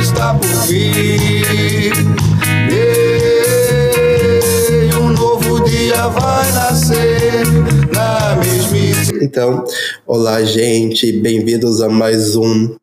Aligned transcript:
está 0.00 0.34
por 0.34 0.48
vir. 0.66 1.92
E 2.70 4.94
um 4.94 5.08
novo 5.10 5.60
dia 5.64 6.06
vai 6.08 6.52
nascer 6.52 7.44
na 7.92 8.36
mesmice. 8.36 9.12
Então, 9.22 9.64
olá, 10.06 10.42
gente, 10.44 11.10
bem-vindos 11.12 11.80
a 11.80 11.88
mais 11.88 12.36
um 12.36 12.76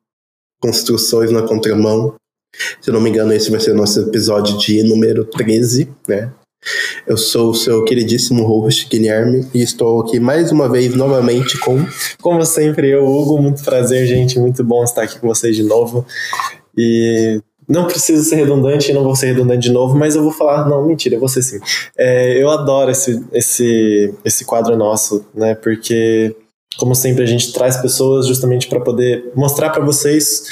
Construções 0.61 1.31
na 1.31 1.43
Contramão. 1.43 2.15
Se 2.81 2.91
não 2.91 3.01
me 3.01 3.09
engano, 3.09 3.33
esse 3.33 3.51
vai 3.51 3.59
ser 3.59 3.71
o 3.71 3.75
nosso 3.75 3.99
episódio 4.01 4.57
de 4.57 4.81
número 4.83 5.25
13, 5.25 5.89
né? 6.07 6.31
Eu 7.05 7.15
sou 7.15 7.51
o 7.51 7.55
seu 7.55 7.85
queridíssimo 7.85 8.43
host, 8.43 8.87
Guilherme, 8.89 9.47
e 9.53 9.61
estou 9.61 10.01
aqui 10.01 10.19
mais 10.19 10.51
uma 10.51 10.67
vez, 10.67 10.95
novamente, 10.95 11.59
com. 11.59 11.85
Como 12.19 12.43
sempre, 12.43 12.89
eu, 12.89 13.05
Hugo, 13.05 13.39
muito 13.39 13.63
prazer, 13.63 14.07
gente, 14.07 14.39
muito 14.39 14.63
bom 14.63 14.83
estar 14.83 15.03
aqui 15.03 15.19
com 15.19 15.27
vocês 15.27 15.55
de 15.55 15.61
novo. 15.61 16.03
E 16.77 17.41
não 17.67 17.85
preciso 17.85 18.23
ser 18.23 18.35
redundante, 18.35 18.93
não 18.93 19.03
vou 19.03 19.15
ser 19.15 19.27
redundante 19.27 19.67
de 19.67 19.71
novo, 19.71 19.97
mas 19.97 20.15
eu 20.15 20.23
vou 20.23 20.31
falar, 20.31 20.67
não, 20.67 20.85
mentira, 20.85 21.15
eu 21.15 21.19
vou 21.19 21.29
ser 21.29 21.41
sim. 21.41 21.59
É, 21.97 22.41
eu 22.41 22.49
adoro 22.49 22.91
esse, 22.91 23.25
esse, 23.33 24.13
esse 24.23 24.45
quadro 24.45 24.75
nosso, 24.75 25.25
né, 25.33 25.55
porque, 25.55 26.35
como 26.77 26.93
sempre, 26.93 27.23
a 27.23 27.27
gente 27.27 27.51
traz 27.53 27.77
pessoas 27.77 28.27
justamente 28.27 28.67
para 28.67 28.79
poder 28.79 29.31
mostrar 29.35 29.71
para 29.71 29.83
vocês 29.83 30.43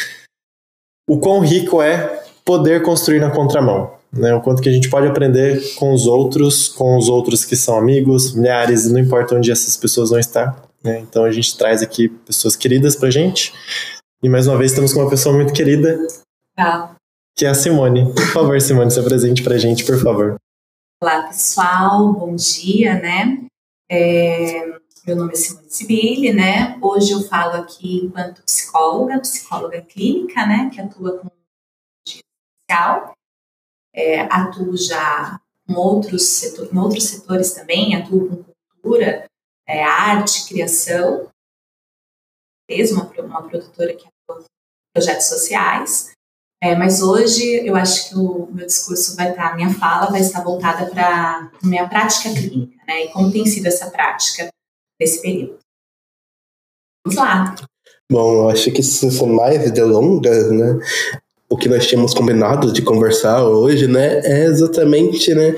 o 1.07 1.19
quão 1.19 1.39
rico 1.39 1.81
é 1.81 2.23
poder 2.43 2.81
construir 2.81 3.19
na 3.19 3.29
contramão 3.29 3.91
né? 4.13 4.33
O 4.33 4.41
quanto 4.41 4.61
que 4.61 4.69
a 4.69 4.71
gente 4.71 4.89
pode 4.89 5.07
aprender 5.07 5.73
com 5.75 5.91
os 5.91 6.05
outros, 6.05 6.69
com 6.69 6.97
os 6.97 7.09
outros 7.09 7.43
que 7.43 7.55
são 7.55 7.77
amigos, 7.77 8.33
milhares, 8.35 8.89
não 8.89 8.99
importa 8.99 9.35
onde 9.35 9.51
essas 9.51 9.75
pessoas 9.75 10.11
vão 10.11 10.19
estar. 10.19 10.63
Né? 10.83 10.99
Então 10.99 11.23
a 11.25 11.31
gente 11.31 11.57
traz 11.57 11.81
aqui 11.81 12.07
pessoas 12.07 12.55
queridas 12.55 12.95
pra 12.95 13.09
gente. 13.09 13.51
E 14.23 14.29
mais 14.29 14.47
uma 14.47 14.57
vez 14.57 14.71
estamos 14.71 14.93
com 14.93 15.01
uma 15.01 15.09
pessoa 15.09 15.35
muito 15.35 15.53
querida. 15.53 15.99
Tá. 16.55 16.95
Que 17.35 17.45
é 17.45 17.49
a 17.49 17.53
Simone. 17.53 18.13
Por 18.13 18.25
favor, 18.27 18.61
Simone, 18.61 18.89
se 18.89 18.97
apresente 18.97 19.43
pra 19.43 19.57
gente, 19.57 19.85
por 19.85 20.01
favor. 20.01 20.37
Olá, 21.01 21.23
pessoal. 21.27 22.13
Bom 22.13 22.33
dia, 22.33 22.93
né? 23.01 23.45
É, 23.91 24.79
meu 25.05 25.17
nome 25.17 25.33
é 25.33 25.35
Simone 25.35 25.69
Sibili, 25.69 26.31
né? 26.31 26.79
Hoje 26.81 27.11
eu 27.11 27.21
falo 27.23 27.61
aqui 27.61 28.05
enquanto 28.05 28.41
psicóloga, 28.43 29.19
psicóloga 29.19 29.81
clínica, 29.81 30.45
né? 30.47 30.71
Que 30.73 30.79
atua 30.79 31.17
com 31.17 31.29
social 32.07 33.13
é, 33.93 34.21
atuo 34.21 34.77
já 34.77 35.37
em 35.67 35.75
outros, 35.75 36.23
setor, 36.23 36.69
em 36.73 36.77
outros 36.77 37.03
setores 37.03 37.51
também, 37.51 37.93
atuo 37.93 38.29
com 38.29 38.53
cultura, 38.81 39.25
é, 39.67 39.83
arte, 39.83 40.47
criação, 40.47 41.29
uma, 42.91 43.11
uma 43.21 43.43
produtora 43.43 43.93
que 43.93 44.12
projetos 44.93 45.27
sociais. 45.27 46.11
É, 46.61 46.75
mas 46.75 47.01
hoje 47.01 47.65
eu 47.65 47.75
acho 47.75 48.09
que 48.09 48.15
o 48.15 48.47
meu 48.51 48.65
discurso 48.65 49.15
vai 49.17 49.31
estar, 49.31 49.51
a 49.51 49.55
minha 49.55 49.73
fala 49.73 50.09
vai 50.09 50.21
estar 50.21 50.41
voltada 50.41 50.89
para 50.89 51.49
a 51.61 51.67
minha 51.67 51.87
prática 51.89 52.33
clínica, 52.33 52.77
né? 52.87 53.05
E 53.05 53.09
como 53.09 53.31
tem 53.31 53.45
sido 53.45 53.67
essa 53.67 53.91
prática 53.91 54.47
nesse 54.99 55.21
período. 55.21 55.59
Vamos 57.05 57.19
lá. 57.19 57.55
Bom, 58.09 58.43
eu 58.43 58.49
acho 58.49 58.71
que 58.71 58.81
são 58.81 59.27
mais 59.27 59.71
delongas, 59.71 60.51
né? 60.51 60.79
o 61.53 61.57
que 61.57 61.69
nós 61.69 61.85
tínhamos 61.85 62.15
combinado 62.15 62.73
de 62.73 62.81
conversar 62.81 63.43
hoje, 63.43 63.85
né, 63.85 64.21
é 64.23 64.45
exatamente, 64.45 65.35
né, 65.35 65.55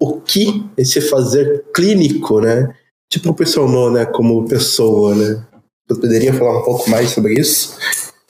o 0.00 0.18
que 0.18 0.64
esse 0.74 1.02
fazer 1.02 1.66
clínico, 1.74 2.40
né, 2.40 2.74
te 3.10 3.20
proporcionou, 3.20 3.90
né, 3.90 4.06
como 4.06 4.48
pessoa, 4.48 5.14
né? 5.14 5.44
Você 5.86 6.00
poderia 6.00 6.32
falar 6.32 6.60
um 6.60 6.62
pouco 6.64 6.88
mais 6.88 7.10
sobre 7.10 7.34
isso? 7.34 7.76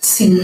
Sim. 0.04 0.38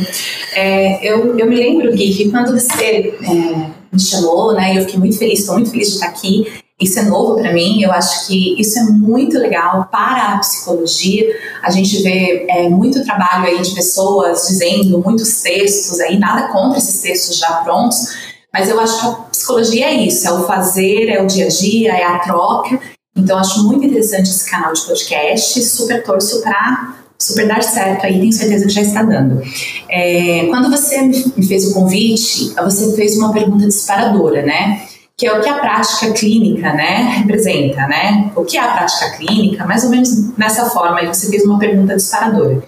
É, 0.54 1.06
eu, 1.06 1.38
eu 1.38 1.46
me 1.46 1.54
lembro, 1.54 1.92
Gui, 1.92 2.14
que 2.14 2.30
quando 2.30 2.58
você 2.58 3.14
é, 3.22 3.70
me 3.92 4.00
chamou, 4.00 4.54
né, 4.54 4.78
eu 4.78 4.82
fiquei 4.82 4.98
muito 4.98 5.18
feliz, 5.18 5.40
estou 5.40 5.56
muito 5.56 5.70
feliz 5.70 5.88
de 5.88 5.94
estar 5.96 6.06
aqui, 6.06 6.50
isso 6.80 6.98
é 6.98 7.02
novo 7.02 7.34
para 7.34 7.52
mim, 7.52 7.82
eu 7.82 7.92
acho 7.92 8.26
que 8.26 8.58
isso 8.58 8.78
é 8.78 8.84
muito 8.84 9.38
legal 9.38 9.86
para 9.92 10.32
a 10.32 10.38
psicologia. 10.38 11.26
A 11.62 11.70
gente 11.70 12.02
vê 12.02 12.46
é, 12.48 12.70
muito 12.70 13.04
trabalho 13.04 13.48
aí 13.48 13.60
de 13.60 13.74
pessoas 13.74 14.46
dizendo 14.48 14.98
muitos 15.04 15.42
textos 15.42 16.00
aí, 16.00 16.18
nada 16.18 16.48
contra 16.48 16.78
esses 16.78 17.02
textos 17.02 17.36
já 17.36 17.56
prontos, 17.56 18.16
mas 18.50 18.70
eu 18.70 18.80
acho 18.80 18.98
que 18.98 19.06
a 19.06 19.12
psicologia 19.30 19.86
é 19.88 19.94
isso, 19.94 20.26
é 20.26 20.32
o 20.32 20.46
fazer, 20.46 21.10
é 21.10 21.22
o 21.22 21.26
dia 21.26 21.44
a 21.44 21.48
dia, 21.48 21.92
é 21.92 22.04
a 22.04 22.18
troca. 22.20 22.80
Então 23.14 23.36
acho 23.36 23.62
muito 23.64 23.84
interessante 23.84 24.30
esse 24.30 24.50
canal 24.50 24.72
de 24.72 24.80
podcast, 24.80 25.62
super 25.62 26.02
torço 26.02 26.40
para 26.40 26.94
super 27.20 27.46
dar 27.46 27.62
certo 27.62 28.06
aí, 28.06 28.18
tenho 28.18 28.32
certeza 28.32 28.66
que 28.66 28.72
já 28.72 28.82
está 28.82 29.02
dando. 29.02 29.42
É, 29.88 30.46
quando 30.46 30.70
você 30.70 31.02
me 31.02 31.46
fez 31.46 31.70
o 31.70 31.74
convite, 31.74 32.54
você 32.54 32.96
fez 32.96 33.16
uma 33.16 33.32
pergunta 33.32 33.66
disparadora, 33.66 34.42
né? 34.42 34.82
que 35.20 35.26
é 35.26 35.38
o 35.38 35.42
que 35.42 35.48
a 35.50 35.58
prática 35.58 36.14
clínica 36.14 36.72
né, 36.72 37.18
representa, 37.18 37.86
né? 37.86 38.32
O 38.34 38.42
que 38.42 38.56
é 38.56 38.60
a 38.62 38.72
prática 38.72 39.18
clínica? 39.18 39.66
Mais 39.66 39.84
ou 39.84 39.90
menos 39.90 40.34
nessa 40.38 40.70
forma, 40.70 40.98
aí 40.98 41.06
você 41.06 41.28
fez 41.28 41.44
uma 41.44 41.58
pergunta 41.58 41.94
disparadora. 41.94 42.62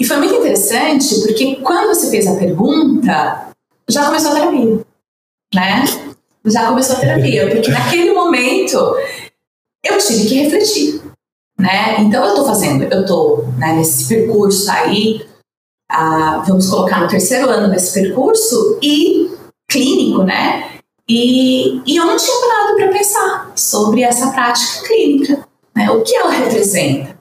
E 0.00 0.06
foi 0.06 0.16
muito 0.16 0.36
interessante 0.36 1.20
porque 1.20 1.56
quando 1.56 1.88
você 1.88 2.08
fez 2.10 2.26
a 2.26 2.36
pergunta, 2.36 3.48
já 3.86 4.06
começou 4.06 4.30
a 4.30 4.34
terapia, 4.36 4.80
né? 5.54 5.84
Já 6.46 6.66
começou 6.66 6.96
a 6.96 7.00
terapia, 7.00 7.50
porque 7.50 7.70
naquele 7.70 8.14
momento 8.14 8.78
eu 9.84 9.98
tive 9.98 10.26
que 10.26 10.34
refletir, 10.44 11.02
né? 11.58 12.00
Então 12.00 12.22
eu 12.24 12.30
estou 12.30 12.46
fazendo, 12.46 12.84
eu 12.84 13.02
estou 13.02 13.46
né, 13.58 13.74
nesse 13.74 14.08
percurso 14.08 14.70
aí, 14.70 15.26
ah, 15.90 16.42
vamos 16.46 16.68
colocar 16.68 17.00
no 17.00 17.08
terceiro 17.08 17.48
ano 17.48 17.70
desse 17.70 17.92
percurso 17.92 18.78
e 18.82 19.30
clínico, 19.70 20.22
né? 20.22 20.70
E, 21.08 21.82
e 21.86 21.96
eu 21.96 22.06
não 22.06 22.16
tinha 22.16 22.40
parado 22.40 22.76
para 22.76 22.88
pensar 22.88 23.52
sobre 23.54 24.02
essa 24.02 24.30
prática 24.30 24.86
clínica. 24.86 25.46
Né? 25.74 25.90
O 25.90 26.02
que 26.02 26.14
ela 26.16 26.30
representa? 26.30 27.10
O 27.10 27.16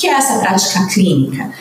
que 0.00 0.08
é 0.08 0.12
essa 0.12 0.40
prática 0.40 0.86
clínica? 0.92 1.52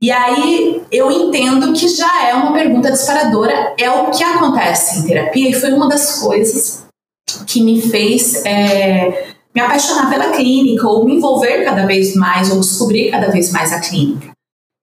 E 0.00 0.10
aí 0.10 0.82
eu 0.92 1.10
entendo 1.10 1.72
que 1.72 1.88
já 1.88 2.28
é 2.28 2.34
uma 2.34 2.52
pergunta 2.52 2.90
disparadora, 2.90 3.74
é 3.78 3.90
o 3.90 4.10
que 4.10 4.22
acontece 4.22 4.98
em 4.98 5.06
terapia, 5.06 5.50
e 5.50 5.54
foi 5.54 5.72
uma 5.72 5.88
das 5.88 6.20
coisas 6.20 6.84
que 7.46 7.60
me 7.60 7.82
fez 7.82 8.44
é, 8.44 9.34
me 9.58 9.64
apaixonar 9.64 10.08
pela 10.08 10.30
clínica, 10.30 10.86
ou 10.86 11.04
me 11.04 11.16
envolver 11.16 11.64
cada 11.64 11.84
vez 11.84 12.14
mais, 12.14 12.50
ou 12.50 12.60
descobrir 12.60 13.10
cada 13.10 13.30
vez 13.30 13.50
mais 13.50 13.72
a 13.72 13.80
clínica 13.80 14.28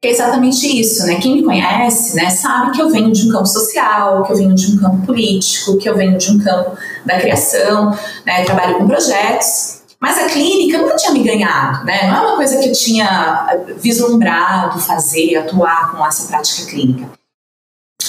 é 0.08 0.12
exatamente 0.12 0.80
isso, 0.80 1.06
né? 1.06 1.16
Quem 1.19 1.38
me 1.38 1.44
conhece, 1.44 2.16
né, 2.16 2.30
sabe 2.30 2.72
que 2.72 2.81
eu 2.81 2.90
venho 2.90 3.12
de 3.12 3.28
um 3.28 3.31
campo 3.31 3.47
social, 3.47 4.24
que 4.24 4.31
eu 4.31 4.38
venho 4.38 4.53
de 4.53 4.72
um 4.72 4.78
campo 4.78 5.06
político, 5.06 5.78
que 5.78 5.90
eu 5.90 5.96
venho 5.96 6.18
de 6.18 6.31
um 6.31 6.40
campo 6.40 6.78
da 7.06 7.19
criação, 7.19 7.91
né, 8.25 8.44
trabalho 8.44 8.78
com 8.78 8.88
projetos. 8.88 9.81
Mas 10.00 10.18
a 10.19 10.28
clínica 10.28 10.78
nunca 10.78 10.96
tinha 10.97 11.13
me 11.13 11.24
ganhado, 11.24 11.86
né? 11.86 12.07
Não 12.07 12.16
é 12.16 12.22
uma 12.28 12.36
coisa 12.36 12.59
que 12.59 12.68
eu 12.68 12.74
tinha 12.74 13.66
vislumbrado 13.78 14.80
fazer, 14.80 15.38
atuar 15.38 15.92
com 15.92 16.06
essa 16.06 16.28
prática 16.28 16.69
clínica. 16.69 17.09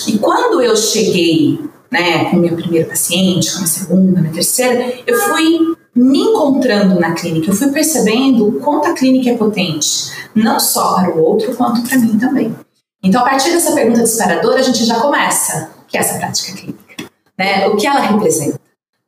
E 0.06 0.18
quando 0.18 0.60
eu 0.60 0.76
cheguei, 0.76 1.58
né, 1.90 2.26
com 2.26 2.36
o 2.36 2.40
meu 2.40 2.54
primeiro 2.54 2.88
paciente, 2.88 3.56
com 3.56 3.64
a 3.64 3.66
segunda, 3.66 4.20
minha 4.20 4.32
terceira, 4.32 4.98
eu 5.06 5.16
fui 5.18 5.76
me 5.96 6.20
encontrando 6.20 7.00
na 7.00 7.12
clínica, 7.12 7.50
eu 7.50 7.54
fui 7.54 7.68
percebendo 7.68 8.48
o 8.48 8.60
quanto 8.60 8.88
a 8.88 8.92
clínica 8.92 9.30
é 9.30 9.36
potente, 9.36 10.12
não 10.34 10.60
só 10.60 10.96
para 10.96 11.16
o 11.16 11.22
outro, 11.22 11.56
quanto 11.56 11.82
para 11.88 11.98
mim 11.98 12.18
também. 12.18 12.54
Então, 13.02 13.22
a 13.22 13.24
partir 13.24 13.50
dessa 13.50 13.72
pergunta 13.72 14.02
disparadora, 14.02 14.60
a 14.60 14.62
gente 14.62 14.84
já 14.84 15.00
começa, 15.00 15.70
que 15.88 15.96
é 15.96 16.00
essa 16.00 16.18
prática 16.18 16.52
clínica, 16.52 17.10
né? 17.38 17.66
O 17.68 17.76
que 17.76 17.86
ela 17.86 18.00
representa, 18.00 18.60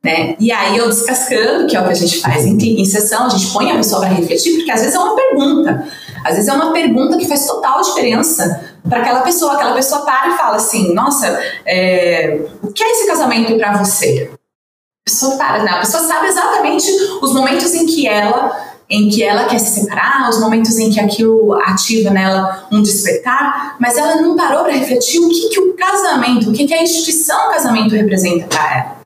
né? 0.03 0.35
E 0.39 0.51
aí 0.51 0.77
eu 0.77 0.89
descascando, 0.89 1.67
que 1.67 1.77
é 1.77 1.81
o 1.81 1.83
que 1.83 1.91
a 1.91 1.95
gente 1.95 2.19
faz 2.19 2.45
em, 2.45 2.57
em 2.57 2.85
sessão, 2.85 3.27
a 3.27 3.29
gente 3.29 3.51
põe 3.51 3.71
a 3.71 3.75
pessoa 3.75 4.01
para 4.01 4.09
refletir, 4.09 4.55
porque 4.55 4.71
às 4.71 4.81
vezes 4.81 4.95
é 4.95 4.99
uma 4.99 5.15
pergunta, 5.15 5.87
às 6.23 6.35
vezes 6.35 6.47
é 6.47 6.53
uma 6.53 6.71
pergunta 6.71 7.17
que 7.17 7.27
faz 7.27 7.45
total 7.45 7.81
diferença 7.81 8.61
para 8.87 8.99
aquela 8.99 9.21
pessoa. 9.21 9.53
Aquela 9.53 9.73
pessoa 9.73 10.01
para 10.05 10.29
e 10.29 10.37
fala 10.37 10.55
assim: 10.55 10.93
Nossa, 10.93 11.39
é, 11.65 12.39
o 12.63 12.71
que 12.71 12.83
é 12.83 12.91
esse 12.91 13.07
casamento 13.07 13.55
para 13.57 13.77
você? 13.77 14.31
Pessoa 15.09 15.35
para, 15.37 15.63
né? 15.63 15.71
A 15.71 15.79
pessoa 15.79 16.03
sabe 16.03 16.27
exatamente 16.27 16.87
os 17.21 17.33
momentos 17.33 17.73
em 17.73 17.85
que 17.85 18.07
ela 18.07 18.69
em 18.91 19.07
que 19.07 19.21
ela 19.21 19.45
quer 19.45 19.59
se 19.59 19.81
separar, 19.81 20.27
os 20.27 20.39
momentos 20.39 20.79
em 20.79 20.89
que 20.89 20.99
aquilo 20.99 21.53
ativa 21.61 22.09
nela 22.09 22.67
um 22.71 22.81
despertar, 22.81 23.75
mas 23.79 23.95
ela 23.95 24.19
não 24.19 24.35
parou 24.35 24.63
para 24.63 24.73
refletir 24.73 25.19
o 25.19 25.29
que, 25.29 25.49
que 25.49 25.59
o 25.59 25.75
casamento, 25.75 26.49
o 26.49 26.53
que, 26.53 26.65
que 26.65 26.73
a 26.73 26.81
instituição 26.81 27.51
casamento 27.51 27.93
representa 27.93 28.47
para 28.47 28.77
ela 28.79 28.99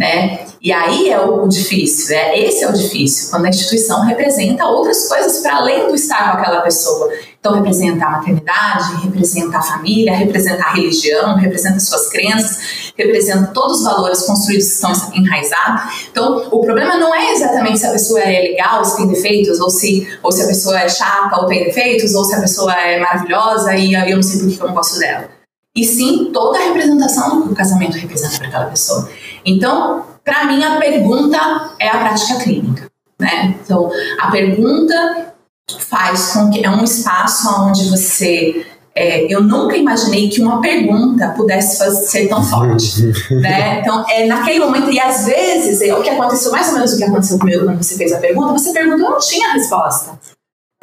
né? 0.00 0.46
E 0.62 0.72
aí 0.72 1.10
é 1.10 1.20
o 1.20 1.46
difícil, 1.46 2.16
né? 2.16 2.38
Esse 2.38 2.64
é 2.64 2.70
o 2.70 2.72
difícil, 2.72 3.30
quando 3.30 3.44
a 3.44 3.50
instituição 3.50 4.00
representa 4.00 4.66
outras 4.66 5.06
coisas 5.06 5.40
para 5.40 5.56
além 5.56 5.88
do 5.88 5.94
estar 5.94 6.32
com 6.32 6.38
aquela 6.38 6.62
pessoa. 6.62 7.12
Então, 7.40 7.54
representa 7.54 8.04
a 8.04 8.10
maternidade, 8.10 8.96
representa 9.02 9.56
a 9.56 9.62
família, 9.62 10.14
representa 10.14 10.62
a 10.62 10.74
religião, 10.74 11.36
representa 11.36 11.80
suas 11.80 12.10
crenças, 12.10 12.92
representa 12.98 13.46
todos 13.54 13.78
os 13.78 13.84
valores 13.84 14.20
construídos 14.24 14.66
que 14.66 14.74
estão 14.74 14.92
enraizados. 15.14 16.06
Então, 16.10 16.48
o 16.50 16.60
problema 16.60 16.98
não 16.98 17.14
é 17.14 17.32
exatamente 17.32 17.78
se 17.78 17.86
a 17.86 17.92
pessoa 17.92 18.20
é 18.20 18.42
legal, 18.42 18.84
se 18.84 18.98
tem 18.98 19.08
defeitos, 19.08 19.58
ou 19.58 19.70
se, 19.70 20.06
ou 20.22 20.30
se 20.30 20.42
a 20.42 20.46
pessoa 20.46 20.78
é 20.80 20.88
chata 20.90 21.40
ou 21.40 21.46
tem 21.46 21.64
defeitos, 21.64 22.14
ou 22.14 22.24
se 22.24 22.34
a 22.34 22.40
pessoa 22.42 22.74
é 22.74 23.00
maravilhosa 23.00 23.74
e 23.74 23.94
eu 23.94 24.16
não 24.16 24.22
sei 24.22 24.40
por 24.40 24.50
que 24.50 24.60
eu 24.60 24.66
não 24.66 24.74
gosto 24.74 24.98
dela. 24.98 25.30
e 25.74 25.84
sim 25.84 26.30
toda 26.32 26.58
a 26.58 26.62
representação 26.62 27.42
que 27.42 27.52
o 27.52 27.54
casamento 27.54 27.96
representa 27.96 28.36
para 28.38 28.48
aquela 28.48 28.66
pessoa. 28.66 29.08
Então, 29.44 30.04
para 30.24 30.44
mim, 30.44 30.62
a 30.62 30.78
pergunta 30.78 31.70
é 31.78 31.88
a 31.88 31.98
prática 32.00 32.40
clínica. 32.40 32.90
Né? 33.18 33.54
Então, 33.62 33.90
a 34.18 34.30
pergunta 34.30 35.29
faz 35.78 36.32
com 36.32 36.50
que 36.50 36.64
é 36.64 36.70
um 36.70 36.82
espaço 36.82 37.48
onde 37.66 37.88
você 37.88 38.66
é, 38.94 39.32
eu 39.32 39.42
nunca 39.42 39.76
imaginei 39.76 40.28
que 40.28 40.42
uma 40.42 40.60
pergunta 40.60 41.28
pudesse 41.36 41.78
fazer, 41.78 42.06
ser 42.06 42.28
tão 42.28 42.42
forte, 42.42 43.02
né? 43.30 43.80
Então, 43.80 44.04
é 44.08 44.26
naquele 44.26 44.58
momento, 44.58 44.90
e 44.90 44.98
às 44.98 45.26
vezes, 45.26 45.80
é, 45.80 45.94
o 45.94 46.02
que 46.02 46.10
aconteceu, 46.10 46.50
mais 46.50 46.68
ou 46.68 46.74
menos 46.74 46.92
o 46.92 46.96
que 46.98 47.04
aconteceu 47.04 47.38
comigo 47.38 47.64
quando 47.64 47.82
você 47.82 47.96
fez 47.96 48.12
a 48.12 48.18
pergunta, 48.18 48.52
você 48.52 48.72
perguntou, 48.72 49.06
eu 49.06 49.12
não 49.12 49.18
tinha 49.18 49.48
a 49.48 49.52
resposta. 49.52 50.18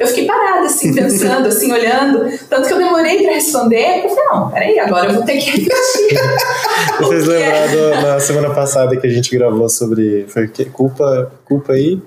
Eu 0.00 0.06
fiquei 0.06 0.26
parada, 0.26 0.66
assim, 0.66 0.94
pensando, 0.94 1.46
assim, 1.48 1.72
olhando. 1.72 2.24
Tanto 2.48 2.68
que 2.68 2.72
eu 2.72 2.78
demorei 2.78 3.22
para 3.22 3.34
responder. 3.34 4.04
Eu 4.04 4.10
falei, 4.10 4.24
não, 4.26 4.50
peraí, 4.50 4.78
agora 4.78 5.08
eu 5.08 5.14
vou 5.14 5.24
ter 5.24 5.38
que 5.38 5.50
refletir. 5.50 6.20
Vocês 7.00 7.26
lembraram 7.26 8.02
na 8.02 8.20
semana 8.20 8.54
passada 8.54 8.96
que 8.96 9.06
a 9.06 9.10
gente 9.10 9.36
gravou 9.36 9.68
sobre. 9.68 10.24
Foi 10.28 10.46
o 10.46 10.50
quê? 10.50 10.64
Culpa, 10.66 11.32
culpa 11.44 11.72
aí? 11.72 12.00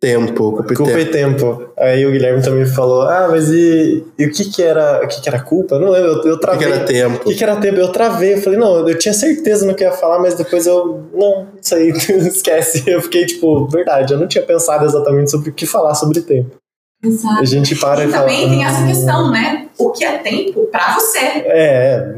Tempo, 0.00 0.34
culpa, 0.34 0.74
culpa 0.74 1.00
e 1.00 1.06
tempo. 1.06 1.72
Aí 1.78 2.04
o 2.04 2.10
Guilherme 2.10 2.42
também 2.42 2.66
falou: 2.66 3.02
Ah, 3.02 3.28
mas 3.30 3.48
e, 3.50 4.04
e 4.18 4.26
o 4.26 4.30
que 4.30 4.50
que 4.50 4.62
era 4.62 5.02
o 5.02 5.08
que 5.08 5.20
que 5.20 5.28
era 5.28 5.40
culpa? 5.40 5.78
Não 5.78 5.90
lembro, 5.90 6.10
eu, 6.10 6.32
eu 6.32 6.40
travei. 6.40 6.68
O 6.68 6.70
que, 6.70 6.76
que 6.76 6.78
era 6.78 6.84
tempo? 6.84 7.16
O 7.16 7.28
que, 7.30 7.34
que 7.34 7.44
era 7.44 7.56
tempo? 7.56 7.78
Eu 7.78 7.88
travei, 7.90 8.34
eu 8.34 8.38
falei: 8.38 8.58
Não, 8.58 8.86
eu 8.86 8.98
tinha 8.98 9.14
certeza 9.14 9.64
no 9.64 9.74
que 9.74 9.82
ia 9.82 9.92
falar, 9.92 10.18
mas 10.18 10.34
depois 10.34 10.66
eu. 10.66 11.04
Não, 11.14 11.48
isso 11.60 11.74
aí, 11.74 11.88
esquece. 12.28 12.84
Eu 12.86 13.00
fiquei 13.00 13.24
tipo: 13.24 13.66
Verdade, 13.68 14.12
eu 14.12 14.18
não 14.18 14.26
tinha 14.26 14.44
pensado 14.44 14.84
exatamente 14.84 15.30
sobre 15.30 15.48
o 15.48 15.54
que 15.54 15.64
falar 15.64 15.94
sobre 15.94 16.20
tempo. 16.20 16.56
Exato. 17.04 17.40
A 17.40 17.44
gente 17.44 17.76
para 17.76 18.04
e, 18.04 18.08
e 18.08 18.10
também 18.12 18.36
fala, 18.36 18.50
tem 18.50 18.64
essa 18.64 18.80
"Hum". 18.80 18.86
questão, 18.86 19.30
né? 19.30 19.66
O 19.76 19.90
que 19.90 20.04
é 20.04 20.18
tempo 20.18 20.68
para 20.70 20.94
você. 20.94 21.18
É, 21.18 22.14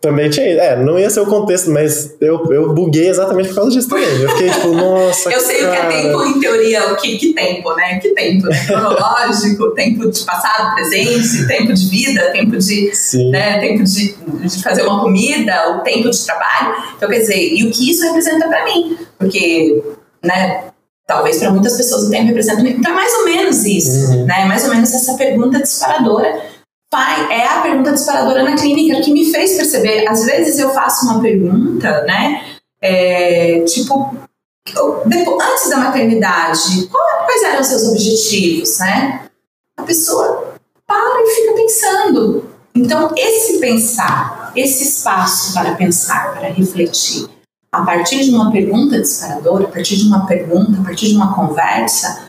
também 0.00 0.30
tinha. 0.30 0.46
É, 0.46 0.76
não 0.76 0.98
ia 0.98 1.10
ser 1.10 1.20
o 1.20 1.26
contexto, 1.26 1.70
mas 1.70 2.14
eu, 2.20 2.44
eu 2.52 2.72
buguei 2.72 3.08
exatamente 3.08 3.48
por 3.48 3.56
causa 3.56 3.70
disso 3.72 3.88
também. 3.88 4.08
Eu 4.22 4.28
fiquei 4.30 4.50
tipo, 4.50 4.68
nossa. 4.74 5.30
Eu 5.30 5.40
sei 5.40 5.56
o 5.56 5.70
que 5.70 5.76
é 5.76 5.80
cara. 5.80 5.88
tempo 5.92 6.24
em 6.24 6.40
teoria, 6.40 6.92
o 6.92 6.96
que, 6.96 7.18
que 7.18 7.34
tempo, 7.34 7.74
né? 7.74 7.98
Que 7.98 8.10
tempo? 8.10 8.46
né? 8.46 8.64
Cronológico, 8.66 9.70
tempo 9.74 10.08
de 10.08 10.24
passado, 10.24 10.74
presente, 10.76 11.46
tempo 11.48 11.74
de 11.74 11.86
vida, 11.88 12.30
tempo 12.30 12.56
de, 12.56 12.94
Sim. 12.94 13.30
né, 13.30 13.58
tempo 13.58 13.82
de, 13.82 14.14
de 14.14 14.62
fazer 14.62 14.82
uma 14.82 15.00
comida, 15.00 15.76
o 15.76 15.80
tempo 15.80 16.08
de 16.08 16.24
trabalho. 16.24 16.76
Então, 16.96 17.08
quer 17.08 17.18
dizer, 17.18 17.36
e 17.36 17.66
o 17.66 17.70
que 17.70 17.90
isso 17.90 18.04
representa 18.04 18.46
para 18.46 18.64
mim? 18.64 18.96
Porque, 19.18 19.82
né? 20.24 20.69
Talvez 21.10 21.38
para 21.38 21.50
muitas 21.50 21.76
pessoas 21.76 22.04
o 22.04 22.10
tempo 22.10 22.26
representa. 22.28 22.60
Então, 22.62 22.92
é 22.92 22.94
mais 22.94 23.12
ou 23.14 23.24
menos 23.24 23.64
isso, 23.64 24.12
Uhum. 24.12 24.26
né? 24.26 24.44
Mais 24.44 24.62
ou 24.62 24.70
menos 24.70 24.94
essa 24.94 25.14
pergunta 25.14 25.60
disparadora. 25.60 26.40
Pai, 26.88 27.32
é 27.32 27.48
a 27.48 27.60
pergunta 27.62 27.90
disparadora 27.92 28.44
na 28.44 28.54
clínica 28.54 29.00
que 29.02 29.12
me 29.12 29.28
fez 29.32 29.56
perceber. 29.56 30.06
Às 30.08 30.24
vezes 30.24 30.60
eu 30.60 30.70
faço 30.70 31.06
uma 31.06 31.20
pergunta, 31.20 32.02
né? 32.02 32.44
É, 32.80 33.60
tipo, 33.66 34.14
depois, 35.04 35.50
antes 35.50 35.68
da 35.68 35.78
maternidade, 35.78 36.86
qual- 36.86 37.24
quais 37.26 37.42
eram 37.42 37.60
os 37.60 37.66
seus 37.66 37.88
objetivos, 37.88 38.78
né? 38.78 39.22
A 39.78 39.82
pessoa 39.82 40.54
para 40.86 41.22
e 41.22 41.34
fica 41.34 41.52
pensando. 41.54 42.50
Então, 42.72 43.12
esse 43.16 43.58
pensar, 43.58 44.52
esse 44.54 44.84
espaço 44.84 45.52
para 45.54 45.74
pensar, 45.74 46.34
para 46.38 46.48
refletir, 46.50 47.28
a 47.72 47.82
partir 47.82 48.24
de 48.24 48.30
uma 48.30 48.50
pergunta 48.50 48.98
disparadora, 49.00 49.64
a 49.64 49.68
partir 49.68 49.96
de 49.96 50.04
uma 50.06 50.26
pergunta, 50.26 50.80
a 50.80 50.84
partir 50.84 51.08
de 51.08 51.14
uma 51.14 51.34
conversa, 51.34 52.28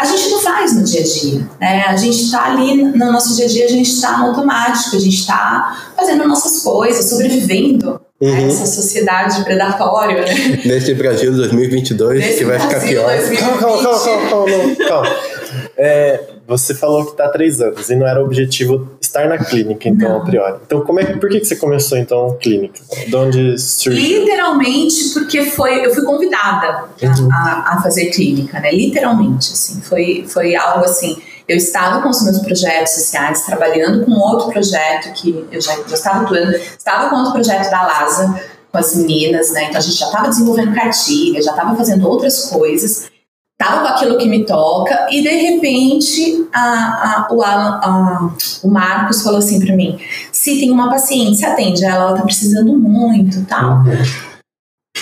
a 0.00 0.04
gente 0.04 0.30
não 0.30 0.40
faz 0.40 0.74
no 0.76 0.84
dia 0.84 1.00
a 1.00 1.04
dia, 1.04 1.48
né? 1.60 1.82
A 1.86 1.96
gente 1.96 2.22
está 2.22 2.44
ali 2.46 2.82
no 2.82 3.12
nosso 3.12 3.34
dia 3.36 3.44
a 3.46 3.48
dia, 3.48 3.64
a 3.66 3.68
gente 3.68 3.90
está 3.90 4.18
no 4.18 4.26
automático, 4.28 4.96
a 4.96 5.00
gente 5.00 5.16
está 5.18 5.92
fazendo 5.96 6.26
nossas 6.26 6.62
coisas, 6.62 7.04
sobrevivendo 7.10 8.00
a 8.04 8.08
Uhum. 8.20 8.48
essa 8.48 8.66
sociedade 8.66 9.44
predatória, 9.44 10.22
né? 10.22 10.34
Nesse 10.66 10.92
Brasil 10.94 11.32
2022, 11.36 12.18
Nesse 12.18 12.38
que 12.38 12.44
vai 12.46 12.58
ficar 12.58 12.70
Brasil 12.80 12.88
pior. 12.88 13.06
2020. 13.16 13.38
Calma, 13.38 13.58
calma, 13.60 13.82
calma, 13.82 14.00
calma, 14.00 14.28
calma, 14.28 14.76
calma. 14.88 15.16
É, 15.80 16.20
você 16.48 16.74
falou 16.74 17.04
que 17.04 17.14
tá 17.16 17.26
há 17.26 17.28
três 17.28 17.60
anos 17.60 17.90
e 17.90 17.94
não 17.94 18.06
era 18.06 18.20
o 18.20 18.24
objetivo 18.24 18.90
estar 19.02 19.28
na 19.28 19.36
clínica, 19.36 19.86
então, 19.88 20.08
Não. 20.08 20.22
a 20.22 20.24
priori. 20.24 20.56
Então, 20.66 20.80
como 20.80 20.98
é, 20.98 21.04
por 21.04 21.28
que, 21.28 21.40
que 21.40 21.44
você 21.46 21.56
começou, 21.56 21.98
então, 21.98 22.38
clínica? 22.40 22.80
De 23.06 23.14
onde 23.14 23.58
surgiu? 23.58 24.20
Literalmente 24.20 25.10
porque 25.12 25.44
foi, 25.50 25.84
eu 25.84 25.94
fui 25.94 26.02
convidada 26.04 26.84
Uhum. 27.02 27.28
a, 27.32 27.74
a 27.74 27.82
fazer 27.82 28.06
clínica, 28.06 28.58
né? 28.60 28.72
Literalmente, 28.72 29.52
assim, 29.52 29.80
foi, 29.82 30.24
foi 30.26 30.56
algo 30.56 30.84
assim. 30.86 31.16
Eu 31.46 31.56
estava 31.56 32.02
com 32.02 32.08
os 32.08 32.22
meus 32.22 32.38
projetos 32.38 32.92
sociais, 32.94 33.42
trabalhando 33.42 34.04
com 34.04 34.12
outro 34.12 34.48
projeto 34.50 35.12
que 35.14 35.46
eu 35.52 35.60
já, 35.60 35.74
já 35.86 35.94
estava 35.94 36.24
atuando, 36.24 36.52
estava 36.52 37.10
com 37.10 37.16
outro 37.16 37.32
projeto 37.32 37.70
da 37.70 37.82
LASA, 37.82 38.40
com 38.72 38.78
as 38.78 38.94
meninas, 38.96 39.50
né? 39.52 39.64
Então 39.64 39.78
a 39.78 39.80
gente 39.80 39.96
já 39.98 40.06
estava 40.06 40.28
desenvolvendo 40.28 40.74
cartilha, 40.74 41.42
já 41.42 41.50
estava 41.52 41.74
fazendo 41.76 42.06
outras 42.08 42.46
coisas, 42.46 43.10
estava 43.60 43.80
com 43.82 43.88
aquilo 43.88 44.18
que 44.18 44.28
me 44.28 44.44
toca, 44.44 45.08
e 45.10 45.20
de 45.20 45.28
repente 45.28 46.46
a, 46.52 46.60
a, 46.60 47.28
o, 47.32 47.42
Alan, 47.42 47.80
a- 47.82 48.30
o 48.62 48.68
Marcos 48.70 49.22
falou 49.22 49.40
assim 49.40 49.58
para 49.64 49.74
mim: 49.74 49.98
se 50.30 50.60
tem 50.60 50.70
uma 50.70 50.88
paciente, 50.88 51.36
se 51.38 51.44
atende 51.44 51.84
ela, 51.84 52.10
ela 52.10 52.16
tá 52.16 52.22
precisando 52.22 52.76
muito 52.78 53.44
tal. 53.46 53.82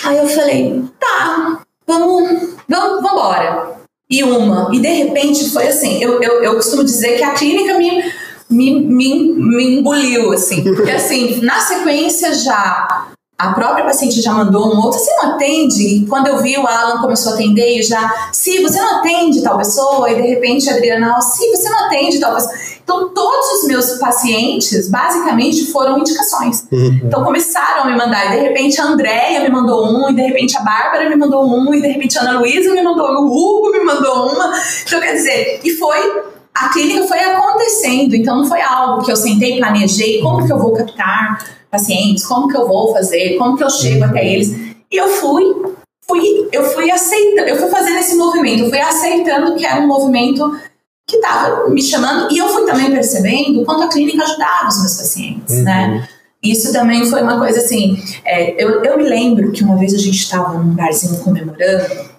Aí 0.03 0.17
eu 0.17 0.27
falei, 0.27 0.83
tá, 0.99 1.59
vamos, 1.85 2.55
vamos, 2.67 3.01
vambora. 3.01 3.77
E 4.09 4.23
uma. 4.23 4.69
E 4.73 4.79
de 4.79 4.87
repente 4.87 5.49
foi 5.49 5.67
assim, 5.67 6.01
eu, 6.01 6.21
eu, 6.21 6.43
eu 6.43 6.55
costumo 6.55 6.83
dizer 6.83 7.17
que 7.17 7.23
a 7.23 7.33
clínica 7.33 7.77
me, 7.77 8.03
me, 8.49 8.79
me, 8.81 9.33
me 9.33 9.79
engoliu, 9.79 10.31
assim. 10.31 10.63
Porque 10.63 10.91
assim, 10.91 11.41
na 11.41 11.59
sequência 11.59 12.33
já 12.33 13.07
a 13.39 13.53
própria 13.53 13.85
paciente 13.85 14.19
já 14.19 14.33
mandou 14.33 14.73
um 14.73 14.79
outro, 14.79 14.99
você 14.99 15.13
não 15.17 15.33
atende? 15.33 15.83
E 15.83 16.05
quando 16.07 16.25
eu 16.25 16.39
vi 16.39 16.57
o 16.57 16.65
Alan 16.65 16.99
começou 16.99 17.33
a 17.33 17.35
atender, 17.35 17.77
eu 17.77 17.83
já, 17.83 18.29
se 18.31 18.63
você 18.63 18.79
não 18.79 18.97
atende 18.97 19.43
tal 19.43 19.57
pessoa, 19.57 20.09
e 20.09 20.15
de 20.15 20.27
repente 20.27 20.67
a 20.67 20.73
Adriana, 20.73 21.21
se 21.21 21.47
você 21.51 21.69
não 21.69 21.85
atende 21.85 22.19
tal 22.19 22.33
pessoa. 22.33 22.55
Então, 22.83 23.09
todos 23.09 23.61
os 23.61 23.67
meus 23.67 23.91
pacientes, 23.99 24.89
basicamente, 24.89 25.71
foram 25.71 25.99
indicações. 25.99 26.65
Então 26.71 27.23
começaram 27.23 27.83
a 27.83 27.85
me 27.85 27.95
mandar, 27.95 28.25
e 28.25 28.37
de 28.37 28.43
repente 28.47 28.81
a 28.81 28.85
Andréia 28.85 29.41
me 29.41 29.49
mandou 29.49 29.85
um, 29.85 30.09
e 30.09 30.15
de 30.15 30.21
repente 30.23 30.57
a 30.57 30.61
Bárbara 30.61 31.07
me 31.07 31.15
mandou 31.15 31.45
um, 31.45 31.71
e 31.75 31.81
de 31.81 31.87
repente 31.89 32.17
a 32.17 32.21
Ana 32.21 32.39
Luísa 32.39 32.73
me 32.73 32.81
mandou 32.81 33.07
um, 33.07 33.27
o 33.27 33.27
Hugo 33.27 33.71
me 33.71 33.83
mandou 33.83 34.31
uma. 34.31 34.51
Então, 34.83 34.99
quer 34.99 35.13
dizer, 35.13 35.59
e 35.63 35.71
foi. 35.75 36.25
A 36.55 36.69
clínica 36.69 37.05
foi 37.07 37.19
acontecendo, 37.19 38.15
então 38.15 38.37
não 38.37 38.45
foi 38.45 38.63
algo 38.63 39.05
que 39.05 39.11
eu 39.11 39.15
sentei 39.15 39.57
e 39.57 39.59
planejei, 39.59 40.21
como 40.23 40.43
que 40.43 40.51
eu 40.51 40.57
vou 40.57 40.73
captar 40.73 41.56
pacientes, 41.77 42.25
como 42.25 42.47
que 42.47 42.57
eu 42.57 42.67
vou 42.67 42.91
fazer, 42.91 43.37
como 43.37 43.55
que 43.55 43.63
eu 43.63 43.69
chego 43.69 44.03
até 44.03 44.25
eles. 44.25 44.51
E 44.91 44.97
eu 44.97 45.07
fui, 45.07 45.43
fui, 46.07 46.49
eu 46.51 46.63
fui 46.63 46.89
aceitando, 46.89 47.47
eu 47.47 47.57
fui 47.57 47.69
fazendo 47.69 47.97
esse 47.99 48.15
movimento, 48.15 48.63
eu 48.63 48.69
fui 48.69 48.79
aceitando 48.79 49.55
que 49.55 49.65
era 49.65 49.79
um 49.79 49.87
movimento 49.87 50.59
que 51.07 51.17
estava 51.17 51.69
me 51.69 51.81
chamando, 51.81 52.31
e 52.33 52.37
eu 52.37 52.49
fui 52.49 52.65
também 52.65 52.91
percebendo 52.91 53.61
o 53.61 53.65
quanto 53.65 53.83
a 53.83 53.87
clínica 53.87 54.23
ajudava 54.23 54.67
os 54.67 54.79
meus 54.79 54.97
pacientes, 54.97 55.63
né? 55.63 56.07
Isso 56.43 56.71
também 56.71 57.05
foi 57.05 57.21
uma 57.21 57.39
coisa 57.39 57.59
assim. 57.59 57.97
é, 58.25 58.61
eu, 58.61 58.83
eu 58.83 58.97
me 58.97 59.03
lembro 59.03 59.51
que 59.51 59.63
uma 59.63 59.77
vez 59.77 59.93
a 59.93 59.97
gente 59.97 60.17
estava 60.17 60.57
num 60.57 60.75
barzinho 60.75 61.19
comemorando. 61.23 62.16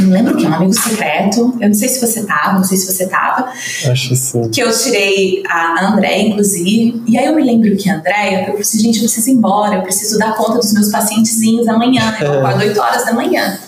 Não 0.00 0.10
lembro 0.10 0.34
o 0.34 0.36
que, 0.36 0.46
um 0.46 0.54
amigo 0.54 0.72
secreto. 0.72 1.56
Eu 1.60 1.68
não 1.68 1.74
sei 1.74 1.88
se 1.88 2.00
você 2.00 2.24
tava, 2.24 2.54
não 2.54 2.64
sei 2.64 2.76
se 2.78 2.90
você 2.90 3.06
tava. 3.06 3.50
Acho 3.90 4.08
que 4.08 4.16
sim. 4.16 4.48
Que 4.50 4.62
eu 4.62 4.70
tirei 4.76 5.42
a 5.48 5.86
Andréia, 5.92 6.28
inclusive. 6.28 7.02
E 7.06 7.18
aí 7.18 7.26
eu 7.26 7.34
me 7.34 7.42
lembro 7.44 7.76
que 7.76 7.88
a 7.90 7.96
Andréia, 7.96 8.40
eu 8.40 8.46
falei 8.46 8.60
assim, 8.62 8.78
gente, 8.78 8.96
eu 8.96 9.02
preciso 9.02 9.30
ir 9.30 9.34
embora, 9.34 9.76
eu 9.76 9.82
preciso 9.82 10.18
dar 10.18 10.34
conta 10.36 10.58
dos 10.58 10.72
meus 10.72 10.88
pacientezinhos 10.90 11.68
amanhã. 11.68 12.16
Eu 12.20 12.44
acordo 12.46 12.60
8 12.66 12.80
horas 12.80 13.04
da 13.04 13.12
manhã. 13.12 13.58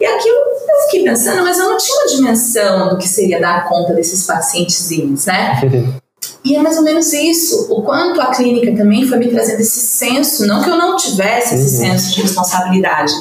E 0.00 0.04
aquilo 0.06 0.36
eu 0.36 0.84
fiquei 0.84 1.04
pensando, 1.04 1.42
mas 1.42 1.58
eu 1.58 1.68
não 1.68 1.76
tinha 1.76 1.96
uma 1.96 2.06
dimensão 2.06 2.88
do 2.90 2.98
que 2.98 3.08
seria 3.08 3.40
dar 3.40 3.68
conta 3.68 3.92
desses 3.94 4.24
pacientezinhos, 4.24 5.26
né? 5.26 5.60
E 6.44 6.54
é 6.54 6.62
mais 6.62 6.76
ou 6.76 6.84
menos 6.84 7.12
isso. 7.12 7.66
O 7.70 7.82
quanto 7.82 8.20
a 8.20 8.26
clínica 8.34 8.74
também 8.74 9.06
foi 9.06 9.18
me 9.18 9.28
trazendo 9.28 9.60
esse 9.60 9.80
senso, 9.80 10.46
não 10.46 10.62
que 10.62 10.70
eu 10.70 10.76
não 10.76 10.96
tivesse 10.96 11.54
esse 11.56 11.76
Uhum. 11.84 11.90
senso 11.92 12.14
de 12.14 12.22
responsabilidade 12.22 13.12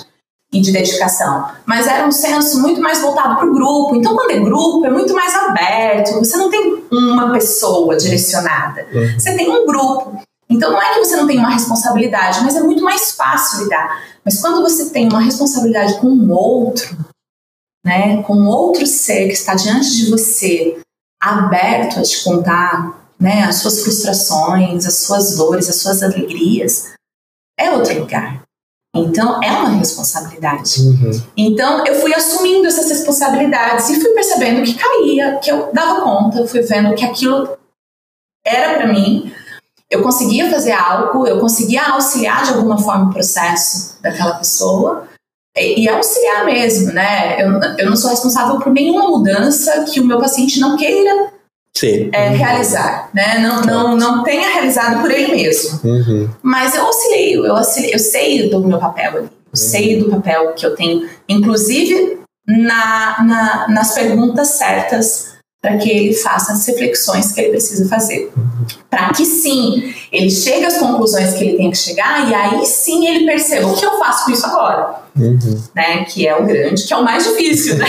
e 0.51 0.61
de 0.61 0.71
dedicação, 0.71 1.49
mas 1.65 1.87
era 1.87 2.07
um 2.07 2.11
senso 2.11 2.61
muito 2.61 2.79
mais 2.81 3.01
voltado 3.01 3.35
para 3.35 3.47
o 3.49 3.53
grupo. 3.53 3.95
Então, 3.95 4.15
quando 4.15 4.31
é 4.31 4.39
grupo, 4.39 4.85
é 4.85 4.89
muito 4.89 5.13
mais 5.13 5.35
aberto. 5.35 6.19
Você 6.19 6.37
não 6.37 6.49
tem 6.49 6.83
uma 6.91 7.31
pessoa 7.33 7.97
direcionada, 7.97 8.87
Uhum. 8.93 9.19
você 9.19 9.35
tem 9.35 9.49
um 9.49 9.65
grupo. 9.65 10.21
Então, 10.49 10.71
não 10.71 10.81
é 10.81 10.93
que 10.93 10.99
você 10.99 11.17
não 11.17 11.27
tem 11.27 11.37
uma 11.37 11.49
responsabilidade, 11.49 12.41
mas 12.43 12.55
é 12.55 12.61
muito 12.61 12.81
mais 12.81 13.11
fácil 13.11 13.63
lidar. 13.63 14.01
Mas 14.23 14.39
quando 14.39 14.61
você 14.61 14.89
tem 14.89 15.09
uma 15.09 15.19
responsabilidade 15.19 15.99
com 15.99 16.07
um 16.07 16.31
outro, 16.31 16.97
né, 17.85 18.23
com 18.23 18.45
outro 18.45 18.87
ser 18.87 19.27
que 19.27 19.33
está 19.33 19.53
diante 19.55 19.95
de 19.97 20.09
você, 20.09 20.79
aberto 21.21 21.99
a 21.99 22.03
te 22.03 22.23
contar, 22.23 23.11
né, 23.19 23.43
as 23.43 23.57
suas 23.57 23.83
frustrações, 23.83 24.85
as 24.85 24.95
suas 24.95 25.35
dores, 25.35 25.67
as 25.67 25.75
suas 25.75 26.01
alegrias, 26.01 26.93
é 27.59 27.71
outro 27.71 27.99
lugar. 27.99 28.43
Então, 29.03 29.41
é 29.41 29.51
uma 29.51 29.69
responsabilidade. 29.69 30.81
Uhum. 30.81 31.11
Então, 31.35 31.85
eu 31.85 31.95
fui 31.95 32.13
assumindo 32.13 32.67
essas 32.67 32.89
responsabilidades 32.89 33.89
e 33.89 33.99
fui 33.99 34.11
percebendo 34.11 34.63
que 34.63 34.73
caía, 34.73 35.37
que 35.37 35.51
eu 35.51 35.69
dava 35.73 36.01
conta, 36.01 36.47
fui 36.47 36.61
vendo 36.61 36.95
que 36.95 37.05
aquilo 37.05 37.57
era 38.45 38.75
para 38.75 38.87
mim. 38.87 39.31
eu 39.89 40.01
conseguia 40.01 40.49
fazer 40.49 40.73
algo, 40.73 41.25
eu 41.25 41.39
conseguia 41.39 41.83
auxiliar 41.91 42.43
de 42.43 42.51
alguma 42.51 42.77
forma 42.77 43.09
o 43.09 43.13
processo 43.13 44.01
daquela 44.01 44.35
pessoa 44.35 45.07
e, 45.55 45.83
e 45.83 45.89
auxiliar 45.89 46.45
mesmo, 46.45 46.91
né? 46.91 47.41
Eu, 47.41 47.59
eu 47.77 47.89
não 47.89 47.95
sou 47.95 48.09
responsável 48.09 48.59
por 48.59 48.71
nenhuma 48.71 49.07
mudança 49.07 49.83
que 49.85 49.99
o 49.99 50.05
meu 50.05 50.19
paciente 50.19 50.59
não 50.59 50.75
queira 50.75 51.36
Sim. 51.79 52.09
é, 52.11 52.29
realizar, 52.29 53.09
né? 53.13 53.37
Não, 53.39 53.61
não, 53.61 53.95
não 53.95 54.23
tenha 54.23 54.49
realizado 54.49 55.01
por 55.01 55.11
ele 55.11 55.31
mesmo. 55.35 55.79
Uhum. 55.83 56.29
Mas 56.41 56.75
eu 56.75 56.85
auxilio, 56.85 57.45
eu 57.45 57.55
auxilio, 57.55 57.91
eu 57.93 57.99
sei 57.99 58.49
do 58.49 58.67
meu 58.67 58.79
papel 58.79 59.17
ali, 59.17 59.29
eu 59.51 59.57
sei 59.57 59.99
do 59.99 60.09
papel 60.09 60.53
que 60.53 60.65
eu 60.65 60.75
tenho, 60.75 61.07
inclusive 61.29 62.19
na, 62.47 63.23
na, 63.23 63.67
nas 63.69 63.93
perguntas 63.93 64.49
certas 64.49 65.36
para 65.67 65.77
que 65.77 65.89
ele 65.89 66.13
faça 66.13 66.53
as 66.53 66.65
reflexões 66.65 67.33
que 67.33 67.41
ele 67.41 67.49
precisa 67.49 67.89
fazer. 67.89 68.31
Para 68.89 69.11
que 69.11 69.25
sim, 69.25 69.93
ele 70.13 70.29
chegue 70.29 70.65
às 70.65 70.77
conclusões 70.77 71.33
que 71.33 71.43
ele 71.43 71.57
tem 71.57 71.69
que 71.69 71.77
chegar 71.77 72.29
e 72.29 72.33
aí 72.33 72.65
sim 72.65 73.05
ele 73.05 73.25
perceba 73.25 73.67
o 73.67 73.75
que 73.75 73.85
eu 73.85 73.99
faço 73.99 74.25
com 74.25 74.31
isso 74.31 74.45
agora. 74.45 74.95
Uhum. 75.17 75.61
Né, 75.75 76.05
que 76.05 76.27
é 76.27 76.35
o 76.35 76.45
grande, 76.45 76.83
que 76.85 76.93
é 76.93 76.95
o 76.95 77.03
mais 77.03 77.23
difícil, 77.25 77.75
né? 77.75 77.85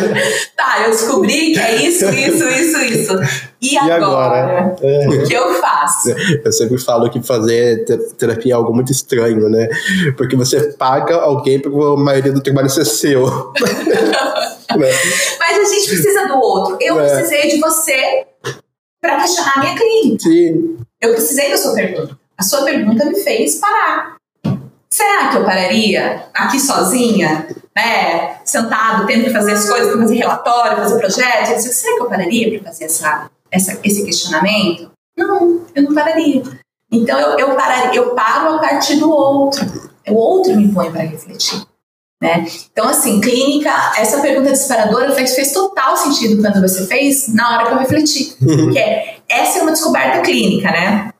tá, 0.56 0.84
eu 0.84 0.90
descobri 0.90 1.52
que 1.52 1.58
é 1.58 1.82
isso, 1.82 2.04
isso, 2.08 2.48
isso, 2.48 2.78
isso. 2.78 3.12
E 3.60 3.76
agora? 3.76 3.96
agora? 3.98 4.76
É. 4.80 5.08
O 5.08 5.26
que 5.26 5.34
eu 5.34 5.54
faço? 5.54 6.08
Eu 6.44 6.52
sempre 6.52 6.78
falo 6.78 7.10
que 7.10 7.20
fazer 7.20 7.84
te- 7.84 7.98
terapia 8.16 8.52
é 8.52 8.56
algo 8.56 8.72
muito 8.72 8.92
estranho, 8.92 9.48
né? 9.50 9.68
Porque 10.16 10.36
você 10.36 10.72
paga 10.72 11.16
alguém 11.16 11.58
para 11.58 11.70
a 11.72 11.96
maioria 11.96 12.32
do 12.32 12.40
trabalho 12.40 12.70
ser 12.70 12.84
seu. 12.84 13.26
Né? 14.76 14.86
Mas 15.38 15.58
a 15.58 15.74
gente 15.74 15.88
precisa 15.88 16.26
do 16.26 16.34
outro. 16.38 16.76
Eu 16.80 17.00
É. 17.00 17.08
precisei 17.08 17.48
de 17.50 17.60
você 17.60 18.26
para 19.00 19.16
questionar 19.20 19.54
a 19.56 19.60
minha 19.60 19.76
clínica. 19.76 20.22
Sim. 20.22 20.78
Eu 21.00 21.12
precisei 21.14 21.50
da 21.50 21.56
sua 21.56 21.74
pergunta. 21.74 22.18
A 22.36 22.42
sua 22.42 22.64
pergunta 22.64 23.04
me 23.04 23.16
fez 23.20 23.56
parar. 23.56 24.16
Será 24.90 25.28
que 25.28 25.36
eu 25.36 25.44
pararia 25.44 26.24
aqui 26.34 26.58
sozinha, 26.58 27.46
né? 27.76 28.38
Sentado, 28.44 29.06
tendo 29.06 29.24
que 29.24 29.30
fazer 29.30 29.52
as 29.52 29.68
coisas, 29.68 29.94
fazer 29.94 30.16
relatório, 30.16 30.76
fazer 30.78 30.98
projeto? 30.98 31.54
Disse, 31.54 31.74
Será 31.74 31.96
que 31.96 32.02
eu 32.02 32.08
pararia 32.08 32.50
para 32.58 32.70
fazer 32.70 32.84
essa, 32.84 33.30
essa, 33.50 33.78
esse 33.84 34.04
questionamento? 34.04 34.90
Não, 35.16 35.66
eu 35.74 35.82
não 35.82 35.94
pararia. 35.94 36.42
Então 36.90 37.18
eu, 37.20 37.38
eu, 37.38 37.58
eu 37.92 38.14
paro 38.14 38.54
a 38.54 38.58
partir 38.58 38.96
do 38.96 39.10
outro. 39.10 39.90
O 40.08 40.14
outro 40.14 40.56
me 40.56 40.72
põe 40.72 40.90
para 40.90 41.02
refletir. 41.02 41.62
Né? 42.20 42.46
Então, 42.72 42.88
assim, 42.88 43.20
clínica, 43.20 43.70
essa 43.96 44.20
pergunta 44.20 44.50
disparadora 44.50 45.12
fez, 45.12 45.34
fez 45.34 45.52
total 45.52 45.96
sentido 45.96 46.42
quando 46.42 46.60
você 46.60 46.86
fez, 46.86 47.32
na 47.32 47.48
hora 47.48 47.66
que 47.66 47.72
eu 47.72 47.78
refleti. 47.78 48.36
Que 48.72 48.78
é, 48.78 49.18
essa 49.28 49.58
é 49.58 49.62
uma 49.62 49.70
descoberta 49.70 50.20
clínica, 50.20 50.70
né? 50.70 51.10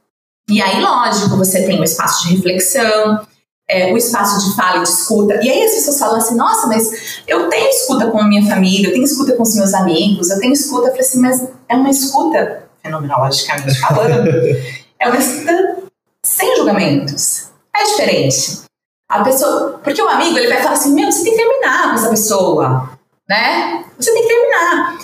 E 0.50 0.60
aí, 0.60 0.80
lógico, 0.80 1.36
você 1.36 1.64
tem 1.66 1.78
o 1.78 1.84
espaço 1.84 2.26
de 2.26 2.34
reflexão, 2.34 3.20
é, 3.68 3.92
o 3.92 3.96
espaço 3.96 4.48
de 4.48 4.56
fala 4.56 4.78
e 4.78 4.82
de 4.82 4.88
escuta. 4.88 5.34
E 5.42 5.50
aí 5.50 5.62
as 5.62 5.74
pessoas 5.74 5.98
falam 5.98 6.16
assim, 6.16 6.34
nossa, 6.34 6.66
mas 6.66 7.22
eu 7.28 7.48
tenho 7.48 7.68
escuta 7.68 8.10
com 8.10 8.18
a 8.18 8.26
minha 8.26 8.46
família, 8.46 8.88
eu 8.88 8.92
tenho 8.92 9.04
escuta 9.04 9.34
com 9.34 9.42
os 9.42 9.54
meus 9.54 9.74
amigos, 9.74 10.30
eu 10.30 10.40
tenho 10.40 10.52
escuta. 10.52 10.88
Eu 10.88 10.92
falei 10.92 11.00
assim, 11.00 11.20
mas 11.20 11.48
é 11.68 11.76
uma 11.76 11.90
escuta, 11.90 12.64
fenomenologicamente 12.82 13.78
falando, 13.78 14.26
é 14.98 15.08
uma 15.08 15.18
escuta 15.18 15.82
sem 16.24 16.56
julgamentos. 16.56 17.48
É 17.76 17.84
diferente. 17.84 18.67
A 19.08 19.24
pessoa, 19.24 19.80
porque 19.82 20.02
o 20.02 20.08
amigo 20.08 20.36
ele 20.36 20.48
vai 20.48 20.62
falar 20.62 20.74
assim, 20.74 20.92
meu, 20.92 21.10
você 21.10 21.22
tem 21.22 21.32
que 21.32 21.38
terminar 21.38 21.88
com 21.88 21.94
essa 21.94 22.10
pessoa, 22.10 22.90
né? 23.28 23.84
Você 23.98 24.12
tem 24.12 24.22
que 24.22 24.28
terminar. 24.28 24.98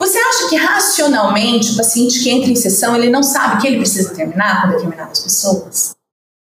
Você 0.00 0.18
acha 0.18 0.48
que 0.48 0.56
racionalmente 0.56 1.72
o 1.72 1.76
paciente 1.76 2.20
que 2.20 2.30
entra 2.30 2.50
em 2.50 2.56
sessão 2.56 2.96
ele 2.96 3.10
não 3.10 3.22
sabe 3.22 3.60
que 3.60 3.66
ele 3.68 3.76
precisa 3.76 4.14
terminar 4.14 4.62
com 4.62 4.70
determinadas 4.70 5.20
pessoas? 5.20 5.94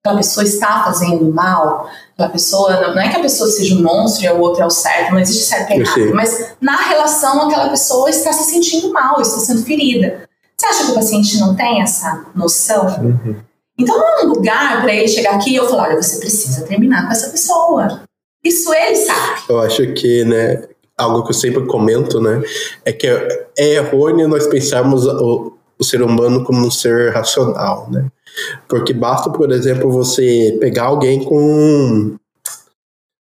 Aquela 0.03 0.19
pessoa 0.19 0.43
está 0.43 0.83
fazendo 0.83 1.33
mal? 1.33 1.89
Aquela 2.13 2.29
pessoa 2.29 2.81
não, 2.81 2.95
não 2.95 3.01
é 3.01 3.09
que 3.09 3.15
a 3.15 3.21
pessoa 3.21 3.49
seja 3.49 3.73
um 3.73 3.81
monstro 3.81 4.25
e 4.25 4.29
o 4.29 4.39
outro 4.39 4.61
é 4.61 4.65
o 4.65 4.69
certo, 4.69 5.11
não 5.11 5.19
existe 5.19 5.45
certo 5.45 5.71
e 5.71 5.79
errado, 5.79 6.13
mas 6.13 6.55
na 6.61 6.75
relação 6.75 7.47
aquela 7.47 7.69
pessoa 7.69 8.09
está 8.09 8.31
se 8.31 8.43
sentindo 8.43 8.91
mal, 8.91 9.19
está 9.21 9.39
sendo 9.39 9.63
ferida. 9.63 10.27
Você 10.55 10.65
acha 10.65 10.85
que 10.85 10.91
o 10.91 10.95
paciente 10.95 11.39
não 11.39 11.55
tem 11.55 11.81
essa 11.81 12.25
noção? 12.35 12.85
Uhum. 12.85 13.46
Então 13.77 13.97
não 13.97 14.19
é 14.19 14.25
um 14.25 14.29
lugar 14.29 14.81
para 14.81 14.93
ele 14.93 15.07
chegar 15.07 15.35
aqui 15.35 15.51
e 15.51 15.55
eu 15.55 15.67
falar, 15.67 15.89
olha, 15.89 16.01
você 16.01 16.19
precisa 16.19 16.65
terminar 16.65 17.05
com 17.05 17.11
essa 17.11 17.29
pessoa. 17.29 18.01
Isso 18.43 18.73
ele 18.73 18.95
sabe. 18.95 19.41
Eu 19.49 19.59
acho 19.59 19.93
que, 19.93 20.23
né, 20.23 20.67
algo 20.97 21.23
que 21.23 21.29
eu 21.29 21.35
sempre 21.35 21.65
comento, 21.65 22.19
né, 22.19 22.41
é 22.85 22.91
que 22.91 23.07
é 23.07 23.73
errôneo 23.75 24.27
nós 24.27 24.47
pensarmos 24.47 25.05
o, 25.05 25.53
o 25.77 25.83
ser 25.83 26.01
humano 26.01 26.43
como 26.43 26.65
um 26.65 26.71
ser 26.71 27.13
racional, 27.13 27.87
né? 27.91 28.07
Porque 28.67 28.93
basta, 28.93 29.29
por 29.29 29.51
exemplo, 29.51 29.91
você 29.91 30.57
pegar 30.59 30.85
alguém 30.85 31.23
com 31.23 32.15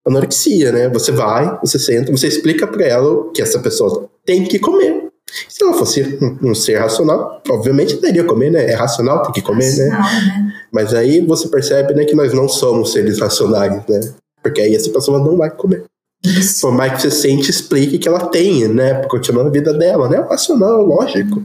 anorexia, 0.06 0.72
né? 0.72 0.88
Você 0.90 1.10
vai, 1.10 1.58
você 1.60 1.78
senta, 1.78 2.12
você 2.12 2.28
explica 2.28 2.66
para 2.66 2.84
ela 2.84 3.30
que 3.32 3.42
essa 3.42 3.58
pessoa 3.58 4.08
tem 4.24 4.44
que 4.44 4.58
comer. 4.58 5.05
Se 5.48 5.62
ela 5.62 5.74
fosse 5.74 6.18
um, 6.20 6.50
um 6.50 6.54
ser 6.54 6.78
racional, 6.78 7.42
obviamente 7.48 7.96
teria 7.96 8.22
que 8.22 8.28
comer, 8.28 8.50
né? 8.50 8.70
É 8.70 8.74
racional, 8.74 9.22
tem 9.22 9.32
que 9.32 9.42
comer, 9.42 9.76
né? 9.76 9.88
Não, 9.88 9.98
né? 9.98 10.52
Mas 10.72 10.94
aí 10.94 11.20
você 11.20 11.48
percebe, 11.48 11.94
né, 11.94 12.04
que 12.04 12.14
nós 12.14 12.32
não 12.32 12.48
somos 12.48 12.92
seres 12.92 13.20
racionais, 13.20 13.82
né? 13.88 14.00
Porque 14.42 14.60
aí 14.60 14.74
essa 14.74 14.90
pessoa 14.90 15.18
não 15.18 15.36
vai 15.36 15.50
comer. 15.50 15.84
Isso. 16.24 16.60
Por 16.60 16.72
mais 16.72 16.92
que 16.92 17.02
você 17.02 17.10
sente, 17.10 17.50
explique 17.50 17.98
que 17.98 18.08
ela 18.08 18.26
tem, 18.26 18.68
né? 18.68 18.94
Pra 18.94 19.08
continuar 19.08 19.46
a 19.46 19.50
vida 19.50 19.72
dela, 19.72 20.08
né? 20.08 20.18
É 20.18 20.20
racional, 20.20 20.82
lógico. 20.82 21.42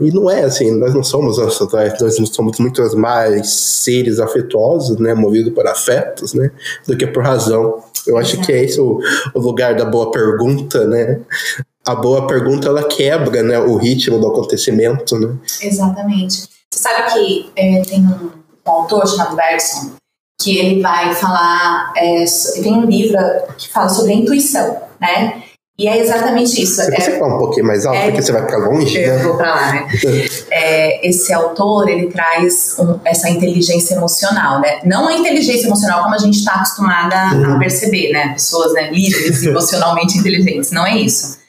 E 0.00 0.10
não 0.10 0.30
é 0.30 0.44
assim, 0.44 0.70
nós 0.72 0.94
não 0.94 1.02
somos 1.02 1.38
racionais, 1.38 2.00
nós 2.00 2.16
somos 2.30 2.58
muito 2.58 2.82
mais 2.96 3.50
seres 3.50 4.18
afetuosos, 4.18 4.98
né? 4.98 5.12
Movidos 5.14 5.52
por 5.52 5.66
afetos, 5.66 6.32
né? 6.32 6.50
Do 6.86 6.96
que 6.96 7.06
por 7.06 7.22
razão. 7.22 7.82
Eu 8.06 8.16
acho 8.16 8.40
que 8.40 8.52
é 8.52 8.64
esse 8.64 8.80
o, 8.80 8.98
o 9.34 9.40
lugar 9.40 9.76
da 9.76 9.84
boa 9.84 10.10
pergunta, 10.10 10.86
né? 10.86 11.20
A 11.90 11.94
boa 11.96 12.24
pergunta, 12.26 12.68
ela 12.68 12.84
quebra, 12.84 13.42
né? 13.42 13.58
O 13.58 13.76
ritmo 13.76 14.20
do 14.20 14.28
acontecimento, 14.28 15.18
né? 15.18 15.34
Exatamente. 15.60 16.42
Você 16.72 16.78
sabe 16.82 17.12
que 17.12 17.50
é, 17.56 17.82
tem 17.82 18.00
um, 18.06 18.30
um 18.66 18.70
autor 18.70 19.06
chamado 19.08 19.34
Bergson 19.34 19.90
que 20.40 20.56
ele 20.56 20.80
vai 20.80 21.12
falar, 21.14 21.92
é, 21.96 22.24
tem 22.62 22.72
um 22.72 22.84
livro 22.86 23.18
que 23.58 23.68
fala 23.68 23.88
sobre 23.88 24.12
a 24.12 24.14
intuição, 24.14 24.76
né? 25.00 25.42
E 25.78 25.88
é 25.88 25.98
exatamente 25.98 26.62
isso. 26.62 26.76
Você 26.76 26.94
É, 26.94 27.18
falar 27.18 27.34
um 27.34 27.38
pouquinho 27.38 27.66
mais 27.66 27.84
alto, 27.84 27.98
é- 27.98 28.04
porque 28.06 28.22
você 28.22 28.32
vai 28.32 28.42
ficar 28.42 28.58
longe, 28.58 28.98
eu 28.98 29.16
né? 29.16 29.22
vou 29.24 29.36
pra 29.36 29.54
lá, 29.54 29.72
né? 29.72 29.88
É, 30.52 31.08
esse 31.08 31.32
autor, 31.32 31.88
ele 31.88 32.06
traz 32.06 32.76
um- 32.78 33.00
essa 33.04 33.28
inteligência 33.28 33.94
emocional, 33.94 34.60
né? 34.60 34.80
Não 34.84 35.08
a 35.08 35.14
inteligência 35.14 35.66
emocional 35.66 36.02
como 36.04 36.14
a 36.14 36.18
gente 36.18 36.38
está 36.38 36.54
acostumada 36.54 37.16
a 37.16 37.34
Uhum. 37.34 37.58
perceber, 37.58 38.12
né? 38.12 38.32
Pessoas 38.34 38.72
né, 38.74 38.90
livres, 38.92 39.42
emocionalmente 39.44 40.16
inteligentes. 40.18 40.70
Não 40.70 40.86
é 40.86 40.96
isso. 40.96 41.39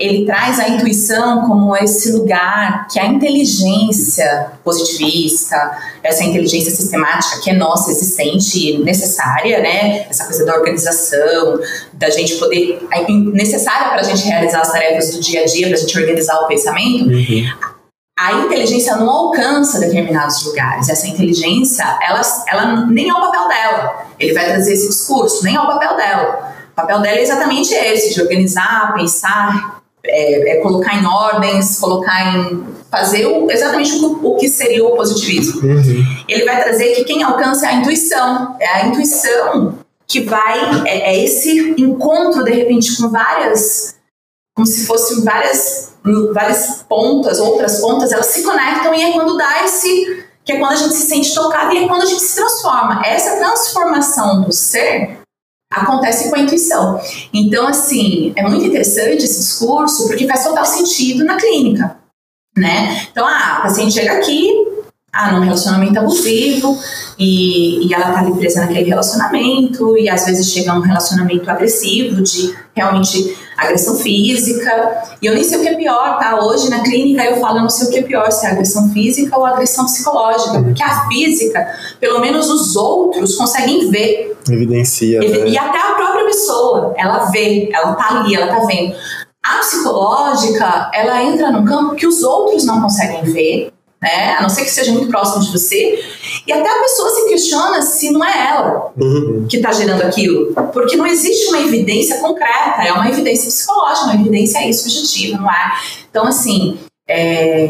Ele 0.00 0.24
traz 0.24 0.60
a 0.60 0.68
intuição 0.68 1.48
como 1.48 1.76
esse 1.76 2.12
lugar 2.12 2.86
que 2.86 3.00
a 3.00 3.06
inteligência 3.06 4.52
positivista, 4.62 5.76
essa 6.04 6.22
inteligência 6.22 6.70
sistemática 6.70 7.40
que 7.40 7.50
é 7.50 7.54
nossa, 7.54 7.90
existente 7.90 8.74
e 8.74 8.78
necessária, 8.78 9.58
né? 9.58 10.06
Essa 10.08 10.24
coisa 10.24 10.44
da 10.44 10.54
organização, 10.54 11.58
da 11.94 12.10
gente 12.10 12.36
poder. 12.36 12.80
necessária 13.32 13.88
para 13.88 14.00
a 14.00 14.02
gente 14.04 14.22
realizar 14.24 14.60
as 14.60 14.70
tarefas 14.70 15.10
do 15.10 15.20
dia 15.20 15.42
a 15.42 15.46
dia, 15.46 15.66
para 15.66 15.76
a 15.76 15.80
gente 15.80 15.98
organizar 15.98 16.38
o 16.42 16.46
pensamento, 16.46 17.08
Uhum. 17.08 17.50
a 18.16 18.32
inteligência 18.34 18.96
não 18.96 19.10
alcança 19.10 19.80
determinados 19.80 20.44
lugares. 20.44 20.88
Essa 20.88 21.08
inteligência, 21.08 21.84
ela, 22.08 22.20
ela 22.46 22.86
nem 22.86 23.08
é 23.08 23.12
o 23.12 23.20
papel 23.20 23.48
dela. 23.48 24.06
Ele 24.18 24.32
vai 24.32 24.46
trazer 24.46 24.74
esse 24.74 24.88
discurso, 24.88 25.42
nem 25.42 25.56
é 25.56 25.60
o 25.60 25.66
papel 25.66 25.96
dela. 25.96 26.54
O 26.72 26.74
papel 26.76 27.00
dela 27.00 27.18
é 27.18 27.22
exatamente 27.22 27.74
esse, 27.74 28.14
de 28.14 28.22
organizar, 28.22 28.94
pensar, 28.94 29.77
é, 30.04 30.56
é 30.58 30.60
colocar 30.60 30.94
em 30.94 31.06
ordens, 31.06 31.78
colocar 31.78 32.36
em. 32.36 32.64
fazer 32.90 33.26
o- 33.26 33.50
exatamente 33.50 33.92
o, 33.96 34.26
o 34.32 34.36
que 34.36 34.48
seria 34.48 34.84
o 34.84 34.96
positivismo. 34.96 35.60
Uhum. 35.62 36.04
Ele 36.28 36.44
vai 36.44 36.62
trazer 36.62 36.94
que 36.94 37.04
quem 37.04 37.22
alcança 37.22 37.66
é 37.66 37.70
a 37.70 37.74
intuição. 37.74 38.56
É 38.60 38.66
a 38.68 38.86
intuição 38.86 39.78
que 40.06 40.20
vai. 40.20 40.86
É, 40.86 41.14
é 41.14 41.24
esse 41.24 41.74
encontro, 41.78 42.44
de 42.44 42.52
repente, 42.52 42.96
com 42.96 43.08
várias. 43.10 43.94
como 44.56 44.66
se 44.66 44.86
fossem 44.86 45.22
várias, 45.22 45.92
várias 46.32 46.84
pontas, 46.88 47.38
outras 47.38 47.80
pontas, 47.80 48.10
elas 48.12 48.26
se 48.26 48.42
conectam 48.42 48.94
e 48.94 49.02
é 49.02 49.12
quando 49.12 49.36
dá 49.36 49.64
esse. 49.64 50.24
que 50.44 50.52
é 50.52 50.58
quando 50.58 50.72
a 50.72 50.76
gente 50.76 50.94
se 50.94 51.06
sente 51.06 51.34
tocado 51.34 51.74
e 51.74 51.84
é 51.84 51.86
quando 51.88 52.02
a 52.02 52.06
gente 52.06 52.22
se 52.22 52.34
transforma. 52.36 53.02
Essa 53.04 53.36
transformação 53.36 54.42
do 54.44 54.52
ser 54.52 55.17
acontece 55.70 56.30
com 56.30 56.36
a 56.36 56.40
intuição. 56.40 57.00
Então, 57.32 57.66
assim, 57.66 58.32
é 58.36 58.42
muito 58.42 58.64
interessante 58.64 59.24
esse 59.24 59.38
discurso 59.38 60.06
porque 60.06 60.26
faz 60.26 60.44
total 60.44 60.64
sentido 60.64 61.24
na 61.24 61.36
clínica, 61.36 61.96
né? 62.56 63.06
Então, 63.10 63.26
ah, 63.26 63.58
o 63.60 63.62
paciente 63.62 63.92
chega 63.92 64.12
aqui, 64.12 64.50
ah, 65.18 65.32
num 65.32 65.40
relacionamento 65.40 65.98
abusivo 65.98 66.78
e, 67.18 67.84
e 67.84 67.92
ela 67.92 68.12
tá 68.12 68.20
ali 68.20 68.32
presa 68.34 68.60
naquele 68.60 68.88
relacionamento 68.88 69.98
e 69.98 70.08
às 70.08 70.24
vezes 70.24 70.48
chega 70.48 70.70
a 70.70 70.76
um 70.76 70.80
relacionamento 70.80 71.50
agressivo 71.50 72.22
de 72.22 72.54
realmente 72.72 73.36
agressão 73.56 73.96
física 73.96 75.02
e 75.20 75.26
eu 75.26 75.34
nem 75.34 75.42
sei 75.42 75.58
o 75.58 75.62
que 75.62 75.68
é 75.70 75.74
pior, 75.74 76.20
tá? 76.20 76.38
Hoje 76.40 76.70
na 76.70 76.84
clínica 76.84 77.24
eu 77.24 77.40
falo, 77.40 77.58
eu 77.58 77.62
não 77.62 77.68
sei 77.68 77.88
o 77.88 77.90
que 77.90 77.98
é 77.98 78.02
pior, 78.02 78.30
se 78.30 78.46
é 78.46 78.50
agressão 78.50 78.90
física 78.90 79.36
ou 79.36 79.44
agressão 79.44 79.86
psicológica, 79.86 80.62
porque 80.62 80.82
a 80.84 81.08
física, 81.08 81.66
pelo 81.98 82.20
menos 82.20 82.48
os 82.48 82.76
outros 82.76 83.34
conseguem 83.34 83.90
ver. 83.90 84.38
Evidencia. 84.48 85.18
E, 85.24 85.28
né? 85.28 85.48
e 85.48 85.58
até 85.58 85.78
a 85.78 85.94
própria 85.94 86.26
pessoa, 86.26 86.94
ela 86.96 87.24
vê, 87.30 87.68
ela 87.72 87.94
tá 87.94 88.20
ali, 88.20 88.36
ela 88.36 88.46
tá 88.46 88.64
vendo. 88.66 88.94
A 89.44 89.58
psicológica, 89.58 90.92
ela 90.94 91.24
entra 91.24 91.50
num 91.50 91.64
campo 91.64 91.96
que 91.96 92.06
os 92.06 92.22
outros 92.22 92.64
não 92.64 92.80
conseguem 92.80 93.24
ver, 93.24 93.72
né? 94.00 94.36
A 94.38 94.42
não 94.42 94.48
ser 94.48 94.64
que 94.64 94.70
seja 94.70 94.92
muito 94.92 95.08
próximo 95.08 95.42
de 95.44 95.50
você. 95.52 96.02
E 96.46 96.52
até 96.52 96.68
a 96.68 96.80
pessoa 96.80 97.10
se 97.10 97.28
questiona 97.28 97.82
se 97.82 98.10
não 98.10 98.24
é 98.24 98.48
ela 98.50 98.92
Uhum. 98.96 99.46
que 99.48 99.56
está 99.56 99.72
gerando 99.72 100.02
aquilo. 100.02 100.52
Porque 100.72 100.96
não 100.96 101.06
existe 101.06 101.46
uma 101.48 101.60
evidência 101.60 102.18
concreta, 102.18 102.82
é 102.84 102.92
uma 102.92 103.08
evidência 103.08 103.46
psicológica, 103.46 104.06
uma 104.06 104.14
evidência 104.14 104.60
aí 104.60 104.72
subjetiva, 104.72 105.38
não 105.38 105.50
é? 105.50 105.72
Então, 106.10 106.26
assim. 106.26 106.78
é, 107.08 107.68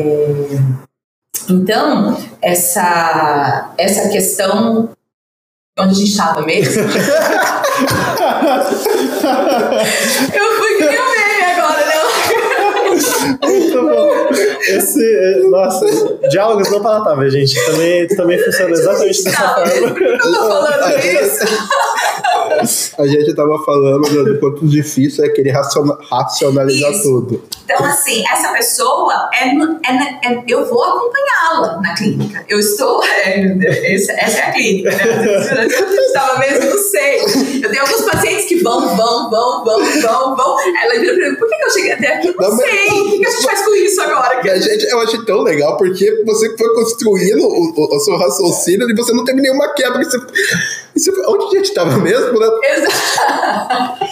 Então, 1.49 2.17
essa, 2.43 3.73
essa 3.79 4.09
questão. 4.09 4.91
Onde 5.81 5.93
a 5.93 5.95
gente 5.95 6.11
estava 6.11 6.43
mesmo? 6.43 6.83
Eu 10.35 10.59
fui 10.59 10.77
que 10.77 10.85
nem 10.87 11.01
um 11.01 11.11
meme 11.11 11.45
agora, 11.57 11.87
né? 11.87 11.95
Muito 13.43 13.83
bom. 13.83 14.29
Esse, 14.61 15.03
é, 15.05 15.39
nossa, 15.49 15.87
diálogos 16.29 16.71
não 16.71 16.81
palatáveis, 16.83 17.33
gente. 17.33 17.55
Também, 17.67 18.07
também 18.09 18.39
funciona 18.39 18.71
exatamente 18.71 19.25
dessa 19.25 19.43
Não, 19.43 19.55
forma. 19.55 19.99
eu 20.01 20.19
tô 20.19 20.33
falando 20.35 20.99
isso. 21.05 21.69
A 22.99 23.07
gente 23.07 23.35
tava 23.35 23.59
falando 23.65 24.09
do 24.09 24.25
do 24.25 24.41
quanto 24.41 24.67
difícil 24.67 25.25
é 25.25 25.29
querer 25.29 25.51
raciona- 25.51 25.97
racionalizar 26.11 26.91
Isso. 26.91 27.03
tudo. 27.03 27.45
Então, 27.65 27.85
assim, 27.85 28.25
essa 28.33 28.49
pessoa, 28.53 29.29
é, 29.35 29.45
é- 29.49 30.33
é- 30.33 30.43
eu 30.49 30.65
vou 30.67 30.83
acompanhá-la 30.83 31.81
na 31.83 31.95
clínica. 31.95 32.45
Eu 32.49 32.59
estou. 32.59 33.01
é, 33.25 33.95
essa, 33.95 34.13
essa 34.13 34.39
é 34.39 34.43
a 34.45 34.53
clínica, 34.53 34.91
né? 34.91 35.05
Eu 35.65 36.03
estava 36.03 36.39
mesmo, 36.39 36.71
não 36.71 36.79
sei. 36.79 37.21
Eu 37.63 37.71
tenho 37.71 37.83
alguns 37.83 38.03
pacientes 38.03 38.47
que 38.47 38.57
vão, 38.63 38.81
vão, 38.97 39.31
vão, 39.31 39.65
vão, 39.65 39.81
vão, 39.85 40.37
vão. 40.37 40.57
Ela 40.83 40.99
vira 41.01 41.15
pra 41.15 41.31
mim, 41.31 41.37
por 41.37 41.49
que, 41.49 41.55
eu 41.65 41.71
cheguei 41.71 41.93
até 41.93 42.15
aqui? 42.15 42.35
Não, 42.39 42.49
Não, 42.49 42.57
mas- 42.57 42.67
sei. 42.67 43.08
O 43.09 43.11
que, 43.13 43.19
que 43.19 43.27
a 43.27 43.31
gente 43.31 43.43
faz 43.45 43.63
com 43.65 43.75
isso 43.75 44.01
agora? 44.03 44.41
E 44.47 44.51
a 44.51 44.59
gente, 44.59 44.85
eu 44.87 45.01
achei 45.01 45.25
tão 45.25 45.43
legal 45.43 45.77
porque 45.77 46.23
você 46.25 46.57
foi 46.57 46.75
construindo 46.75 47.41
o, 47.47 47.73
o- 47.77 47.97
o 47.97 48.01
seu 48.01 48.17
raciocínio 48.17 48.89
e 48.91 48.95
você 48.95 49.13
não 49.13 49.25
teve 49.25 49.41
nenhuma 49.41 49.73
quebra. 49.75 50.03
Você, 50.05 50.19
você, 50.95 51.11
onde 51.27 51.57
a 51.57 51.59
gente 51.61 51.75
tava 51.75 51.97
mesmo, 51.99 52.39
né? 52.39 52.47
Exato. 52.65 54.05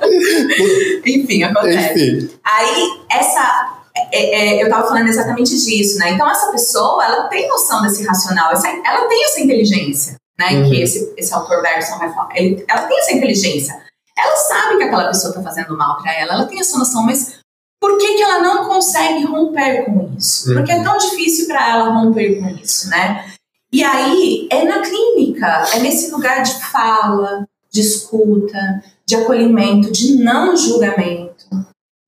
Enfim, 1.06 1.42
acontece. 1.42 1.92
Enfim. 1.92 2.30
Aí, 2.44 2.88
essa. 3.10 3.76
é, 4.12 4.58
é, 4.58 4.62
eu 4.62 4.66
estava 4.66 4.86
falando 4.88 5.08
exatamente 5.08 5.56
disso, 5.58 5.98
né? 5.98 6.10
Então, 6.12 6.28
essa 6.30 6.50
pessoa, 6.50 7.04
ela 7.04 7.22
tem 7.28 7.48
noção 7.48 7.82
desse 7.82 8.04
racional, 8.04 8.52
essa- 8.52 8.68
ela 8.68 9.06
tem 9.08 9.24
essa 9.24 9.40
inteligência, 9.40 10.16
né? 10.38 10.50
Uhum. 10.52 10.70
Que 10.70 10.82
esse, 10.82 11.12
esse 11.16 11.32
autor 11.34 11.62
Bergson 11.62 11.98
vai 11.98 12.12
falar. 12.12 12.30
Ele- 12.36 12.64
ela 12.68 12.82
tem 12.82 12.98
essa 12.98 13.12
inteligência. 13.12 13.74
Ela 14.18 14.36
sabe 14.36 14.76
que 14.76 14.84
aquela 14.84 15.08
pessoa 15.08 15.30
está 15.30 15.42
fazendo 15.42 15.76
mal 15.76 15.96
para 16.02 16.12
ela, 16.14 16.34
ela 16.34 16.44
tem 16.46 16.60
essa 16.60 16.76
noção, 16.78 17.02
mas 17.04 17.39
por 17.80 17.96
que, 17.96 18.14
que 18.14 18.22
ela 18.22 18.40
não 18.40 18.66
consegue 18.66 19.24
romper 19.24 19.86
com 19.86 20.14
isso? 20.16 20.52
Porque 20.52 20.70
é 20.70 20.84
tão 20.84 20.98
difícil 20.98 21.46
para 21.46 21.70
ela 21.70 21.88
romper 21.88 22.38
com 22.38 22.48
isso, 22.50 22.90
né? 22.90 23.32
E 23.72 23.82
aí, 23.82 24.48
é 24.50 24.64
na 24.64 24.80
clínica, 24.80 25.46
é 25.74 25.78
nesse 25.78 26.10
lugar 26.10 26.42
de 26.42 26.60
fala, 26.70 27.48
de 27.70 27.80
escuta, 27.80 28.82
de 29.06 29.16
acolhimento, 29.16 29.90
de 29.90 30.16
não 30.16 30.56
julgamento. 30.56 31.46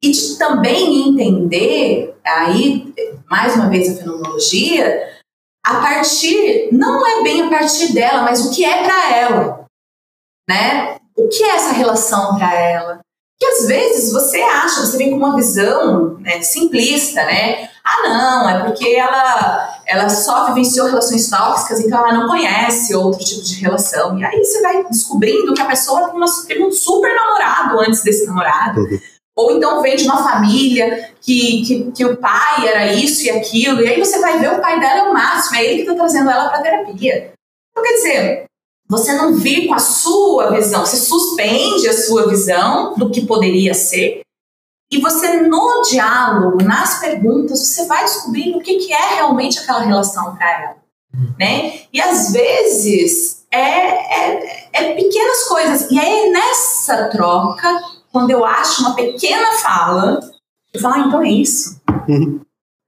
E 0.03 0.11
de 0.11 0.37
também 0.37 1.09
entender, 1.09 2.15
aí, 2.25 2.93
mais 3.31 3.55
uma 3.55 3.71
vez 3.71 3.89
a 3.89 4.01
fenomenologia, 4.01 5.13
a 5.65 5.81
partir, 5.81 6.69
não 6.73 7.07
é 7.07 7.23
bem 7.23 7.43
a 7.43 7.49
partir 7.49 7.95
dela, 7.95 8.23
mas 8.23 8.45
o 8.45 8.51
que 8.53 8.65
é 8.65 8.83
para 8.83 9.17
ela, 9.17 9.65
né? 10.49 10.97
O 11.17 11.29
que 11.29 11.45
é 11.45 11.55
essa 11.55 11.73
relação 11.73 12.37
para 12.37 12.53
ela? 12.53 13.01
Que 13.43 13.47
às 13.47 13.67
vezes 13.67 14.13
você 14.13 14.41
acha, 14.41 14.87
você 14.87 14.97
vem 14.97 15.11
com 15.11 15.17
uma 15.17 15.35
visão 15.35 16.17
né, 16.21 16.41
simplista, 16.43 17.25
né? 17.25 17.69
Ah, 17.83 18.09
não, 18.09 18.49
é 18.49 18.63
porque 18.63 18.91
ela, 18.91 19.81
ela 19.85 20.09
só 20.09 20.47
vivenciou 20.47 20.87
relações 20.87 21.29
tóxicas, 21.29 21.81
então 21.81 21.99
ela 21.99 22.21
não 22.21 22.29
conhece 22.29 22.95
outro 22.95 23.25
tipo 23.25 23.43
de 23.43 23.57
relação. 23.57 24.17
E 24.17 24.25
aí 24.25 24.45
você 24.45 24.63
vai 24.63 24.85
descobrindo 24.85 25.55
que 25.55 25.61
a 25.61 25.65
pessoa 25.65 26.05
tem, 26.05 26.15
uma, 26.15 26.27
teve 26.47 26.63
um 26.63 26.71
super 26.71 27.13
namorado 27.17 27.81
antes 27.81 28.05
desse 28.05 28.25
namorado. 28.27 28.83
Uhum. 28.83 29.01
Ou 29.37 29.57
então 29.57 29.83
vem 29.83 29.97
de 29.97 30.05
uma 30.05 30.23
família 30.23 31.11
que, 31.21 31.65
que, 31.67 31.91
que 31.91 32.05
o 32.05 32.19
pai 32.19 32.69
era 32.69 32.93
isso 32.93 33.25
e 33.25 33.31
aquilo, 33.31 33.81
e 33.81 33.89
aí 33.89 33.99
você 33.99 34.21
vai 34.21 34.39
ver 34.39 34.53
o 34.53 34.61
pai 34.61 34.79
dela 34.79 35.01
é 35.01 35.11
o 35.11 35.13
máximo, 35.13 35.57
é 35.57 35.65
ele 35.65 35.83
que 35.83 35.91
está 35.91 35.95
trazendo 35.95 36.31
ela 36.31 36.49
para 36.49 36.63
terapia. 36.63 37.33
Então, 37.73 37.83
quer 37.83 37.95
dizer, 37.95 38.45
você 38.93 39.15
não 39.15 39.35
vir 39.35 39.67
com 39.67 39.75
a 39.75 39.79
sua 39.79 40.51
visão, 40.51 40.85
você 40.85 40.99
suspende 40.99 41.89
a 41.89 41.97
sua 41.97 42.29
visão 42.29 42.95
do 42.95 43.11
que 43.11 43.25
poderia 43.27 43.73
ser, 43.73 44.21
e 44.93 45.01
você, 45.01 45.41
no 45.41 45.81
diálogo, 45.89 46.63
nas 46.63 47.01
perguntas, 47.01 47.59
você 47.59 47.87
vai 47.87 48.05
descobrindo 48.05 48.59
o 48.59 48.61
que, 48.61 48.75
que 48.77 48.93
é 48.93 49.15
realmente 49.15 49.59
aquela 49.59 49.81
relação 49.81 50.37
para 50.37 50.63
ela. 50.63 50.77
Né? 51.39 51.81
E 51.91 51.99
às 51.99 52.31
vezes 52.31 53.43
é, 53.51 53.61
é, 53.61 54.69
é 54.73 54.95
pequenas 54.95 55.45
coisas. 55.45 55.91
E 55.91 55.99
aí, 55.99 56.31
nessa 56.31 57.09
troca, 57.09 57.83
quando 58.13 58.31
eu 58.31 58.45
acho 58.45 58.83
uma 58.83 58.95
pequena 58.95 59.53
fala, 59.63 60.21
eu 60.75 60.81
falo, 60.81 60.95
ah, 60.95 61.05
então 61.07 61.23
é 61.23 61.31
isso. 61.31 61.81
Uhum. 62.07 62.41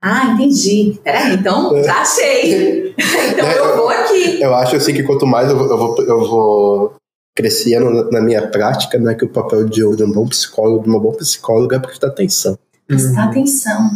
Ah, 0.03 0.27
entendi. 0.27 1.01
Peraí, 1.03 1.35
então 1.37 1.75
É. 1.75 1.85
já 1.85 2.03
achei. 2.03 2.84
então 3.33 3.47
É, 3.47 3.59
eu 3.59 3.77
vou 3.77 3.89
aqui. 3.89 4.41
Eu 4.41 4.55
acho 4.55 4.77
assim 4.77 4.95
que 4.95 5.03
quanto 5.03 5.27
mais 5.27 5.51
eu 5.51 5.57
vou, 5.57 5.67
eu 5.69 5.77
vou, 5.79 6.03
eu 6.05 6.29
vou 6.29 6.95
crescendo 7.37 8.11
na- 8.11 8.21
minha 8.21 8.49
prática, 8.49 8.99
né, 8.99 9.15
que 9.15 9.25
o 9.25 9.29
papel 9.29 9.65
de 9.69 9.85
um 9.85 10.13
bom 10.13 10.27
psicólogo, 10.29 10.85
de 10.85 10.89
uma 10.89 11.01
boa 11.01 11.17
psicóloga 11.17 11.77
é 11.77 11.81
prestar 11.81 12.09
atenção. 12.09 12.59
prestar 12.87 13.25
atenção. 13.25 13.91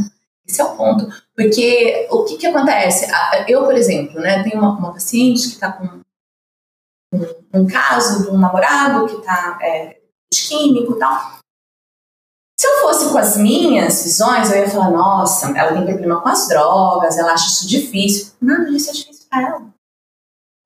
Esse 0.46 0.61
é 0.61 0.64
o 0.64 0.76
ponto. 0.76 1.06
Porque 1.37 2.08
o 2.11 2.24
que, 2.24 2.37
que 2.37 2.46
acontece? 2.46 3.06
Eu, 3.46 3.64
por 3.64 3.74
exemplo, 3.74 4.18
né, 4.20 4.42
tenho 4.42 4.58
uma, 4.58 4.76
uma 4.76 4.92
paciente 4.92 5.42
que 5.42 5.54
está 5.54 5.70
com 5.72 5.84
um, 7.14 7.26
um 7.54 7.66
caso 7.66 8.24
de 8.24 8.30
um 8.30 8.38
namorado 8.38 9.06
que 9.06 9.16
está 9.16 9.58
é, 9.62 9.98
de 10.32 10.40
químico 10.40 10.94
e 10.96 10.98
tal. 10.98 11.38
Se 12.60 12.66
eu 12.66 12.80
fosse 12.80 13.10
com 13.12 13.18
as 13.18 13.36
minhas 13.36 14.02
visões, 14.02 14.50
eu 14.50 14.58
ia 14.58 14.68
falar: 14.68 14.90
nossa, 14.90 15.56
ela 15.56 15.72
tem 15.72 15.86
problema 15.86 16.20
com 16.20 16.28
as 16.28 16.48
drogas, 16.48 17.16
ela 17.16 17.32
acha 17.32 17.46
isso 17.46 17.68
difícil. 17.68 18.32
Nada 18.40 18.64
disso 18.70 18.90
é 18.90 18.92
difícil 18.92 19.26
para 19.30 19.42
ela. 19.48 19.62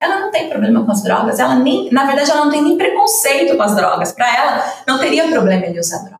Ela 0.01 0.21
não 0.21 0.31
tem 0.33 0.49
problema 0.49 0.85
com 0.85 0.91
as 0.91 1.03
drogas, 1.03 1.39
ela 1.39 1.55
nem, 1.55 1.89
na 1.93 2.05
verdade, 2.07 2.31
ela 2.31 2.45
não 2.45 2.51
tem 2.51 2.63
nem 2.63 2.77
preconceito 2.77 3.57
com 3.57 3.63
as 3.63 3.77
drogas. 3.77 4.11
Para 4.13 4.35
ela, 4.37 4.83
não 4.87 4.99
teria 4.99 5.29
problema 5.29 5.65
ele 5.67 5.79
usar 5.79 5.99
droga. 5.99 6.17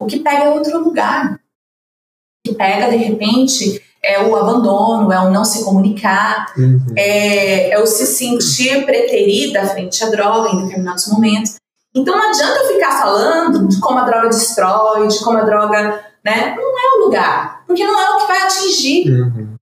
O 0.00 0.06
que 0.06 0.20
pega 0.20 0.44
é 0.44 0.48
outro 0.50 0.78
lugar. 0.78 1.34
O 1.34 2.48
que 2.50 2.54
pega, 2.56 2.88
de 2.88 2.96
repente, 2.96 3.84
é 4.02 4.22
o 4.22 4.34
abandono, 4.34 5.12
é 5.12 5.20
o 5.20 5.30
não 5.30 5.44
se 5.44 5.62
comunicar, 5.62 6.54
Uhum. 6.56 6.82
é, 6.96 7.70
é 7.70 7.78
o 7.78 7.86
se 7.86 8.06
sentir 8.06 8.86
preterida 8.86 9.66
frente 9.66 10.02
à 10.02 10.08
droga 10.08 10.48
em 10.48 10.62
determinados 10.62 11.06
momentos. 11.08 11.56
Então 11.94 12.16
não 12.16 12.30
adianta 12.30 12.60
eu 12.60 12.68
ficar 12.68 13.00
falando 13.00 13.66
de 13.66 13.80
como 13.80 13.98
a 13.98 14.04
droga 14.04 14.28
destrói, 14.28 15.08
de 15.08 15.18
como 15.24 15.38
a 15.38 15.42
droga. 15.42 16.04
Né? 16.24 16.54
Não 16.54 16.78
é 16.78 16.96
o 16.98 17.04
lugar, 17.06 17.64
porque 17.66 17.84
não 17.84 17.98
é 17.98 18.10
o 18.10 18.18
que 18.18 18.26
vai 18.26 18.42
atingir. 18.42 19.10
Uhum. 19.10 19.54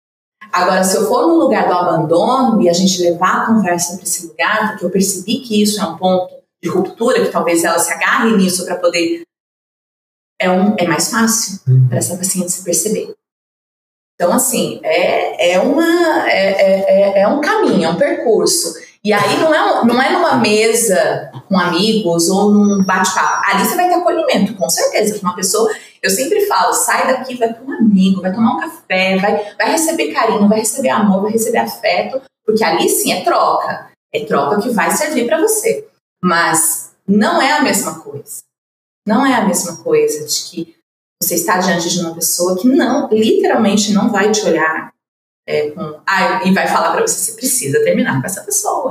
Agora, 0.52 0.82
se 0.82 0.96
eu 0.96 1.06
for 1.06 1.26
no 1.26 1.34
lugar 1.34 1.66
do 1.68 1.74
abandono 1.74 2.60
e 2.60 2.68
a 2.68 2.72
gente 2.72 3.00
levar 3.02 3.42
a 3.42 3.46
conversa 3.46 3.94
para 3.94 4.02
esse 4.02 4.26
lugar, 4.26 4.70
porque 4.70 4.84
eu 4.84 4.90
percebi 4.90 5.38
que 5.40 5.62
isso 5.62 5.80
é 5.80 5.84
um 5.84 5.96
ponto 5.96 6.34
de 6.62 6.68
ruptura, 6.68 7.24
que 7.24 7.30
talvez 7.30 7.62
ela 7.64 7.78
se 7.78 7.92
agarre 7.92 8.36
nisso 8.36 8.64
para 8.64 8.76
poder. 8.76 9.22
É, 10.40 10.50
um, 10.50 10.74
é 10.78 10.86
mais 10.86 11.10
fácil 11.10 11.60
Uhum. 11.68 11.88
para 11.88 11.98
essa 11.98 12.16
paciente 12.16 12.50
se 12.50 12.64
perceber. 12.64 13.14
Então, 14.14 14.32
assim, 14.32 14.80
é, 14.82 15.52
é, 15.52 15.60
uma, 15.60 16.28
é, 16.28 16.50
é, 16.50 17.18
é- 17.18 17.20
é 17.20 17.28
um 17.28 17.40
caminho, 17.40 17.84
é 17.84 17.88
um 17.90 17.96
percurso. 17.96 18.74
E 19.08 19.12
aí 19.14 19.40
não 19.40 19.54
é, 19.54 19.86
não 19.86 20.02
é 20.02 20.12
numa 20.12 20.36
mesa 20.36 21.32
com 21.48 21.58
amigos 21.58 22.28
ou 22.28 22.52
num 22.52 22.84
bate-papo. 22.84 23.42
Ali 23.46 23.64
você 23.64 23.74
vai 23.74 23.88
ter 23.88 23.94
acolhimento, 23.94 24.54
com 24.54 24.68
certeza. 24.68 25.18
Uma 25.22 25.34
pessoa, 25.34 25.74
eu 26.02 26.10
sempre 26.10 26.44
falo, 26.44 26.74
sai 26.74 27.06
daqui, 27.06 27.34
vai 27.38 27.50
para 27.50 27.64
um 27.64 27.72
amigo, 27.72 28.20
vai 28.20 28.34
tomar 28.34 28.56
um 28.56 28.60
café, 28.60 29.16
vai, 29.16 29.54
vai 29.56 29.70
receber 29.70 30.12
carinho, 30.12 30.46
vai 30.46 30.58
receber 30.58 30.90
amor, 30.90 31.22
vai 31.22 31.32
receber 31.32 31.56
afeto, 31.56 32.20
porque 32.44 32.62
ali 32.62 32.86
sim 32.86 33.14
é 33.14 33.24
troca. 33.24 33.88
É 34.12 34.26
troca 34.26 34.60
que 34.60 34.68
vai 34.68 34.90
servir 34.90 35.26
para 35.26 35.40
você. 35.40 35.88
Mas 36.22 36.90
não 37.06 37.40
é 37.40 37.52
a 37.52 37.62
mesma 37.62 38.00
coisa. 38.00 38.42
Não 39.06 39.24
é 39.24 39.36
a 39.36 39.46
mesma 39.46 39.78
coisa 39.78 40.26
de 40.26 40.42
que 40.50 40.76
você 41.22 41.36
está 41.36 41.56
diante 41.56 41.88
de 41.88 42.00
uma 42.00 42.14
pessoa 42.14 42.58
que 42.58 42.68
não, 42.68 43.08
literalmente 43.08 43.90
não 43.90 44.10
vai 44.10 44.30
te 44.30 44.44
olhar, 44.44 44.92
é, 45.48 45.70
com, 45.70 45.98
ah, 46.06 46.42
e 46.44 46.52
vai 46.52 46.68
falar 46.68 46.92
para 46.92 47.00
você, 47.00 47.18
você 47.18 47.32
precisa 47.32 47.82
terminar 47.82 48.20
com 48.20 48.26
essa 48.26 48.42
pessoa. 48.42 48.90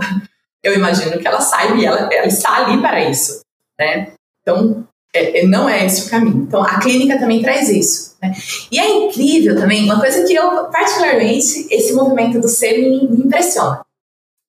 Eu 0.63 0.73
imagino 0.73 1.19
que 1.19 1.27
ela 1.27 1.39
saiba 1.39 1.75
e 1.75 1.85
ela, 1.85 2.11
ela 2.11 2.25
está 2.25 2.65
ali 2.65 2.81
para 2.81 3.07
isso, 3.07 3.41
né? 3.79 4.11
Então, 4.41 4.87
é, 5.13 5.41
é, 5.41 5.47
não 5.47 5.69
é 5.69 5.85
esse 5.85 6.07
o 6.07 6.09
caminho. 6.09 6.43
Então, 6.43 6.63
a 6.63 6.79
clínica 6.79 7.19
também 7.19 7.43
traz 7.43 7.69
isso. 7.69 8.17
Né? 8.21 8.33
E 8.71 8.79
é 8.79 8.89
incrível 8.89 9.55
também, 9.55 9.83
uma 9.83 9.99
coisa 9.99 10.25
que 10.25 10.33
eu, 10.33 10.65
particularmente, 10.71 11.67
esse 11.69 11.93
movimento 11.93 12.41
do 12.41 12.49
ser 12.49 12.79
me, 12.79 13.07
me 13.07 13.25
impressiona. 13.25 13.85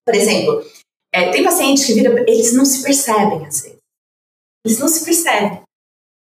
Por 0.06 0.14
exemplo, 0.14 0.64
é, 1.12 1.30
tem 1.30 1.44
pacientes 1.44 1.84
que 1.84 1.92
viram, 1.92 2.16
eles 2.18 2.54
não 2.54 2.64
se 2.64 2.82
percebem 2.82 3.40
vezes. 3.40 3.76
Eles 4.64 4.78
não 4.78 4.88
se 4.88 5.04
percebem. 5.04 5.60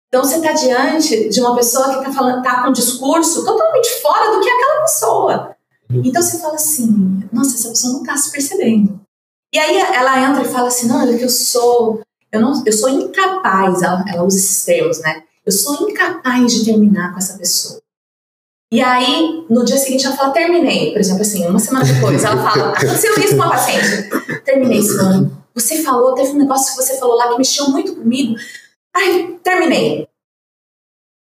Então 0.07 0.23
você 0.23 0.37
está 0.37 0.53
diante 0.53 1.27
de 1.27 1.41
uma 1.41 1.55
pessoa 1.55 1.89
que 2.01 2.09
está 2.09 2.41
tá 2.41 2.61
com 2.61 2.69
um 2.69 2.73
discurso 2.73 3.43
totalmente 3.43 3.89
fora 4.01 4.31
do 4.31 4.41
que 4.41 4.49
é 4.49 4.53
aquela 4.53 4.81
pessoa. 4.81 5.52
Então 6.03 6.21
você 6.21 6.39
fala 6.39 6.55
assim, 6.55 7.23
nossa, 7.31 7.55
essa 7.55 7.69
pessoa 7.69 7.93
não 7.93 8.01
está 8.01 8.17
se 8.17 8.31
percebendo. 8.31 8.99
E 9.53 9.59
aí 9.59 9.77
ela 9.77 10.19
entra 10.19 10.43
e 10.43 10.51
fala 10.51 10.67
assim, 10.67 10.87
não, 10.87 11.01
é 11.01 11.17
que 11.17 11.23
eu 11.23 11.29
sou, 11.29 12.01
eu 12.31 12.41
não, 12.41 12.63
eu 12.65 12.73
sou 12.73 12.89
incapaz, 12.89 13.81
ela, 13.81 14.03
ela 14.07 14.23
usa 14.23 14.37
esses 14.37 14.65
termos, 14.65 14.99
né? 14.99 15.23
Eu 15.45 15.51
sou 15.51 15.89
incapaz 15.89 16.53
de 16.53 16.65
terminar 16.65 17.11
com 17.11 17.19
essa 17.19 17.37
pessoa. 17.37 17.81
E 18.71 18.81
aí, 18.81 19.45
no 19.51 19.63
dia 19.63 19.77
seguinte, 19.77 20.03
ela 20.05 20.15
fala, 20.15 20.33
terminei. 20.33 20.91
Por 20.91 20.99
exemplo, 20.99 21.21
assim, 21.21 21.45
uma 21.45 21.59
semana 21.59 21.85
depois, 21.85 22.23
ela 22.23 22.41
fala, 22.41 22.69
aconteceu 22.69 23.13
isso 23.19 23.29
com 23.29 23.35
uma 23.35 23.51
paciente. 23.51 24.09
Terminei, 24.43 24.81
Simone. 24.81 25.31
Você 25.53 25.83
falou, 25.83 26.15
teve 26.15 26.31
um 26.31 26.39
negócio 26.39 26.71
que 26.71 26.81
você 26.81 26.97
falou 26.97 27.15
lá 27.15 27.27
que 27.29 27.37
mexeu 27.37 27.69
muito 27.69 27.95
comigo. 27.95 28.35
Ai, 28.95 29.37
terminei. 29.43 30.07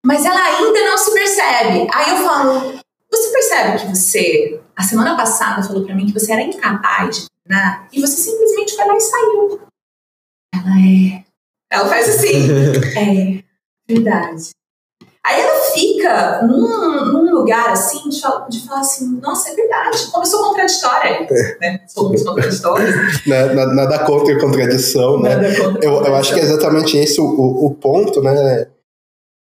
Mas 0.06 0.24
ela 0.24 0.40
ainda 0.40 0.80
não 0.82 0.98
se 0.98 1.12
percebe. 1.12 1.88
Aí 1.92 2.12
eu 2.12 2.18
falo, 2.18 2.80
você 3.12 3.32
percebe 3.32 3.80
que 3.80 3.88
você, 3.88 4.62
a 4.76 4.84
semana 4.84 5.16
passada, 5.18 5.62
falou 5.62 5.86
para 5.86 5.96
mim 5.96 6.06
que 6.06 6.14
você 6.14 6.32
era 6.32 6.42
incapaz 6.42 7.18
de 7.18 7.26
terminar 7.44 7.88
e 7.92 8.00
você 8.00 8.16
simplesmente 8.16 8.76
foi 8.76 8.86
lá 8.86 8.96
e 8.96 9.02
saiu. 9.02 9.62
Ela 10.56 10.80
é. 10.80 11.24
Ela 11.72 11.90
faz 11.90 12.10
assim. 12.10 12.48
é, 12.98 13.44
verdade. 13.88 14.52
Aí 15.24 15.40
ela 15.40 15.64
fica 15.66 16.42
num, 16.48 17.06
num 17.14 17.32
lugar 17.32 17.70
assim 17.70 18.10
de, 18.10 18.20
de, 18.50 18.66
falar 18.66 18.80
assim, 18.80 19.20
nossa, 19.22 19.52
é 19.52 19.56
verdade, 19.56 20.08
como 20.12 20.24
eu 20.24 20.28
sou 20.28 20.44
contraditória, 20.46 21.28
é. 21.30 21.58
né? 21.60 21.86
Somos 21.88 22.24
contraditórios. 22.24 22.96
nada, 23.28 23.68
nada 23.68 24.00
contra 24.00 24.36
a 24.36 24.40
contradição, 24.40 25.22
né? 25.22 25.56
Contra 25.56 25.86
eu, 25.86 26.04
eu 26.04 26.16
acho 26.16 26.34
que 26.34 26.40
é 26.40 26.44
exatamente 26.44 26.98
esse 26.98 27.22
o, 27.22 27.26
o, 27.26 27.68
o 27.68 27.76
ponto, 27.76 28.20
né? 28.24 28.68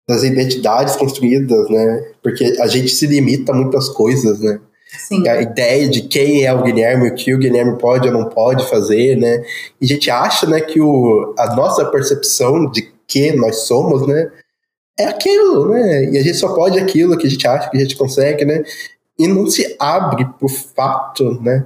Das 0.08 0.24
identidades 0.24 0.96
construídas, 0.96 1.70
né? 1.70 2.12
Porque 2.22 2.56
a 2.60 2.68
gente 2.68 2.90
se 2.90 3.08
limita 3.08 3.52
a 3.52 3.56
muitas 3.56 3.90
coisas, 3.90 4.40
né? 4.40 4.60
Sim. 4.98 5.28
A 5.28 5.42
ideia 5.42 5.88
de 5.90 6.04
quem 6.04 6.46
é 6.46 6.54
o 6.54 6.64
Guilherme, 6.64 7.10
o 7.10 7.16
que 7.16 7.34
o 7.34 7.38
Guilherme 7.38 7.78
pode 7.78 8.08
ou 8.08 8.14
não 8.14 8.30
pode 8.30 8.68
fazer, 8.70 9.18
né? 9.18 9.44
E 9.82 9.86
a 9.86 9.88
gente 9.88 10.10
acha, 10.10 10.46
né, 10.48 10.62
que 10.62 10.80
o, 10.80 11.34
a 11.38 11.56
nossa 11.56 11.86
percepção 11.86 12.70
de 12.70 12.94
que 13.08 13.32
nós 13.34 13.68
somos, 13.68 14.08
né, 14.08 14.32
é 14.98 15.06
aquilo, 15.06 15.70
né? 15.70 16.06
E 16.06 16.18
a 16.18 16.24
gente 16.24 16.38
só 16.38 16.54
pode 16.54 16.80
aquilo 16.80 17.18
que 17.18 17.28
a 17.28 17.30
gente 17.30 17.48
acha 17.48 17.70
que 17.70 17.78
a 17.78 17.80
gente 17.80 17.98
consegue, 17.98 18.46
né? 18.46 18.64
E 19.20 19.28
não 19.28 19.48
se 19.48 19.76
abre 19.80 20.26
pro 20.40 20.48
fato, 20.48 21.42
né? 21.42 21.64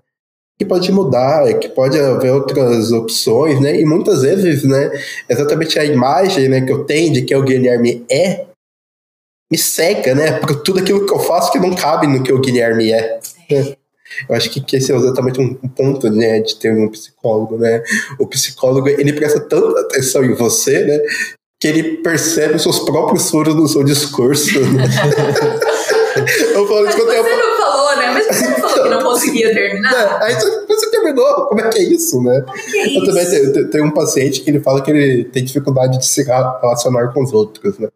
Que 0.60 0.66
pode 0.66 0.92
mudar, 0.92 1.58
que 1.58 1.70
pode 1.70 1.98
haver 1.98 2.34
outras 2.34 2.92
opções, 2.92 3.62
né? 3.62 3.80
E 3.80 3.86
muitas 3.86 4.22
vezes, 4.24 4.64
né? 4.64 4.92
Exatamente 5.30 5.80
a 5.80 5.86
imagem 5.86 6.50
né, 6.50 6.60
que 6.62 6.72
eu 6.72 6.84
tenho 6.84 7.14
de 7.14 7.22
que 7.22 7.34
o 7.34 7.42
Guilherme 7.42 8.06
é 8.12 8.46
me 9.50 9.58
cega, 9.58 10.14
né? 10.14 10.34
Por 10.34 10.62
tudo 10.62 10.80
aquilo 10.80 11.06
que 11.06 11.14
eu 11.14 11.20
faço 11.20 11.52
que 11.52 11.60
não 11.60 11.74
cabe 11.74 12.08
no 12.08 12.22
que 12.22 12.34
o 12.34 12.42
Guilherme 12.42 12.92
é. 12.92 13.20
Né? 13.50 13.74
Eu 14.28 14.36
acho 14.36 14.50
que, 14.50 14.60
que 14.60 14.76
esse 14.76 14.92
é 14.92 14.96
exatamente 14.96 15.40
um 15.40 15.54
ponto 15.54 16.10
né, 16.10 16.42
de 16.42 16.56
ter 16.58 16.74
um 16.74 16.90
psicólogo, 16.90 17.58
né? 17.58 17.82
O 18.20 18.28
psicólogo, 18.28 18.90
ele 18.90 19.14
presta 19.14 19.40
tanta 19.40 19.80
atenção 19.80 20.26
em 20.26 20.34
você, 20.34 20.84
né? 20.84 21.00
que 21.60 21.68
ele 21.68 21.98
percebe 21.98 22.56
os 22.56 22.64
seus 22.64 22.80
próprios 22.80 23.30
furos 23.30 23.54
no 23.54 23.68
seu 23.68 23.84
discurso. 23.84 24.58
eu 26.54 26.68
falo, 26.68 26.86
Mas 26.86 26.96
você 26.96 27.18
eu... 27.18 27.24
conseguia 29.20 29.54
terminar? 29.54 30.22
É, 30.22 30.26
aí 30.26 30.36
você 30.68 30.90
terminou, 30.90 31.48
como 31.48 31.62
é 31.62 31.70
que 31.70 31.80
é 31.80 31.84
isso, 31.84 32.22
né? 32.22 32.46
É 32.48 32.72
que 32.72 32.78
é 32.78 32.88
isso? 32.88 33.00
Eu 33.00 33.06
também 33.06 33.30
tenho, 33.30 33.70
tenho 33.70 33.86
um 33.86 33.92
paciente 33.92 34.42
que 34.42 34.50
ele 34.50 34.60
fala 34.60 34.82
que 34.82 34.92
ele 34.92 35.26
tem 35.26 35.44
dificuldade 35.44 35.98
de 35.98 36.06
se 36.06 36.24
relacionar 36.24 37.14
com 37.14 37.24
os 37.24 37.34
outros, 37.34 37.78
né? 37.78 37.90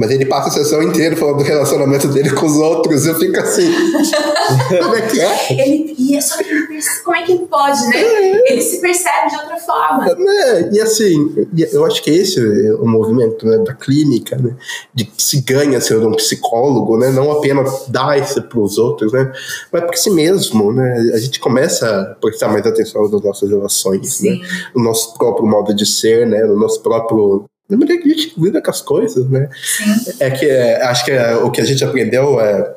Mas 0.00 0.10
ele 0.10 0.24
passa 0.24 0.48
a 0.48 0.50
sessão 0.50 0.82
inteira 0.82 1.14
falando 1.14 1.36
do 1.36 1.44
relacionamento 1.44 2.08
dele 2.08 2.30
com 2.30 2.46
os 2.46 2.56
outros. 2.56 3.04
Eu 3.04 3.16
fico 3.16 3.38
assim. 3.38 3.70
como 4.80 4.96
é 4.96 5.02
que 5.02 5.20
é? 5.20 5.52
Ele, 5.52 5.94
e 5.98 6.16
é 6.16 6.20
só 6.22 6.38
que 6.38 6.48
ele 6.48 6.66
percebe, 6.68 7.04
como 7.04 7.16
é 7.16 7.22
que 7.22 7.32
ele 7.32 7.46
pode, 7.46 7.86
né? 7.88 8.00
É. 8.00 8.52
Ele 8.52 8.62
se 8.62 8.80
percebe 8.80 9.28
de 9.28 9.36
outra 9.36 9.58
forma. 9.58 10.08
É, 10.08 10.70
e 10.72 10.80
assim, 10.80 11.34
eu 11.70 11.84
acho 11.84 12.02
que 12.02 12.10
esse 12.10 12.40
é 12.40 12.72
o 12.76 12.86
movimento 12.86 13.46
né, 13.46 13.58
da 13.58 13.74
clínica, 13.74 14.38
né? 14.38 14.56
De 14.94 15.04
que 15.04 15.22
se 15.22 15.42
ganha 15.42 15.78
sendo 15.82 16.08
um 16.08 16.12
psicólogo, 16.12 16.96
né? 16.96 17.10
Não 17.10 17.30
apenas 17.32 17.86
dar 17.88 18.18
isso 18.18 18.40
para 18.40 18.58
os 18.58 18.78
outros, 18.78 19.12
né? 19.12 19.30
Mas 19.70 19.84
para 19.84 19.96
si 19.98 20.08
mesmo, 20.08 20.72
né? 20.72 21.12
A 21.12 21.18
gente 21.18 21.38
começa 21.38 21.86
a 21.86 22.04
prestar 22.14 22.48
mais 22.48 22.66
atenção 22.66 23.06
nas 23.06 23.22
nossas 23.22 23.50
relações, 23.50 24.00
né? 24.22 24.30
Sim. 24.30 24.40
né? 24.40 24.48
No 24.74 24.82
nosso 24.82 25.12
próprio 25.18 25.46
modo 25.46 25.74
de 25.74 25.84
ser, 25.84 26.26
né? 26.26 26.42
No 26.44 26.58
nosso 26.58 26.82
próprio 26.82 27.49
na 27.70 27.76
maneira 27.76 28.02
que 28.02 28.10
a 28.10 28.14
gente 28.14 28.34
lida 28.36 28.60
com 28.60 28.70
as 28.70 28.80
coisas, 28.80 29.28
né? 29.30 29.48
Sim. 29.62 30.14
É 30.18 30.30
que 30.30 30.46
é, 30.46 30.82
acho 30.82 31.04
que 31.04 31.12
é, 31.12 31.36
o 31.36 31.50
que 31.50 31.60
a 31.60 31.64
gente 31.64 31.84
aprendeu 31.84 32.40
é 32.40 32.74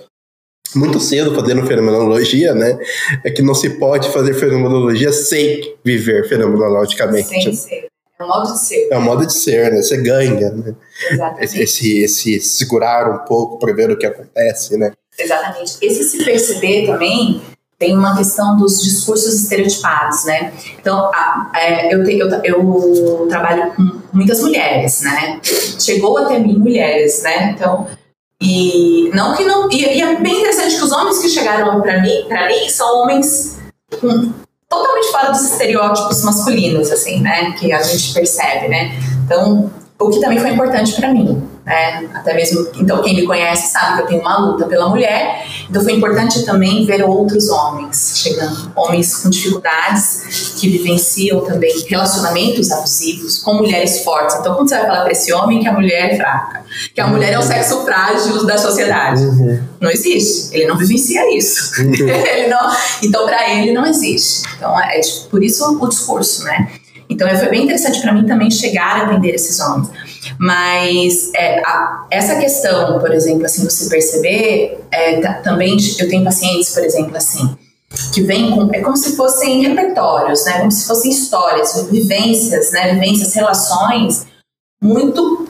muito 0.75 0.99
cedo 0.99 1.35
fazendo 1.35 1.65
fenomenologia, 1.65 2.53
né? 2.53 2.77
É 3.23 3.31
que 3.31 3.41
não 3.41 3.55
se 3.55 3.71
pode 3.71 4.09
fazer 4.09 4.33
fenomenologia 4.33 5.11
sem 5.11 5.75
viver 5.83 6.27
fenomenologicamente. 6.27 7.27
Sem 7.27 7.53
ser. 7.53 7.87
É 8.19 8.23
um 8.23 8.27
modo 8.27 8.53
de 8.53 8.59
ser. 8.59 8.87
É 8.91 8.97
um 8.97 9.01
modo 9.01 9.25
de 9.25 9.33
ser, 9.33 9.71
né? 9.71 9.81
Você 9.81 9.97
ganha, 9.97 10.51
né? 10.51 10.75
Exatamente. 11.11 11.61
Esse, 11.61 11.99
esse 12.03 12.39
segurar 12.39 13.09
um 13.09 13.25
pouco 13.25 13.59
para 13.59 13.73
ver 13.73 13.91
o 13.91 13.97
que 13.97 14.05
acontece, 14.05 14.77
né? 14.77 14.91
Exatamente. 15.17 15.77
Esse 15.81 16.03
se 16.03 16.23
perceber 16.23 16.85
também 16.85 17.41
tem 17.83 17.97
uma 17.97 18.15
questão 18.15 18.55
dos 18.55 18.81
discursos 18.81 19.33
estereotipados, 19.33 20.23
né? 20.23 20.53
Então, 20.79 21.11
a, 21.13 21.51
é, 21.53 21.93
eu, 21.93 22.01
te, 22.05 22.17
eu, 22.17 22.29
eu, 22.43 23.27
trabalho 23.27 23.73
com 23.73 24.01
muitas 24.13 24.41
mulheres, 24.41 25.01
né? 25.01 25.41
Chegou 25.43 26.17
até 26.17 26.39
mim 26.39 26.57
mulheres, 26.57 27.21
né? 27.23 27.51
Então, 27.51 27.85
e 28.39 29.11
não 29.13 29.35
que 29.35 29.43
não. 29.43 29.69
E, 29.69 29.97
e 29.97 30.01
é 30.01 30.15
bem 30.15 30.39
interessante 30.39 30.77
que 30.77 30.83
os 30.83 30.93
homens 30.93 31.19
que 31.19 31.27
chegaram 31.27 31.81
para 31.81 32.01
mim, 32.01 32.23
para 32.29 32.47
mim, 32.47 32.69
são 32.69 33.01
homens 33.01 33.57
com, 33.99 34.31
totalmente 34.69 35.11
fora 35.11 35.31
dos 35.31 35.41
estereótipos 35.41 36.23
masculinos, 36.23 36.89
assim, 36.89 37.19
né? 37.19 37.51
Que 37.51 37.73
a 37.73 37.81
gente 37.81 38.13
percebe, 38.13 38.69
né? 38.69 38.97
Então, 39.25 39.69
o 39.99 40.09
que 40.09 40.21
também 40.21 40.39
foi 40.39 40.51
importante 40.51 40.93
para 40.93 41.11
mim 41.11 41.53
né? 41.65 42.09
Até 42.13 42.33
mesmo, 42.33 42.67
então 42.75 43.01
quem 43.01 43.15
me 43.15 43.25
conhece 43.25 43.71
sabe 43.71 43.95
que 43.95 44.01
eu 44.01 44.07
tenho 44.07 44.21
uma 44.21 44.37
luta 44.37 44.65
pela 44.65 44.89
mulher, 44.89 45.45
então 45.73 45.83
foi 45.83 45.93
importante 45.93 46.45
também 46.45 46.85
ver 46.85 47.03
outros 47.03 47.49
homens 47.49 48.13
chegando, 48.17 48.71
homens 48.75 49.15
com 49.15 49.27
dificuldades 49.27 50.53
que 50.59 50.69
vivenciam 50.69 51.41
também 51.41 51.83
relacionamentos 51.87 52.69
abusivos 52.69 53.39
com 53.39 53.55
mulheres 53.55 54.03
fortes. 54.03 54.35
Então 54.35 54.53
quando 54.53 54.69
você 54.69 54.75
vai 54.75 54.85
falar 54.85 55.01
para 55.01 55.11
esse 55.11 55.33
homem 55.33 55.61
que 55.61 55.67
a 55.67 55.73
mulher 55.73 56.11
é 56.11 56.15
fraca, 56.15 56.63
que 56.93 57.01
a 57.01 57.07
mulher 57.07 57.33
é 57.33 57.39
o 57.39 57.41
sexo 57.41 57.83
frágil 57.83 58.45
da 58.45 58.55
sociedade, 58.55 59.23
uhum. 59.23 59.63
não 59.81 59.89
existe. 59.89 60.55
Ele 60.55 60.67
não 60.67 60.77
vivencia 60.77 61.35
isso. 61.35 61.81
Uhum. 61.81 61.91
ele 62.07 62.49
não, 62.49 62.71
então 63.01 63.25
para 63.25 63.49
ele 63.49 63.71
não 63.71 63.83
existe. 63.83 64.43
Então 64.55 64.79
é 64.79 65.01
por 65.31 65.43
isso 65.43 65.75
o 65.81 65.89
discurso, 65.89 66.43
né? 66.43 66.69
Então 67.09 67.27
foi 67.35 67.49
bem 67.49 67.63
interessante 67.63 67.99
para 67.99 68.13
mim 68.13 68.27
também 68.27 68.51
chegar 68.51 68.97
a 68.97 69.03
atender 69.05 69.33
esses 69.33 69.59
homens. 69.59 69.89
Mas 70.39 71.31
é, 71.35 71.59
a, 71.59 72.07
essa 72.09 72.35
questão, 72.35 72.99
por 72.99 73.11
exemplo, 73.11 73.45
assim, 73.45 73.63
você 73.63 73.89
perceber, 73.89 74.79
é, 74.91 75.21
também 75.41 75.77
eu 75.99 76.09
tenho 76.09 76.23
pacientes, 76.23 76.73
por 76.73 76.83
exemplo, 76.83 77.15
assim, 77.15 77.55
que 78.11 78.21
vêm 78.23 78.51
com, 78.51 78.73
é 78.73 78.81
como 78.81 78.97
se 78.97 79.15
fossem 79.15 79.61
repertórios, 79.61 80.45
né? 80.45 80.59
Como 80.59 80.71
se 80.71 80.87
fossem 80.87 81.11
histórias, 81.11 81.87
vivências, 81.89 82.71
né? 82.71 82.93
Vivências, 82.93 83.33
relações 83.33 84.25
muito, 84.81 85.47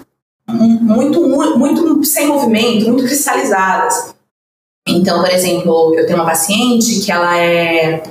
muito, 0.48 1.28
muito, 1.28 1.58
muito 1.58 2.04
sem 2.04 2.28
movimento, 2.28 2.86
muito 2.88 3.04
cristalizadas. 3.04 4.14
Então, 4.88 5.22
por 5.22 5.30
exemplo, 5.30 5.96
eu 5.96 6.06
tenho 6.06 6.20
uma 6.20 6.26
paciente 6.26 7.00
que 7.00 7.12
ela 7.12 7.38
é 7.38 8.04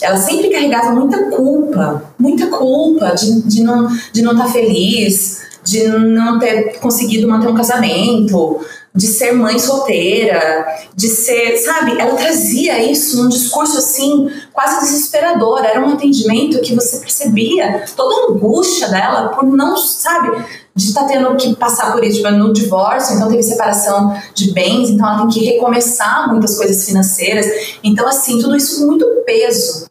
ela 0.00 0.16
sempre 0.16 0.48
carregava 0.48 0.90
muita 0.90 1.30
culpa, 1.30 2.14
muita 2.18 2.46
culpa 2.46 3.14
de, 3.14 3.42
de 3.42 3.62
não 3.62 3.88
de 4.12 4.22
não 4.22 4.32
estar 4.32 4.46
tá 4.46 4.52
feliz, 4.52 5.42
de 5.62 5.86
não 5.88 6.38
ter 6.38 6.78
conseguido 6.78 7.28
manter 7.28 7.48
um 7.48 7.54
casamento, 7.54 8.60
de 8.94 9.06
ser 9.06 9.32
mãe 9.32 9.58
solteira, 9.58 10.66
de 10.94 11.08
ser, 11.08 11.56
sabe? 11.56 11.98
Ela 11.98 12.14
trazia 12.14 12.82
isso 12.82 13.22
num 13.22 13.28
discurso 13.28 13.78
assim, 13.78 14.28
quase 14.52 14.80
desesperador. 14.80 15.64
Era 15.64 15.80
um 15.80 15.94
atendimento 15.94 16.60
que 16.60 16.74
você 16.74 16.98
percebia 16.98 17.84
toda 17.96 18.14
a 18.14 18.34
angústia 18.34 18.88
dela 18.88 19.28
por 19.28 19.44
não, 19.44 19.76
sabe? 19.78 20.44
De 20.74 20.88
estar 20.88 21.02
tá 21.02 21.08
tendo 21.08 21.34
que 21.36 21.56
passar 21.56 21.92
por 21.92 22.04
isso, 22.04 22.18
tipo, 22.18 22.30
no 22.32 22.52
divórcio, 22.52 23.16
então 23.16 23.30
teve 23.30 23.42
separação 23.42 24.14
de 24.34 24.52
bens, 24.52 24.90
então 24.90 25.06
ela 25.06 25.18
tem 25.20 25.28
que 25.28 25.44
recomeçar 25.44 26.28
muitas 26.30 26.56
coisas 26.56 26.84
financeiras. 26.84 27.46
Então, 27.82 28.06
assim, 28.06 28.40
tudo 28.40 28.56
isso 28.56 28.80
com 28.80 28.88
muito 28.88 29.06
peso. 29.24 29.86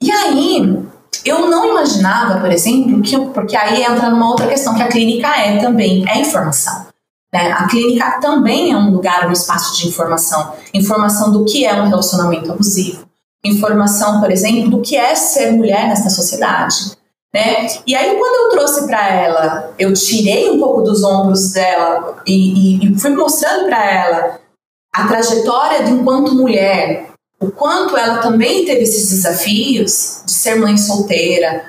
E 0.00 0.10
aí, 0.10 0.84
eu 1.24 1.48
não 1.48 1.70
imaginava, 1.70 2.40
por 2.40 2.50
exemplo, 2.50 3.00
que 3.02 3.18
porque 3.30 3.56
aí 3.56 3.82
entra 3.82 4.10
numa 4.10 4.28
outra 4.28 4.46
questão 4.46 4.74
que 4.74 4.82
a 4.82 4.88
clínica 4.88 5.28
é 5.28 5.58
também, 5.58 6.04
é 6.08 6.20
informação. 6.20 6.86
Né? 7.32 7.50
A 7.50 7.66
clínica 7.66 8.20
também 8.20 8.72
é 8.72 8.76
um 8.76 8.90
lugar, 8.90 9.26
um 9.28 9.32
espaço 9.32 9.76
de 9.76 9.88
informação. 9.88 10.52
Informação 10.72 11.32
do 11.32 11.44
que 11.44 11.64
é 11.64 11.74
um 11.74 11.88
relacionamento 11.88 12.52
abusivo. 12.52 13.06
Informação, 13.44 14.20
por 14.20 14.30
exemplo, 14.30 14.70
do 14.70 14.80
que 14.80 14.96
é 14.96 15.14
ser 15.14 15.52
mulher 15.52 15.88
nessa 15.88 16.10
sociedade. 16.10 16.92
Né? 17.34 17.66
E 17.84 17.96
aí, 17.96 18.16
quando 18.16 18.44
eu 18.44 18.50
trouxe 18.50 18.86
para 18.86 19.12
ela, 19.12 19.74
eu 19.76 19.92
tirei 19.92 20.50
um 20.50 20.60
pouco 20.60 20.82
dos 20.82 21.02
ombros 21.02 21.52
dela 21.52 22.22
e, 22.24 22.76
e, 22.84 22.92
e 22.92 22.98
fui 22.98 23.10
mostrando 23.10 23.66
para 23.66 23.84
ela 23.84 24.38
a 24.94 25.08
trajetória 25.08 25.82
de 25.82 25.90
enquanto 25.90 26.36
mulher, 26.36 27.13
o 27.44 27.52
quanto 27.52 27.96
ela 27.96 28.18
também 28.18 28.64
teve 28.64 28.82
esses 28.82 29.10
desafios 29.10 30.22
de 30.24 30.32
ser 30.32 30.56
mãe 30.56 30.76
solteira, 30.78 31.64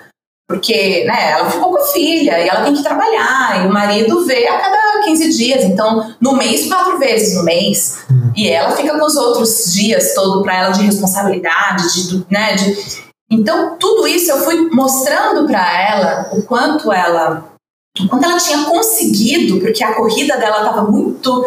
porque 0.47 1.03
né, 1.05 1.31
ela 1.31 1.49
ficou 1.49 1.71
com 1.71 1.81
a 1.81 1.88
filha 1.88 2.39
e 2.39 2.47
ela 2.47 2.63
tem 2.63 2.73
que 2.73 2.83
trabalhar, 2.83 3.63
e 3.63 3.67
o 3.67 3.73
marido 3.73 4.25
vê 4.25 4.47
a 4.47 4.57
cada 4.57 5.01
15 5.03 5.35
dias, 5.35 5.63
então 5.65 6.15
no 6.21 6.38
mês, 6.38 6.67
quatro 6.67 6.97
vezes 6.97 7.35
no 7.35 7.43
mês. 7.43 7.97
Uhum. 8.09 8.31
E 8.35 8.49
ela 8.49 8.71
fica 8.71 8.97
com 8.97 9.05
os 9.05 9.15
outros 9.15 9.73
dias 9.73 10.13
todo 10.13 10.43
para 10.43 10.55
ela 10.55 10.69
de 10.71 10.83
responsabilidade, 10.83 12.09
de, 12.09 12.25
né, 12.31 12.55
de... 12.55 13.05
Então, 13.29 13.75
tudo 13.77 14.07
isso 14.07 14.31
eu 14.31 14.38
fui 14.43 14.69
mostrando 14.69 15.47
para 15.47 15.81
ela 15.81 16.29
o 16.31 16.43
quanto 16.43 16.91
ela 16.91 17.51
o 17.99 18.09
quanto 18.09 18.25
ela 18.25 18.38
tinha 18.38 18.65
conseguido, 18.65 19.59
porque 19.61 19.83
a 19.83 19.93
corrida 19.93 20.38
dela 20.38 20.57
estava 20.57 20.83
muito 20.83 21.45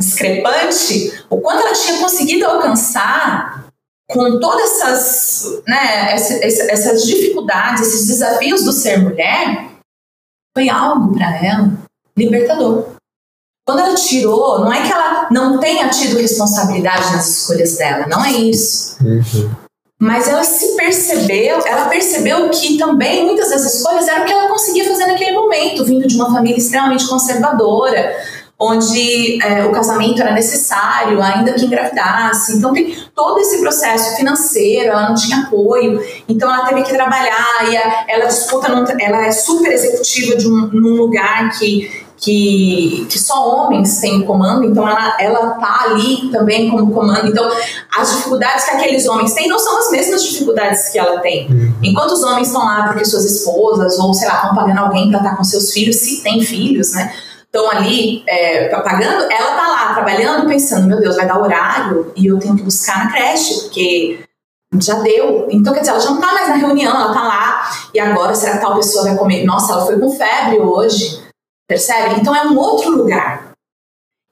discrepante, 0.00 1.24
o 1.30 1.40
quanto 1.40 1.60
ela 1.60 1.74
tinha 1.74 1.98
conseguido 1.98 2.46
alcançar 2.46 3.66
com 4.08 4.40
todas 4.40 4.80
essas, 4.80 5.62
né, 5.68 6.14
essas 6.14 7.06
dificuldades, 7.06 7.82
esses 7.82 8.08
desafios 8.08 8.64
do 8.64 8.72
ser 8.72 8.98
mulher, 8.98 9.70
foi 10.56 10.68
algo 10.68 11.14
para 11.14 11.36
ela 11.36 11.72
libertador. 12.16 12.86
Quando 13.64 13.80
ela 13.80 13.94
tirou, 13.94 14.60
não 14.60 14.72
é 14.72 14.82
que 14.82 14.90
ela 14.90 15.28
não 15.30 15.60
tenha 15.60 15.88
tido 15.90 16.18
responsabilidade 16.18 17.12
nas 17.12 17.28
escolhas 17.28 17.76
dela, 17.76 18.08
não 18.08 18.24
é 18.24 18.32
isso. 18.32 18.96
Uhum. 19.00 19.50
Mas 20.02 20.26
ela 20.26 20.42
se 20.42 20.76
percebeu, 20.76 21.60
ela 21.64 21.84
percebeu 21.84 22.48
que 22.50 22.78
também 22.78 23.26
muitas 23.26 23.50
das 23.50 23.74
escolhas 23.74 24.08
eram 24.08 24.22
o 24.22 24.24
que 24.24 24.32
ela 24.32 24.48
conseguia 24.48 24.88
fazer 24.88 25.06
naquele 25.06 25.32
momento, 25.32 25.84
vindo 25.84 26.08
de 26.08 26.16
uma 26.16 26.32
família 26.32 26.56
extremamente 26.56 27.06
conservadora, 27.06 28.16
onde 28.60 29.42
é, 29.42 29.64
o 29.64 29.72
casamento 29.72 30.20
era 30.20 30.32
necessário, 30.32 31.22
ainda 31.22 31.54
que 31.54 31.64
engravidasse. 31.64 32.56
Então 32.56 32.74
tem 32.74 32.94
todo 33.14 33.40
esse 33.40 33.58
processo 33.58 34.16
financeiro, 34.16 34.90
ela 34.90 35.08
não 35.08 35.14
tinha 35.14 35.38
apoio, 35.38 35.98
então 36.28 36.52
ela 36.52 36.66
teve 36.66 36.82
que 36.82 36.92
trabalhar 36.92 37.70
e 37.70 37.76
a, 37.76 38.04
ela 38.06 38.26
disputa, 38.26 38.68
num, 38.68 38.84
ela 39.00 39.26
é 39.26 39.32
super 39.32 39.72
executiva 39.72 40.36
de 40.36 40.46
um, 40.46 40.68
num 40.72 40.96
lugar 40.96 41.58
que 41.58 42.10
que, 42.20 43.06
que 43.08 43.18
só 43.18 43.48
homens 43.48 43.98
têm 43.98 44.20
comando, 44.22 44.64
então 44.64 44.86
ela, 44.86 45.16
ela 45.18 45.50
tá 45.52 45.86
ali 45.86 46.30
também 46.30 46.68
como 46.68 46.92
comando. 46.92 47.28
Então, 47.28 47.50
as 47.96 48.14
dificuldades 48.14 48.66
que 48.66 48.70
aqueles 48.72 49.08
homens 49.08 49.32
têm 49.32 49.48
não 49.48 49.58
são 49.58 49.78
as 49.78 49.90
mesmas 49.90 50.22
dificuldades 50.22 50.90
que 50.90 50.98
ela 50.98 51.18
tem. 51.20 51.50
Uhum. 51.50 51.72
Enquanto 51.82 52.12
os 52.12 52.22
homens 52.22 52.48
estão 52.48 52.62
lá 52.62 52.84
porque 52.88 53.06
suas 53.06 53.24
esposas, 53.24 53.98
ou 53.98 54.12
sei 54.12 54.28
lá, 54.28 54.34
estão 54.34 54.54
pagando 54.54 54.80
alguém 54.80 55.08
para 55.08 55.20
estar 55.20 55.34
com 55.34 55.44
seus 55.44 55.72
filhos, 55.72 55.96
se 55.96 56.22
tem 56.22 56.42
filhos, 56.42 56.92
né? 56.92 57.10
Estão 57.52 57.68
ali 57.68 58.22
é, 58.28 58.68
pagando, 58.68 59.30
ela 59.30 59.56
tá 59.56 59.68
lá 59.68 59.94
trabalhando, 59.94 60.46
pensando, 60.46 60.86
meu 60.86 61.00
Deus, 61.00 61.16
vai 61.16 61.26
dar 61.26 61.40
horário 61.40 62.12
e 62.14 62.26
eu 62.26 62.38
tenho 62.38 62.56
que 62.56 62.62
buscar 62.62 63.04
na 63.04 63.12
creche, 63.12 63.62
porque 63.62 64.24
já 64.80 65.00
deu. 65.00 65.48
Então, 65.50 65.72
quer 65.72 65.80
dizer, 65.80 65.90
ela 65.90 66.00
já 66.00 66.10
não 66.10 66.20
tá 66.20 66.32
mais 66.32 66.48
na 66.48 66.54
reunião, 66.54 66.94
ela 66.94 67.12
tá 67.12 67.22
lá, 67.22 67.70
e 67.92 67.98
agora 67.98 68.34
será 68.34 68.52
que 68.52 68.60
tal 68.60 68.76
pessoa 68.76 69.04
vai 69.04 69.16
comer? 69.16 69.44
Nossa, 69.44 69.72
ela 69.72 69.84
foi 69.84 69.98
com 69.98 70.12
febre 70.12 70.60
hoje, 70.60 71.20
percebe? 71.68 72.20
Então 72.20 72.34
é 72.34 72.46
um 72.46 72.56
outro 72.56 72.90
lugar. 72.90 73.50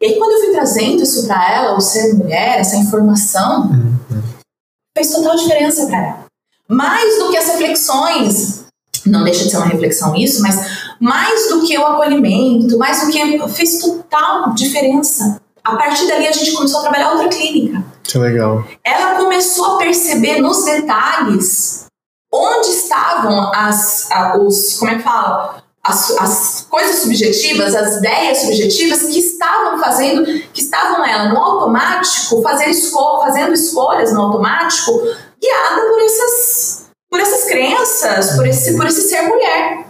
E 0.00 0.06
aí, 0.06 0.16
quando 0.16 0.32
eu 0.32 0.40
fui 0.44 0.52
trazendo 0.52 1.02
isso 1.02 1.26
para 1.26 1.52
ela, 1.52 1.76
o 1.76 1.80
ser 1.80 2.14
mulher, 2.14 2.60
essa 2.60 2.76
informação, 2.76 3.68
fez 4.96 5.10
total 5.10 5.34
diferença 5.34 5.86
para 5.86 5.98
ela. 5.98 6.24
Mais 6.68 7.18
do 7.18 7.30
que 7.30 7.36
as 7.36 7.48
reflexões, 7.48 8.57
não 9.08 9.24
deixa 9.24 9.44
de 9.44 9.50
ser 9.50 9.56
uma 9.56 9.66
reflexão 9.66 10.14
isso, 10.14 10.42
mas 10.42 10.56
mais 11.00 11.48
do 11.48 11.66
que 11.66 11.76
o 11.76 11.86
acolhimento, 11.86 12.78
mais 12.78 13.04
do 13.04 13.10
que 13.10 13.48
fez 13.48 13.78
total 13.80 14.52
diferença. 14.54 15.40
A 15.64 15.76
partir 15.76 16.06
dali 16.06 16.26
a 16.26 16.32
gente 16.32 16.52
começou 16.52 16.80
a 16.80 16.82
trabalhar 16.82 17.12
outra 17.12 17.28
clínica. 17.28 17.84
Que 18.02 18.16
legal. 18.18 18.64
Ela 18.82 19.16
começou 19.16 19.74
a 19.74 19.78
perceber 19.78 20.40
nos 20.40 20.64
detalhes 20.64 21.86
onde 22.32 22.68
estavam 22.68 23.50
as, 23.54 24.08
os, 24.40 24.78
como 24.78 24.90
é 24.90 24.96
que 24.96 25.02
fala? 25.02 25.62
As, 25.82 26.10
as 26.18 26.66
coisas 26.68 27.00
subjetivas, 27.00 27.74
as 27.74 27.96
ideias 27.98 28.38
subjetivas 28.38 29.02
que 29.04 29.18
estavam 29.18 29.78
fazendo, 29.78 30.24
que 30.52 30.60
estavam 30.60 31.04
ela 31.04 31.30
no 31.30 31.38
automático, 31.38 32.42
fazendo, 32.42 32.70
esco 32.70 33.20
fazendo 33.20 33.54
escolhas 33.54 34.12
no 34.12 34.22
automático, 34.22 34.92
guiada 35.40 35.88
por 35.88 36.00
essas 36.02 36.57
crenças, 37.58 38.36
por 38.36 38.46
esse, 38.46 38.76
por 38.76 38.86
esse 38.86 39.02
ser 39.02 39.22
mulher. 39.22 39.86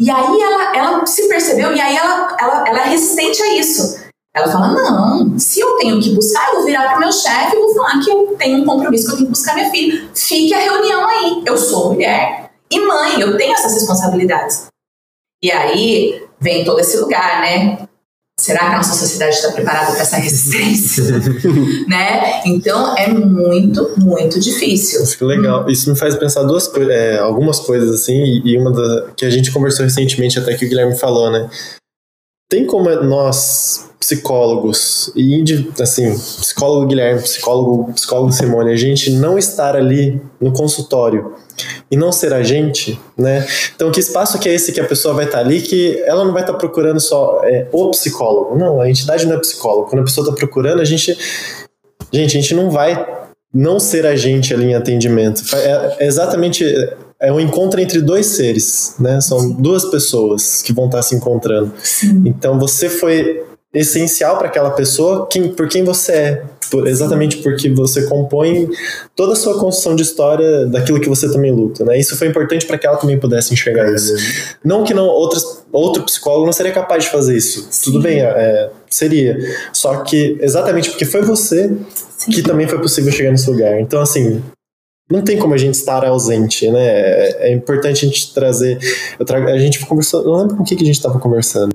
E 0.00 0.10
aí 0.10 0.42
ela, 0.42 0.76
ela 0.76 1.06
se 1.06 1.28
percebeu 1.28 1.72
e 1.72 1.80
aí 1.80 1.96
ela, 1.96 2.36
ela, 2.40 2.64
ela 2.66 2.80
é 2.80 2.88
resistente 2.88 3.40
a 3.40 3.54
isso. 3.54 4.02
Ela 4.34 4.50
fala: 4.50 4.72
não, 4.72 5.38
se 5.38 5.60
eu 5.60 5.76
tenho 5.76 6.00
que 6.00 6.12
buscar, 6.12 6.48
eu 6.48 6.56
vou 6.56 6.64
virar 6.64 6.88
para 6.88 6.98
meu 6.98 7.12
chefe 7.12 7.56
e 7.56 7.60
vou 7.60 7.74
falar 7.74 8.02
que 8.02 8.10
eu 8.10 8.34
tenho 8.36 8.58
um 8.58 8.64
compromisso, 8.64 9.06
que 9.06 9.12
eu 9.12 9.16
tenho 9.18 9.28
que 9.28 9.32
buscar 9.32 9.54
minha 9.54 9.70
filha. 9.70 10.10
Fique 10.12 10.52
a 10.52 10.58
reunião 10.58 11.08
aí. 11.08 11.42
Eu 11.46 11.56
sou 11.56 11.92
mulher 11.92 12.50
e 12.68 12.80
mãe, 12.80 13.20
eu 13.20 13.36
tenho 13.36 13.54
essas 13.54 13.74
responsabilidades. 13.74 14.66
E 15.40 15.52
aí 15.52 16.26
vem 16.40 16.64
todo 16.64 16.80
esse 16.80 16.96
lugar, 16.96 17.40
né? 17.40 17.88
Será 18.38 18.58
que 18.58 18.64
a 18.66 18.76
nossa 18.76 18.94
sociedade 18.94 19.36
está 19.36 19.52
preparada 19.52 19.92
para 19.92 20.00
essa 20.00 20.16
resistência? 20.16 21.04
né? 21.86 22.42
Então 22.44 22.96
é 22.96 23.08
muito, 23.08 23.94
muito 23.98 24.40
difícil. 24.40 25.02
Isso 25.02 25.16
que 25.16 25.24
legal. 25.24 25.64
Hum. 25.64 25.70
Isso 25.70 25.88
me 25.88 25.96
faz 25.96 26.16
pensar 26.16 26.42
duas 26.42 26.70
é, 26.90 27.18
algumas 27.18 27.60
coisas 27.60 27.90
assim, 27.92 28.42
e 28.44 28.58
uma 28.58 28.72
da, 28.72 29.12
que 29.16 29.24
a 29.24 29.30
gente 29.30 29.52
conversou 29.52 29.84
recentemente, 29.84 30.38
até 30.38 30.54
que 30.54 30.66
o 30.66 30.68
Guilherme 30.68 30.98
falou, 30.98 31.30
né? 31.30 31.48
Tem 32.54 32.64
como 32.64 32.88
nós, 33.02 33.90
psicólogos, 33.98 35.10
e 35.16 35.42
assim, 35.80 36.16
psicólogo 36.16 36.86
Guilherme, 36.86 37.20
psicólogo, 37.20 37.92
psicólogo 37.92 38.30
Simone, 38.30 38.70
a 38.70 38.76
gente 38.76 39.10
não 39.10 39.36
estar 39.36 39.74
ali 39.74 40.22
no 40.40 40.52
consultório 40.52 41.34
e 41.90 41.96
não 41.96 42.12
ser 42.12 42.32
a 42.32 42.44
gente, 42.44 42.96
né? 43.18 43.44
Então, 43.74 43.90
que 43.90 43.98
espaço 43.98 44.38
que 44.38 44.48
é 44.48 44.54
esse 44.54 44.70
que 44.70 44.78
a 44.78 44.86
pessoa 44.86 45.14
vai 45.14 45.24
estar 45.24 45.40
ali 45.40 45.62
que 45.62 46.00
ela 46.06 46.24
não 46.24 46.32
vai 46.32 46.42
estar 46.42 46.54
procurando 46.54 47.00
só 47.00 47.40
é, 47.42 47.66
o 47.72 47.90
psicólogo? 47.90 48.56
Não, 48.56 48.80
a 48.80 48.88
entidade 48.88 49.26
não 49.26 49.34
é 49.34 49.40
psicólogo. 49.40 49.90
Quando 49.90 50.02
a 50.02 50.04
pessoa 50.04 50.24
está 50.24 50.36
procurando, 50.36 50.80
a 50.80 50.84
gente. 50.84 51.18
Gente, 52.12 52.38
a 52.38 52.40
gente 52.40 52.54
não 52.54 52.70
vai 52.70 53.04
não 53.52 53.80
ser 53.80 54.06
a 54.06 54.14
gente 54.14 54.54
ali 54.54 54.66
em 54.66 54.74
atendimento. 54.76 55.42
É, 55.56 56.04
é 56.04 56.06
exatamente. 56.06 56.64
É 57.24 57.32
um 57.32 57.40
encontro 57.40 57.80
entre 57.80 58.00
dois 58.00 58.26
seres, 58.26 58.94
né? 58.98 59.20
São 59.20 59.40
Sim. 59.40 59.56
duas 59.58 59.84
pessoas 59.86 60.62
que 60.62 60.72
vão 60.72 60.86
estar 60.86 61.02
se 61.02 61.14
encontrando. 61.14 61.72
Sim. 61.82 62.22
Então, 62.26 62.58
você 62.58 62.88
foi 62.88 63.42
essencial 63.74 64.38
para 64.38 64.46
aquela 64.46 64.70
pessoa 64.70 65.26
quem, 65.28 65.48
por 65.48 65.68
quem 65.68 65.82
você 65.82 66.12
é, 66.12 66.42
por, 66.70 66.86
exatamente 66.86 67.38
porque 67.38 67.68
você 67.70 68.06
compõe 68.06 68.68
toda 69.16 69.32
a 69.32 69.36
sua 69.36 69.58
construção 69.58 69.96
de 69.96 70.02
história 70.02 70.66
daquilo 70.66 71.00
que 71.00 71.08
você 71.08 71.30
também 71.30 71.50
luta, 71.50 71.84
né? 71.84 71.98
Isso 71.98 72.16
foi 72.16 72.28
importante 72.28 72.66
para 72.66 72.78
que 72.78 72.86
ela 72.86 72.96
também 72.96 73.18
pudesse 73.18 73.52
enxergar 73.52 73.88
é, 73.90 73.94
isso. 73.94 74.14
Não 74.64 74.84
que 74.84 74.94
não 74.94 75.06
outras, 75.06 75.64
outro 75.72 76.04
psicólogo 76.04 76.46
não 76.46 76.52
seria 76.52 76.72
capaz 76.72 77.04
de 77.04 77.10
fazer 77.10 77.36
isso. 77.36 77.66
Sim. 77.70 77.84
Tudo 77.90 78.00
bem, 78.00 78.20
é, 78.20 78.70
seria. 78.88 79.38
Só 79.72 80.02
que 80.02 80.38
exatamente 80.40 80.90
porque 80.90 81.04
foi 81.04 81.22
você 81.22 81.70
Sim. 82.16 82.30
que 82.30 82.42
também 82.42 82.68
foi 82.68 82.80
possível 82.80 83.12
chegar 83.12 83.32
nesse 83.32 83.50
lugar. 83.50 83.80
Então, 83.80 84.00
assim, 84.00 84.40
não 85.10 85.22
tem 85.22 85.38
como 85.38 85.54
a 85.54 85.58
gente 85.58 85.74
estar 85.74 86.04
ausente, 86.04 86.70
né? 86.70 86.86
É, 87.40 87.52
importante 87.52 88.04
a 88.04 88.08
gente 88.08 88.32
trazer. 88.32 88.78
Trago, 89.26 89.48
a 89.48 89.58
gente 89.58 89.84
conversou. 89.84 90.24
Não 90.24 90.36
lembro 90.36 90.56
com 90.56 90.62
o 90.62 90.66
que, 90.66 90.76
que 90.76 90.82
a 90.82 90.86
gente 90.86 90.96
estava 90.96 91.18
conversando. 91.18 91.74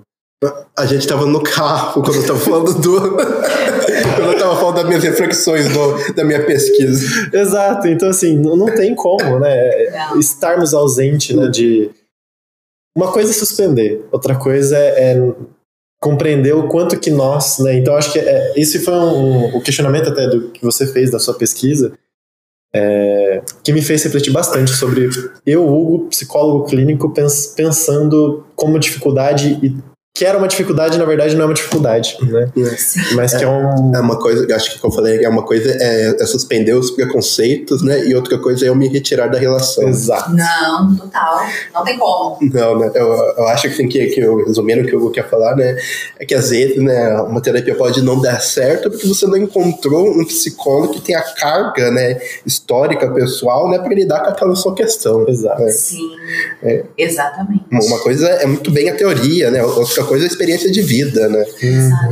A 0.75 0.85
gente 0.85 1.05
tava 1.05 1.25
no 1.25 1.43
carro 1.43 2.01
quando 2.01 2.15
eu 2.15 2.25
tava 2.25 2.39
falando 2.39 2.73
do. 2.79 3.01
quando 4.15 4.31
eu 4.31 4.39
tava 4.39 4.55
falando 4.55 4.75
das 4.75 4.85
minhas 4.85 5.03
reflexões 5.03 5.71
do, 5.71 6.13
da 6.13 6.23
minha 6.23 6.43
pesquisa. 6.45 7.29
Exato, 7.33 7.87
então 7.87 8.09
assim, 8.09 8.37
não, 8.37 8.55
não 8.55 8.65
tem 8.67 8.95
como, 8.95 9.39
né? 9.39 9.89
Não. 9.91 10.19
Estarmos 10.19 10.73
ausente, 10.73 11.35
né? 11.35 11.47
De. 11.49 11.91
Uma 12.97 13.11
coisa 13.11 13.31
é 13.31 13.33
suspender, 13.33 14.05
outra 14.11 14.35
coisa 14.35 14.77
é, 14.77 15.11
é 15.11 15.33
compreender 16.01 16.55
o 16.55 16.67
quanto 16.67 16.99
que 16.99 17.11
nós, 17.11 17.59
né? 17.59 17.75
Então 17.75 17.95
acho 17.95 18.11
que 18.11 18.19
é, 18.19 18.53
esse 18.55 18.79
foi 18.79 18.93
um, 18.93 19.57
o 19.57 19.61
questionamento 19.61 20.09
até 20.09 20.27
do 20.27 20.49
que 20.49 20.63
você 20.63 20.87
fez 20.87 21.11
da 21.11 21.19
sua 21.19 21.33
pesquisa, 21.33 21.93
é, 22.73 23.41
que 23.63 23.73
me 23.73 23.81
fez 23.81 24.03
refletir 24.03 24.31
bastante 24.31 24.71
sobre 24.71 25.09
eu, 25.45 25.67
Hugo, 25.67 26.07
psicólogo 26.09 26.65
clínico, 26.65 27.11
pens, 27.11 27.47
pensando 27.55 28.45
como 28.55 28.79
dificuldade 28.79 29.59
e 29.63 29.75
que 30.19 30.25
era 30.25 30.37
uma 30.37 30.49
dificuldade, 30.49 30.97
na 30.97 31.05
verdade, 31.05 31.33
não 31.33 31.43
é 31.43 31.45
uma 31.45 31.53
dificuldade, 31.53 32.17
né? 32.23 32.51
Mas 33.15 33.33
que 33.33 33.41
é 33.41 33.47
um. 33.47 33.95
É 33.95 34.01
uma 34.01 34.19
coisa, 34.19 34.53
acho 34.53 34.73
que 34.73 34.79
como 34.79 34.91
eu 34.91 34.95
falei, 34.97 35.23
é 35.23 35.29
uma 35.29 35.43
coisa 35.43 35.71
é, 35.71 36.13
é, 36.19 36.25
suspender 36.25 36.73
os 36.73 36.91
preconceitos, 36.91 37.81
né? 37.81 38.05
E 38.05 38.13
outra 38.13 38.37
coisa 38.37 38.65
é 38.65 38.67
eu 38.67 38.75
me 38.75 38.89
retirar 38.89 39.27
da 39.27 39.39
relação. 39.39 39.87
Exato. 39.87 40.31
Não, 40.33 40.93
total. 40.97 41.39
Não 41.73 41.85
tem 41.85 41.97
como. 41.97 42.37
Não, 42.41 42.79
né? 42.79 42.91
Eu, 42.93 43.07
eu 43.37 43.47
acho 43.47 43.61
que, 43.61 43.67
assim, 43.69 43.87
que, 43.87 44.07
que 44.07 44.19
eu, 44.19 44.45
resumindo 44.45 44.81
o 44.81 44.85
que 44.85 44.93
eu 44.93 45.09
quero 45.09 45.29
falar, 45.29 45.55
né? 45.55 45.77
É 46.19 46.25
que 46.25 46.35
às 46.35 46.49
vezes, 46.49 46.83
né, 46.83 47.15
uma 47.21 47.39
terapia 47.39 47.73
pode 47.75 48.01
não 48.01 48.19
dar 48.19 48.41
certo 48.41 48.91
porque 48.91 49.07
você 49.07 49.25
não 49.25 49.37
encontrou 49.37 50.05
um 50.05 50.25
psicólogo 50.25 50.95
que 50.95 50.99
tenha 50.99 51.21
carga, 51.21 51.91
né, 51.91 52.19
histórica, 52.45 53.09
pessoal, 53.09 53.69
né, 53.69 53.79
para 53.79 53.95
lidar 53.95 54.19
com 54.19 54.31
aquela 54.31 54.53
sua 54.57 54.75
questão. 54.75 55.25
Exato. 55.29 55.61
Né? 55.61 55.69
Sim. 55.69 56.09
É. 56.61 56.83
Exatamente. 56.97 57.63
Uma 57.71 57.99
coisa 57.99 58.27
é 58.27 58.45
muito 58.45 58.69
bem 58.69 58.89
a 58.89 58.95
teoria, 58.97 59.49
né? 59.49 59.63
Outra 59.63 60.08
coisa 60.09 60.25
é 60.25 60.27
experiência 60.27 60.69
de 60.69 60.81
vida, 60.81 61.29
né? 61.29 61.45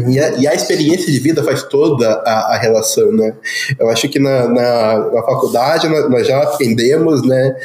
E 0.08 0.20
a, 0.20 0.30
e 0.38 0.48
a 0.48 0.54
experiência 0.54 1.12
de 1.12 1.20
vida 1.20 1.44
faz 1.44 1.64
toda 1.64 2.08
a, 2.08 2.56
a 2.56 2.58
relação, 2.58 3.12
né? 3.12 3.34
Eu 3.78 3.90
acho 3.90 4.08
que 4.08 4.20
na, 4.20 4.48
na, 4.48 4.98
na 5.12 5.24
faculdade 5.24 5.90
nós, 5.90 6.10
nós 6.10 6.28
já 6.28 6.42
aprendemos, 6.42 7.28
né? 7.28 7.56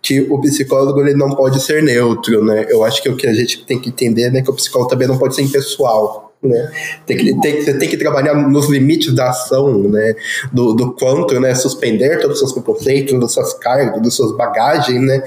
que 0.00 0.20
o 0.20 0.40
psicólogo 0.40 1.00
ele 1.00 1.14
não 1.14 1.30
pode 1.30 1.60
ser 1.60 1.82
neutro, 1.82 2.44
né? 2.44 2.66
Eu 2.68 2.84
acho 2.84 3.02
que 3.02 3.08
o 3.08 3.16
que 3.16 3.26
a 3.26 3.34
gente 3.34 3.64
tem 3.66 3.78
que 3.78 3.90
entender 3.90 4.30
né, 4.30 4.40
que 4.42 4.50
o 4.50 4.54
psicólogo 4.54 4.88
também 4.88 5.08
não 5.08 5.18
pode 5.18 5.34
ser 5.34 5.42
impessoal. 5.42 6.32
Né? 6.40 6.70
Tem 7.04 7.16
que, 7.16 7.40
tem, 7.40 7.60
você 7.60 7.74
tem 7.74 7.88
que 7.88 7.96
trabalhar 7.96 8.32
nos 8.32 8.68
limites 8.68 9.12
da 9.12 9.30
ação, 9.30 9.76
né? 9.82 10.14
Do, 10.52 10.72
do 10.72 10.92
quanto, 10.92 11.38
né? 11.40 11.52
Suspender 11.54 12.20
todos 12.20 12.34
os 12.34 12.38
seus 12.38 12.52
preconceitos, 12.52 13.18
das 13.18 13.32
suas 13.32 13.54
cargas, 13.54 14.00
das 14.00 14.14
suas 14.14 14.36
bagagens, 14.36 15.02
né? 15.02 15.20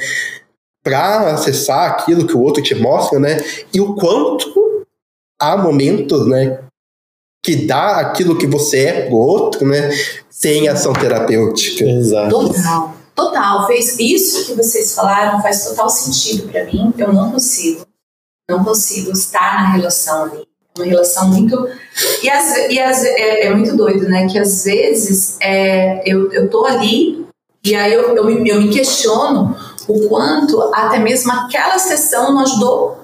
Para 0.83 1.33
acessar 1.33 1.91
aquilo 1.91 2.25
que 2.25 2.35
o 2.35 2.41
outro 2.41 2.63
te 2.63 2.73
mostra, 2.75 3.19
né? 3.19 3.37
E 3.73 3.79
o 3.79 3.95
quanto 3.95 4.83
há 5.39 5.55
momentos, 5.55 6.27
né? 6.27 6.59
Que 7.43 7.67
dá 7.67 7.97
aquilo 7.97 8.37
que 8.37 8.47
você 8.47 8.85
é 8.85 9.05
pro 9.05 9.15
outro, 9.15 9.67
né? 9.67 9.89
Sem 10.29 10.67
ação 10.67 10.93
terapêutica. 10.93 11.83
Exato. 11.85 12.29
Total. 12.29 12.93
Total. 13.15 13.67
Fez 13.67 13.99
isso 13.99 14.45
que 14.45 14.53
vocês 14.53 14.95
falaram 14.95 15.41
faz 15.41 15.65
total 15.65 15.89
sentido 15.89 16.49
para 16.49 16.65
mim. 16.65 16.93
Eu 16.97 17.13
não 17.13 17.31
consigo. 17.31 17.85
Não 18.49 18.63
consigo 18.63 19.11
estar 19.11 19.61
na 19.61 19.73
relação 19.73 20.23
ali. 20.25 20.47
Uma 20.77 20.85
relação 20.85 21.27
muito. 21.29 21.67
E, 22.23 22.29
as, 22.29 22.57
e 22.69 22.79
as, 22.79 23.03
é, 23.03 23.47
é 23.47 23.53
muito 23.53 23.75
doido, 23.75 24.07
né? 24.07 24.27
Que 24.27 24.39
às 24.39 24.63
vezes 24.63 25.37
é, 25.41 26.01
eu, 26.09 26.31
eu 26.31 26.49
tô 26.49 26.65
ali 26.65 27.21
e 27.63 27.75
aí 27.75 27.93
eu, 27.93 28.15
eu, 28.15 28.25
me, 28.25 28.49
eu 28.49 28.59
me 28.59 28.69
questiono 28.69 29.55
o 29.91 30.09
quanto 30.09 30.61
até 30.73 30.97
mesmo 30.99 31.31
aquela 31.31 31.77
sessão 31.79 32.33
não 32.33 32.41
ajudou 32.41 33.01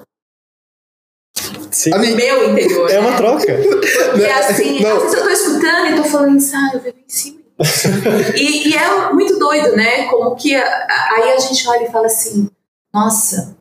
Sim. 1.70 1.92
o 1.94 1.98
meu 1.98 2.50
interior. 2.50 2.90
É 2.90 2.98
uma 2.98 3.16
troca. 3.16 3.46
E 3.52 4.26
assim, 4.26 4.80
Não. 4.80 4.96
às 4.96 5.02
vezes 5.02 5.14
eu 5.18 5.22
tô 5.24 5.28
escutando 5.30 5.86
e 5.86 5.96
tô 5.96 6.04
falando, 6.04 6.38
ah, 6.54 6.70
eu 6.74 6.80
vivencio 6.80 7.38
isso. 7.60 7.88
e, 8.36 8.68
e 8.70 8.76
é 8.76 9.12
muito 9.12 9.38
doido, 9.38 9.76
né? 9.76 10.06
Como 10.08 10.34
que 10.36 10.54
a- 10.54 10.64
a- 10.64 11.14
aí 11.16 11.32
a 11.32 11.38
gente 11.38 11.68
olha 11.68 11.84
e 11.86 11.92
fala 11.92 12.06
assim, 12.06 12.48
nossa. 12.92 13.56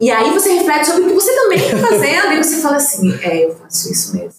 E 0.00 0.10
aí 0.10 0.30
você 0.32 0.52
reflete 0.52 0.86
sobre 0.86 1.02
o 1.02 1.06
que 1.08 1.14
você 1.14 1.34
também 1.34 1.58
tá 1.70 1.76
fazendo 1.78 2.32
e 2.32 2.42
você 2.42 2.56
fala 2.60 2.76
assim, 2.76 3.18
é, 3.22 3.44
eu 3.46 3.56
faço 3.56 3.90
isso 3.92 4.14
mesmo. 4.16 4.38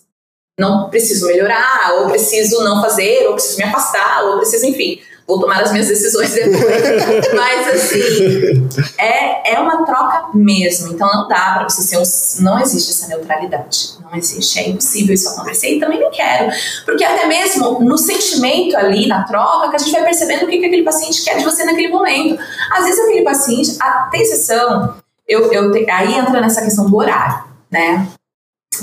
Não 0.60 0.90
preciso 0.90 1.26
melhorar, 1.28 1.94
ou 2.00 2.10
preciso 2.10 2.64
não 2.64 2.82
fazer, 2.82 3.28
ou 3.28 3.34
preciso 3.34 3.58
me 3.58 3.64
afastar, 3.64 4.24
ou 4.26 4.38
preciso, 4.38 4.66
enfim, 4.66 5.02
vou 5.30 5.40
tomar 5.40 5.62
as 5.62 5.72
minhas 5.72 5.88
decisões 5.88 6.34
depois. 6.34 6.58
Mas 7.36 7.68
assim, 7.68 8.68
é, 8.98 9.54
é 9.54 9.60
uma 9.60 9.86
troca 9.86 10.30
mesmo. 10.34 10.92
Então 10.92 11.08
não 11.08 11.28
dá 11.28 11.54
pra 11.60 11.70
você 11.70 11.84
ser 11.84 12.00
um. 12.00 12.44
Não 12.44 12.60
existe 12.60 12.90
essa 12.90 13.08
neutralidade. 13.08 13.92
Não 14.02 14.18
existe. 14.18 14.60
É 14.60 14.70
impossível 14.70 15.14
isso 15.14 15.30
acontecer. 15.30 15.76
E 15.76 15.80
também 15.80 16.00
não 16.00 16.10
quero. 16.10 16.52
Porque 16.84 17.04
até 17.04 17.28
mesmo 17.28 17.80
no 17.80 17.98
sentimento 17.98 18.76
ali, 18.76 19.08
na 19.08 19.24
troca, 19.24 19.70
que 19.70 19.76
a 19.76 19.80
gente 19.80 19.92
vai 19.92 20.04
percebendo 20.04 20.46
o 20.46 20.48
que, 20.48 20.58
que 20.58 20.66
aquele 20.66 20.84
paciente 20.84 21.24
quer 21.24 21.38
de 21.38 21.44
você 21.44 21.64
naquele 21.64 21.90
momento. 21.90 22.42
Às 22.72 22.86
vezes 22.86 23.00
aquele 23.00 23.24
paciente, 23.24 23.78
a, 23.80 24.10
tem 24.12 24.26
sessão, 24.26 24.96
eu, 25.28 25.54
eu 25.54 25.72
aí 25.92 26.16
entra 26.16 26.42
nessa 26.42 26.64
questão 26.64 26.90
do 26.90 26.98
horário, 26.98 27.44
né? 27.70 28.08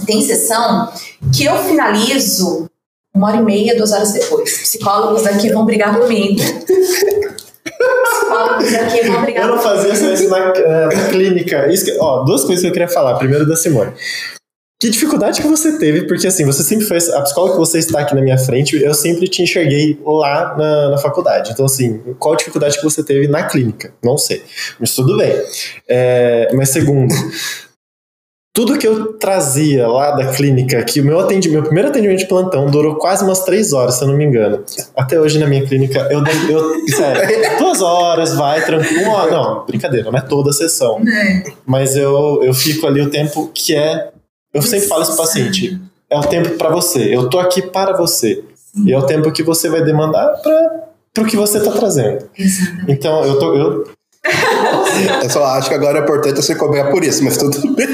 Tem 0.07 0.23
sessão 0.23 0.93
que 1.35 1.45
eu 1.45 1.57
finalizo 1.65 2.71
uma 3.17 3.29
hora 3.29 3.37
e 3.39 3.43
meia, 3.43 3.77
duas 3.77 3.93
horas 3.93 4.13
depois. 4.13 4.59
Psicólogos 4.63 5.23
daqui 5.23 5.51
vão 5.51 5.65
brigar 5.65 5.99
comigo. 5.99 6.41
Psicólogos 7.65 8.73
daqui 8.73 9.03
vão 9.07 9.23
brigar 9.23 9.49
Eu 9.49 9.57
não 9.57 9.63
fazia 9.63 9.93
isso 9.93 10.29
na, 10.29 10.53
na 10.87 11.09
clínica. 11.09 11.73
Isso 11.73 11.85
que- 11.85 11.97
ó, 12.01 12.23
duas 12.25 12.45
coisas 12.45 12.63
que 12.63 12.69
eu 12.69 12.73
queria 12.73 12.89
falar. 12.89 13.15
Primeiro 13.17 13.47
da 13.47 13.57
Simone. 13.57 13.93
Que 14.79 14.91
dificuldade 14.91 15.41
que 15.41 15.49
você 15.49 15.79
teve, 15.79 16.03
porque 16.07 16.27
assim, 16.27 16.45
você 16.45 16.63
sempre 16.63 16.85
foi. 16.85 16.99
A 16.99 17.23
psicóloga 17.23 17.55
que 17.55 17.59
você 17.59 17.79
está 17.79 18.01
aqui 18.01 18.15
na 18.15 18.21
minha 18.21 18.37
frente, 18.37 18.77
eu 18.81 18.93
sempre 18.93 19.27
te 19.27 19.43
enxerguei 19.43 19.99
lá 20.05 20.55
na, 20.55 20.91
na 20.91 20.99
faculdade. 20.99 21.53
Então, 21.53 21.65
assim, 21.65 21.99
qual 22.19 22.35
a 22.35 22.37
dificuldade 22.37 22.77
que 22.77 22.85
você 22.85 23.03
teve 23.03 23.27
na 23.27 23.45
clínica? 23.45 23.95
Não 24.05 24.19
sei. 24.19 24.43
Mas 24.79 24.95
tudo 24.95 25.17
bem. 25.17 25.33
É, 25.89 26.51
mas 26.53 26.69
segundo, 26.69 27.15
tudo 28.57 28.79
que 28.79 28.89
eu 28.89 29.13
trazia 29.13 29.87
lá 29.87 30.13
da 30.13 30.29
clínica, 30.33 30.83
que 30.83 30.99
o 30.99 31.05
meu 31.05 31.21
atendimento, 31.21 31.57
meu 31.61 31.63
primeiro 31.65 31.91
atendimento 31.91 32.21
de 32.21 32.27
plantão 32.27 32.71
durou 32.71 32.95
quase 32.95 33.23
umas 33.23 33.41
três 33.41 33.75
horas, 33.75 33.97
se 33.97 34.03
eu 34.03 34.09
não 34.09 34.17
me 34.17 34.25
engano. 34.25 34.65
Até 34.97 35.21
hoje 35.21 35.39
na 35.39 35.47
minha 35.47 35.63
clínica, 35.67 36.09
eu, 36.11 36.25
eu 36.49 36.89
sério, 36.89 37.29
duas 37.61 37.83
horas, 37.83 38.35
vai, 38.35 38.65
tranquilo. 38.65 39.03
Uma 39.03 39.13
hora- 39.19 39.31
Não, 39.31 39.67
brincadeira, 39.67 40.11
não 40.11 40.19
é 40.19 40.23
toda 40.23 40.49
a 40.49 40.53
sessão. 40.55 41.03
É. 41.07 41.43
Mas 41.67 41.97
eu, 41.97 42.41
eu 42.43 42.55
fico 42.55 42.87
ali 42.87 43.03
o 43.03 43.11
tempo 43.11 43.51
que 43.53 43.75
é. 43.77 44.09
Eu 44.55 44.63
sempre 44.63 44.89
falo 44.89 45.03
isso 45.03 45.13
pro 45.15 45.21
paciente: 45.21 45.79
é 46.09 46.19
o 46.19 46.23
tempo 46.23 46.57
para 46.57 46.71
você. 46.71 47.15
Eu 47.15 47.29
tô 47.29 47.39
aqui 47.39 47.61
para 47.61 47.95
você. 47.95 48.43
E 48.87 48.91
é 48.91 48.99
o 48.99 49.03
tempo 49.03 49.31
que 49.33 49.43
você 49.43 49.69
vai 49.69 49.85
demandar 49.85 50.29
para 50.43 50.85
pro 51.13 51.27
que 51.27 51.37
você 51.37 51.61
tá 51.61 51.73
trazendo. 51.73 52.25
Então, 52.89 53.23
eu 53.23 53.39
tô. 53.39 53.55
Eu, 53.55 53.85
Eu 55.23 55.29
só 55.31 55.45
acho 55.45 55.69
que 55.69 55.75
agora 55.75 55.99
é 55.99 56.03
importante 56.03 56.37
você 56.37 56.55
cobrar 56.55 56.91
por 56.91 57.05
isso, 57.05 57.23
mas 57.23 57.37
tudo 57.37 57.75
bem. 57.75 57.87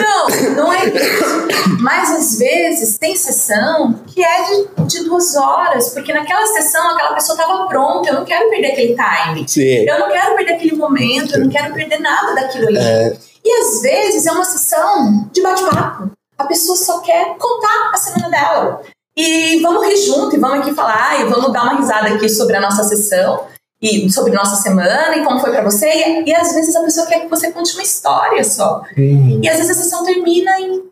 Não, 0.00 0.54
não 0.56 0.72
é 0.72 0.86
isso. 0.86 1.67
Mas 1.80 2.10
às 2.10 2.38
vezes 2.38 2.98
tem 2.98 3.14
sessão 3.16 3.94
que 4.06 4.22
é 4.22 4.42
de, 4.42 4.84
de 4.86 5.04
duas 5.04 5.34
horas, 5.36 5.90
porque 5.90 6.12
naquela 6.12 6.46
sessão 6.46 6.90
aquela 6.90 7.14
pessoa 7.14 7.38
estava 7.38 7.66
pronta. 7.66 8.08
Eu 8.10 8.14
não 8.16 8.24
quero 8.24 8.50
perder 8.50 8.72
aquele 8.72 8.96
time. 8.96 9.48
Sim. 9.48 9.88
Eu 9.88 9.98
não 10.00 10.08
quero 10.10 10.36
perder 10.36 10.52
aquele 10.54 10.76
momento, 10.76 11.34
eu 11.34 11.40
não 11.44 11.50
quero 11.50 11.72
perder 11.72 12.00
nada 12.00 12.34
daquilo 12.34 12.68
ali. 12.68 12.78
É, 12.78 13.16
E 13.44 13.52
às 13.62 13.82
vezes 13.82 14.26
é 14.26 14.32
uma 14.32 14.44
sessão 14.44 15.28
de 15.32 15.40
bate-papo. 15.42 16.10
A 16.36 16.44
pessoa 16.46 16.76
só 16.76 17.00
quer 17.00 17.36
contar 17.36 17.90
a 17.92 17.96
semana 17.96 18.30
dela. 18.30 18.82
E 19.16 19.60
vamos 19.60 19.84
rir 19.86 19.96
junto 19.96 20.36
e 20.36 20.38
vamos 20.38 20.60
aqui 20.60 20.72
falar 20.74 21.20
e 21.20 21.24
vamos 21.24 21.52
dar 21.52 21.64
uma 21.64 21.76
risada 21.80 22.08
aqui 22.08 22.28
sobre 22.28 22.56
a 22.56 22.60
nossa 22.60 22.84
sessão 22.84 23.46
e 23.82 24.10
sobre 24.10 24.32
nossa 24.32 24.56
semana 24.56 25.16
e 25.16 25.24
como 25.24 25.40
foi 25.40 25.50
pra 25.50 25.62
você. 25.62 25.88
E, 25.88 26.24
e 26.30 26.34
às 26.34 26.54
vezes 26.54 26.74
a 26.76 26.82
pessoa 26.82 27.06
quer 27.06 27.20
que 27.20 27.28
você 27.28 27.50
conte 27.50 27.74
uma 27.74 27.82
história 27.82 28.44
só. 28.44 28.82
E 29.42 29.48
às 29.48 29.56
vezes 29.56 29.76
a 29.76 29.82
sessão 29.82 30.04
termina 30.04 30.60
em 30.60 30.82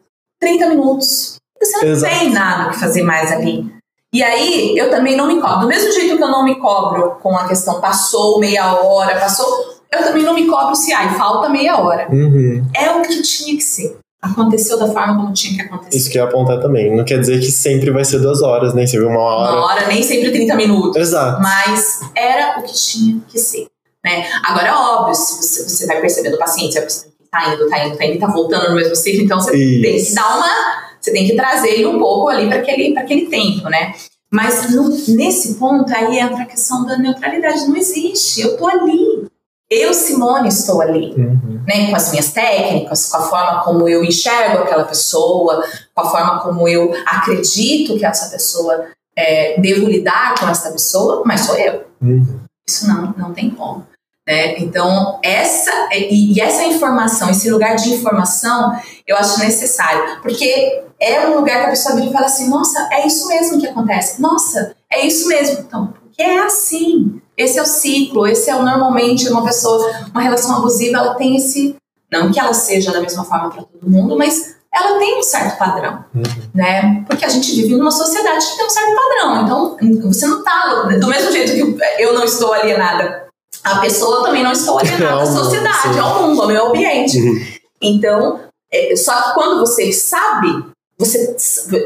30 0.40 0.68
minutos. 0.68 1.37
Você 1.61 1.85
não 1.85 1.92
Exato. 1.92 2.18
tem 2.18 2.31
nada 2.31 2.68
o 2.68 2.70
que 2.70 2.81
fazer 2.81 3.03
mais 3.03 3.33
ali. 3.33 3.64
E 4.12 4.22
aí 4.22 4.77
eu 4.77 4.90
também 4.90 5.16
não 5.16 5.27
me 5.27 5.40
cobro. 5.40 5.61
Do 5.61 5.66
mesmo 5.66 5.92
jeito 5.92 6.16
que 6.16 6.22
eu 6.22 6.29
não 6.29 6.44
me 6.44 6.55
cobro 6.57 7.16
com 7.22 7.37
a 7.37 7.46
questão 7.46 7.81
passou 7.81 8.38
meia 8.38 8.75
hora, 8.75 9.18
passou. 9.18 9.46
Eu 9.90 10.05
também 10.05 10.22
não 10.22 10.35
me 10.35 10.46
cobro 10.46 10.75
se 10.75 10.92
ai, 10.92 11.14
falta 11.16 11.49
meia 11.49 11.79
hora. 11.79 12.09
Uhum. 12.11 12.64
É 12.75 12.90
o 12.90 13.03
que 13.03 13.22
tinha 13.22 13.57
que 13.57 13.62
ser. 13.62 13.99
Aconteceu 14.20 14.79
da 14.79 14.88
forma 14.88 15.16
como 15.16 15.33
tinha 15.33 15.55
que 15.55 15.62
acontecer. 15.62 15.96
Isso 15.96 16.11
que 16.11 16.18
eu 16.18 16.25
ia 16.25 16.29
apontar 16.29 16.61
também. 16.61 16.94
Não 16.94 17.05
quer 17.05 17.20
dizer 17.20 17.38
que 17.38 17.51
sempre 17.51 17.90
vai 17.90 18.05
ser 18.05 18.18
duas 18.18 18.42
horas, 18.42 18.75
nem 18.75 18.87
sempre 18.87 19.07
uma 19.07 19.20
hora. 19.20 19.53
Uma 19.53 19.66
hora, 19.66 19.87
nem 19.87 20.03
sempre 20.03 20.33
30 20.33 20.55
minutos. 20.57 20.96
Exato. 20.96 21.40
Mas 21.40 22.01
era 22.14 22.59
o 22.59 22.62
que 22.62 22.72
tinha 22.72 23.20
que 23.29 23.38
ser. 23.38 23.66
Né? 24.05 24.27
Agora, 24.44 24.68
é 24.68 24.72
óbvio, 24.72 25.14
se 25.14 25.37
você, 25.37 25.68
você 25.68 25.87
vai 25.87 26.01
percebendo 26.01 26.35
o 26.35 26.38
paciente, 26.38 26.72
você 26.72 26.79
vai 26.79 26.87
percebendo 26.87 27.15
tá 27.44 27.55
indo, 27.55 27.68
tá 27.68 27.85
indo, 27.87 27.96
tá 27.99 28.05
indo, 28.07 28.18
tá 28.20 28.27
voltando 28.29 28.69
no 28.71 28.75
mesmo 28.75 28.96
ciclo, 28.96 29.23
então 29.25 29.40
você 29.40 29.56
Isso. 29.56 29.83
tem 29.83 30.04
que 30.04 30.15
dar 30.15 30.37
uma. 30.37 30.87
Você 31.00 31.13
tem 31.13 31.27
que 31.27 31.37
trazer 31.37 31.69
ele 31.69 31.87
um 31.87 31.98
pouco 31.98 32.29
ali 32.29 32.48
para 32.48 32.58
aquele, 32.58 32.92
pra 32.92 33.02
aquele 33.02 33.27
tempo, 33.27 33.69
né? 33.69 33.94
Mas 34.33 34.75
no- 34.75 34.88
nesse 35.15 35.54
ponto 35.54 35.92
aí 35.94 36.19
entra 36.19 36.42
a 36.42 36.46
questão 36.46 36.85
da 36.85 36.98
neutralidade. 36.98 37.67
Não 37.69 37.77
existe. 37.77 38.40
Eu 38.40 38.56
tô 38.56 38.67
ali. 38.67 39.27
Eu, 39.71 39.92
Simone, 39.94 40.48
estou 40.48 40.81
ali 40.81 41.13
Uhum. 41.17 41.60
né, 41.67 41.90
com 41.90 41.96
as 41.96 42.10
minhas 42.10 42.33
técnicas, 42.33 43.08
com 43.08 43.17
a 43.17 43.23
forma 43.23 43.63
como 43.65 43.88
eu 43.88 44.04
enxergo 44.04 44.58
aquela 44.58 44.85
pessoa, 44.85 45.65
com 45.94 46.00
a 46.02 46.08
forma 46.10 46.40
como 46.40 46.69
eu 46.69 46.92
acredito 47.04 47.96
que 47.98 48.04
essa 48.06 48.31
pessoa 48.31 48.87
é, 49.19 49.60
devo 49.60 49.87
lidar 49.88 50.35
com 50.38 50.48
essa 50.48 50.71
pessoa, 50.71 51.23
mas 51.25 51.40
sou 51.40 51.56
eu. 51.56 51.85
Uhum. 52.02 52.40
Isso 52.69 52.87
não, 52.87 53.15
não 53.17 53.33
tem 53.35 53.50
como. 53.50 53.87
Né? 54.27 54.58
Então, 54.58 55.20
essa 55.22 55.70
e, 55.92 56.35
e 56.35 56.40
essa 56.40 56.64
informação, 56.64 57.31
esse 57.31 57.48
lugar 57.48 57.77
de 57.77 57.94
informação, 57.94 58.77
eu 59.06 59.16
acho 59.16 59.38
necessário, 59.38 60.20
porque 60.20 60.83
é 60.98 61.29
um 61.29 61.37
lugar 61.37 61.60
que 61.60 61.66
a 61.66 61.70
pessoa 61.70 61.94
vira 61.94 62.08
e 62.08 62.12
fala 62.12 62.27
assim: 62.27 62.48
nossa, 62.48 62.88
é 62.90 63.06
isso 63.06 63.29
mesmo 63.29 63.60
que 63.60 63.68
acontece, 63.68 64.20
nossa, 64.20 64.74
é 64.92 65.06
isso 65.06 65.29
mesmo. 65.29 65.60
Então, 65.60 65.87
porque 65.87 66.22
é 66.22 66.40
assim. 66.40 67.20
Esse 67.37 67.58
é 67.58 67.62
o 67.62 67.66
ciclo, 67.66 68.27
esse 68.27 68.48
é 68.48 68.56
o 68.56 68.62
normalmente 68.62 69.29
uma 69.29 69.44
pessoa, 69.44 69.92
uma 70.10 70.22
relação 70.22 70.56
abusiva, 70.56 70.96
ela 70.96 71.14
tem 71.14 71.37
esse. 71.37 71.77
Não 72.10 72.33
que 72.33 72.40
ela 72.40 72.54
seja 72.54 72.92
da 72.92 73.00
mesma 73.00 73.24
forma 73.24 73.50
para 73.50 73.62
todo 73.62 73.90
mundo, 73.90 74.16
mas 74.16 74.56
ela 74.72 74.98
tem 74.98 75.18
um 75.18 75.22
certo 75.22 75.58
padrão, 75.58 76.04
uhum. 76.14 76.22
né? 76.54 77.04
Porque 77.06 77.24
a 77.27 77.29
gente 77.29 77.54
vive 77.54 77.77
numa 77.77 77.90
sociedade 77.90 78.46
que 78.46 78.56
tem 78.56 78.66
um 78.66 78.70
certo 78.70 78.96
padrão. 78.96 79.42
Então, 79.42 80.10
você 80.10 80.27
não 80.27 80.42
tá 80.42 80.88
do 80.98 81.08
mesmo 81.08 81.31
jeito 81.31 81.52
que 81.52 82.02
eu 82.02 82.14
não 82.14 82.24
estou 82.24 82.54
alienada 82.54 83.25
a 83.67 83.81
pessoa 83.81 84.25
também 84.25 84.42
não 84.42 84.52
estou 84.52 84.79
alienada 84.81 85.23
à 85.23 85.27
sociedade, 85.27 85.94
sim. 85.94 85.98
ao 85.98 86.23
mundo, 86.23 86.42
ao 86.42 86.48
meio 86.48 86.67
ambiente. 86.67 87.21
Uhum. 87.21 87.46
Então, 87.83 88.40
é, 88.73 88.94
só 88.96 89.12
que 89.14 89.35
quando 89.35 89.60
você 89.60 89.92
sabe, 89.92 90.64
você, 90.98 91.37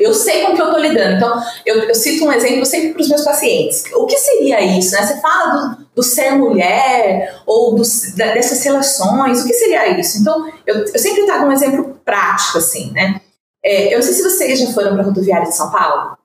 eu 0.00 0.14
sei 0.14 0.44
com 0.44 0.52
o 0.52 0.54
que 0.54 0.62
eu 0.62 0.66
estou 0.66 0.80
lidando. 0.80 1.16
Então, 1.16 1.42
eu, 1.66 1.82
eu, 1.82 1.94
cito 1.94 2.24
um 2.24 2.32
exemplo 2.32 2.64
sempre 2.64 2.92
para 2.92 3.02
os 3.02 3.08
meus 3.08 3.24
pacientes. 3.24 3.84
O 3.94 4.06
que 4.06 4.16
seria 4.16 4.60
isso? 4.78 4.92
Né? 4.92 5.04
Você 5.04 5.20
fala 5.20 5.52
do, 5.54 5.86
do 5.96 6.02
ser 6.02 6.32
mulher 6.32 7.42
ou 7.44 7.74
do, 7.74 7.82
dessas 8.14 8.62
relações, 8.62 9.42
o 9.42 9.46
que 9.46 9.54
seria 9.54 9.98
isso? 9.98 10.18
Então, 10.18 10.48
eu, 10.66 10.84
eu 10.84 10.98
sempre 10.98 11.26
trago 11.26 11.46
um 11.46 11.52
exemplo 11.52 12.00
prático, 12.04 12.58
assim, 12.58 12.92
né? 12.92 13.20
É, 13.62 13.92
eu 13.92 13.98
não 13.98 14.02
sei 14.02 14.14
se 14.14 14.22
vocês 14.22 14.58
já 14.58 14.72
foram 14.72 14.92
para 14.92 15.02
a 15.02 15.04
rodoviária 15.04 15.48
de 15.48 15.56
São 15.56 15.70
Paulo 15.70 16.16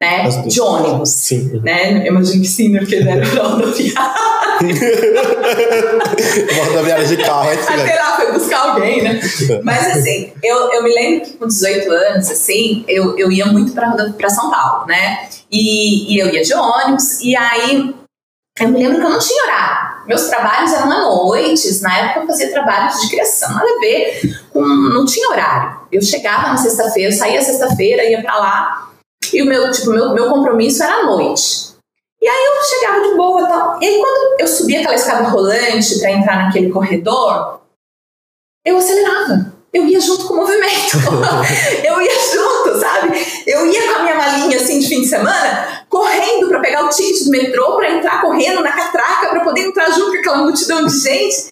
né? 0.00 0.28
De 0.46 0.60
ônibus. 0.60 1.10
Sim. 1.10 1.60
Né? 1.62 2.06
Eu 2.06 2.12
imagino 2.12 2.42
que 2.42 2.48
sim, 2.48 2.76
porque 2.76 2.96
ele 2.96 3.08
era 3.08 3.26
rodoviária. 3.26 4.14
rodoviária 6.64 7.06
de 7.06 7.16
carro, 7.16 7.48
é 7.48 7.54
Até 7.54 7.94
lá 7.94 8.16
foi 8.16 8.32
buscar 8.32 8.70
alguém, 8.70 9.02
né? 9.02 9.20
Mas 9.62 9.96
assim, 9.96 10.32
eu, 10.42 10.72
eu 10.72 10.82
me 10.82 10.94
lembro 10.94 11.26
que 11.26 11.32
com 11.34 11.46
18 11.46 11.90
anos, 11.90 12.30
assim, 12.30 12.84
eu, 12.86 13.18
eu 13.18 13.32
ia 13.32 13.46
muito 13.46 13.72
para 13.72 14.30
São 14.30 14.50
Paulo, 14.50 14.86
né? 14.86 15.28
E, 15.50 16.14
e 16.14 16.18
eu 16.18 16.32
ia 16.32 16.42
de 16.42 16.54
ônibus, 16.54 17.20
e 17.20 17.34
aí 17.34 17.94
eu 18.60 18.68
me 18.68 18.78
lembro 18.78 19.00
que 19.00 19.06
eu 19.06 19.10
não 19.10 19.18
tinha 19.18 19.44
horário. 19.44 19.88
Meus 20.06 20.22
trabalhos 20.22 20.72
eram 20.72 20.90
à 20.90 21.00
noite, 21.02 21.82
na 21.82 21.98
época 21.98 22.20
eu 22.20 22.26
fazia 22.26 22.50
trabalhos 22.50 23.00
de 23.00 23.08
criação, 23.08 23.52
nada 23.52 23.68
a 23.68 23.80
ver, 23.80 24.40
com, 24.50 24.60
não 24.60 25.04
tinha 25.04 25.28
horário. 25.28 25.80
Eu 25.92 26.02
chegava 26.02 26.48
na 26.48 26.56
sexta-feira, 26.56 27.12
saía 27.12 27.42
sexta-feira, 27.42 28.04
ia 28.04 28.22
para 28.22 28.36
lá, 28.36 28.87
e 29.32 29.42
o 29.42 29.46
meu, 29.46 29.70
tipo, 29.70 29.90
meu, 29.90 30.12
meu 30.12 30.28
compromisso 30.28 30.82
era 30.82 30.94
à 30.94 31.04
noite. 31.04 31.68
E 32.20 32.28
aí 32.28 32.46
eu 32.46 32.64
chegava 32.64 33.08
de 33.08 33.14
boa 33.14 33.42
e 33.42 33.48
tal. 33.48 33.82
E 33.82 33.86
aí 33.86 33.98
quando 33.98 34.40
eu 34.40 34.46
subia 34.48 34.80
aquela 34.80 34.94
escada 34.94 35.28
rolante 35.28 35.98
para 36.00 36.10
entrar 36.10 36.44
naquele 36.44 36.70
corredor, 36.70 37.60
eu 38.64 38.76
acelerava. 38.76 39.52
Eu 39.72 39.86
ia 39.86 40.00
junto 40.00 40.26
com 40.26 40.34
o 40.34 40.36
movimento. 40.38 40.96
eu 41.84 42.00
ia 42.00 42.14
junto, 42.32 42.80
sabe? 42.80 43.12
Eu 43.46 43.66
ia 43.66 43.86
com 43.86 43.98
a 43.98 44.02
minha 44.02 44.16
malinha 44.16 44.56
assim 44.56 44.80
de 44.80 44.88
fim 44.88 45.02
de 45.02 45.08
semana, 45.08 45.86
correndo 45.88 46.48
para 46.48 46.60
pegar 46.60 46.86
o 46.86 46.88
ticket 46.88 47.24
do 47.24 47.30
metrô, 47.30 47.76
para 47.76 47.90
entrar 47.90 48.20
correndo 48.20 48.62
na 48.62 48.72
catraca, 48.72 49.28
para 49.28 49.40
poder 49.40 49.62
entrar 49.62 49.90
junto 49.90 50.12
com 50.12 50.18
aquela 50.18 50.38
multidão 50.38 50.86
de 50.86 50.98
gente. 50.98 51.48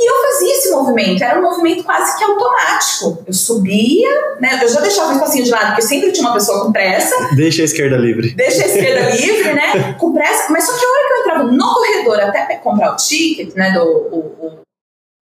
E 0.00 0.10
eu 0.10 0.22
fazia 0.22 0.56
esse 0.56 0.70
movimento, 0.70 1.22
era 1.22 1.38
um 1.38 1.42
movimento 1.42 1.84
quase 1.84 2.16
que 2.16 2.24
automático. 2.24 3.22
Eu 3.26 3.34
subia, 3.34 4.08
né? 4.40 4.58
Eu 4.62 4.68
já 4.68 4.80
deixava 4.80 5.10
o 5.10 5.16
espacinho 5.16 5.44
de 5.44 5.50
lado, 5.50 5.66
porque 5.66 5.82
sempre 5.82 6.10
tinha 6.10 6.26
uma 6.26 6.32
pessoa 6.32 6.64
com 6.64 6.72
pressa. 6.72 7.14
Deixa 7.34 7.60
a 7.60 7.66
esquerda 7.66 7.98
livre. 7.98 8.30
Deixa 8.34 8.62
a 8.62 8.66
esquerda 8.66 9.10
livre, 9.14 9.52
né? 9.52 9.92
Com 9.98 10.14
pressa. 10.14 10.50
Mas 10.50 10.64
só 10.64 10.72
que 10.72 10.82
a 10.82 10.88
hora 10.88 11.06
que 11.06 11.12
eu 11.12 11.18
entrava 11.18 11.44
no 11.44 11.74
corredor 11.74 12.20
até 12.20 12.56
comprar 12.56 12.94
o 12.94 12.96
ticket, 12.96 13.54
né? 13.54 13.72
Do, 13.72 13.82
o, 13.82 14.18
o, 14.18 14.60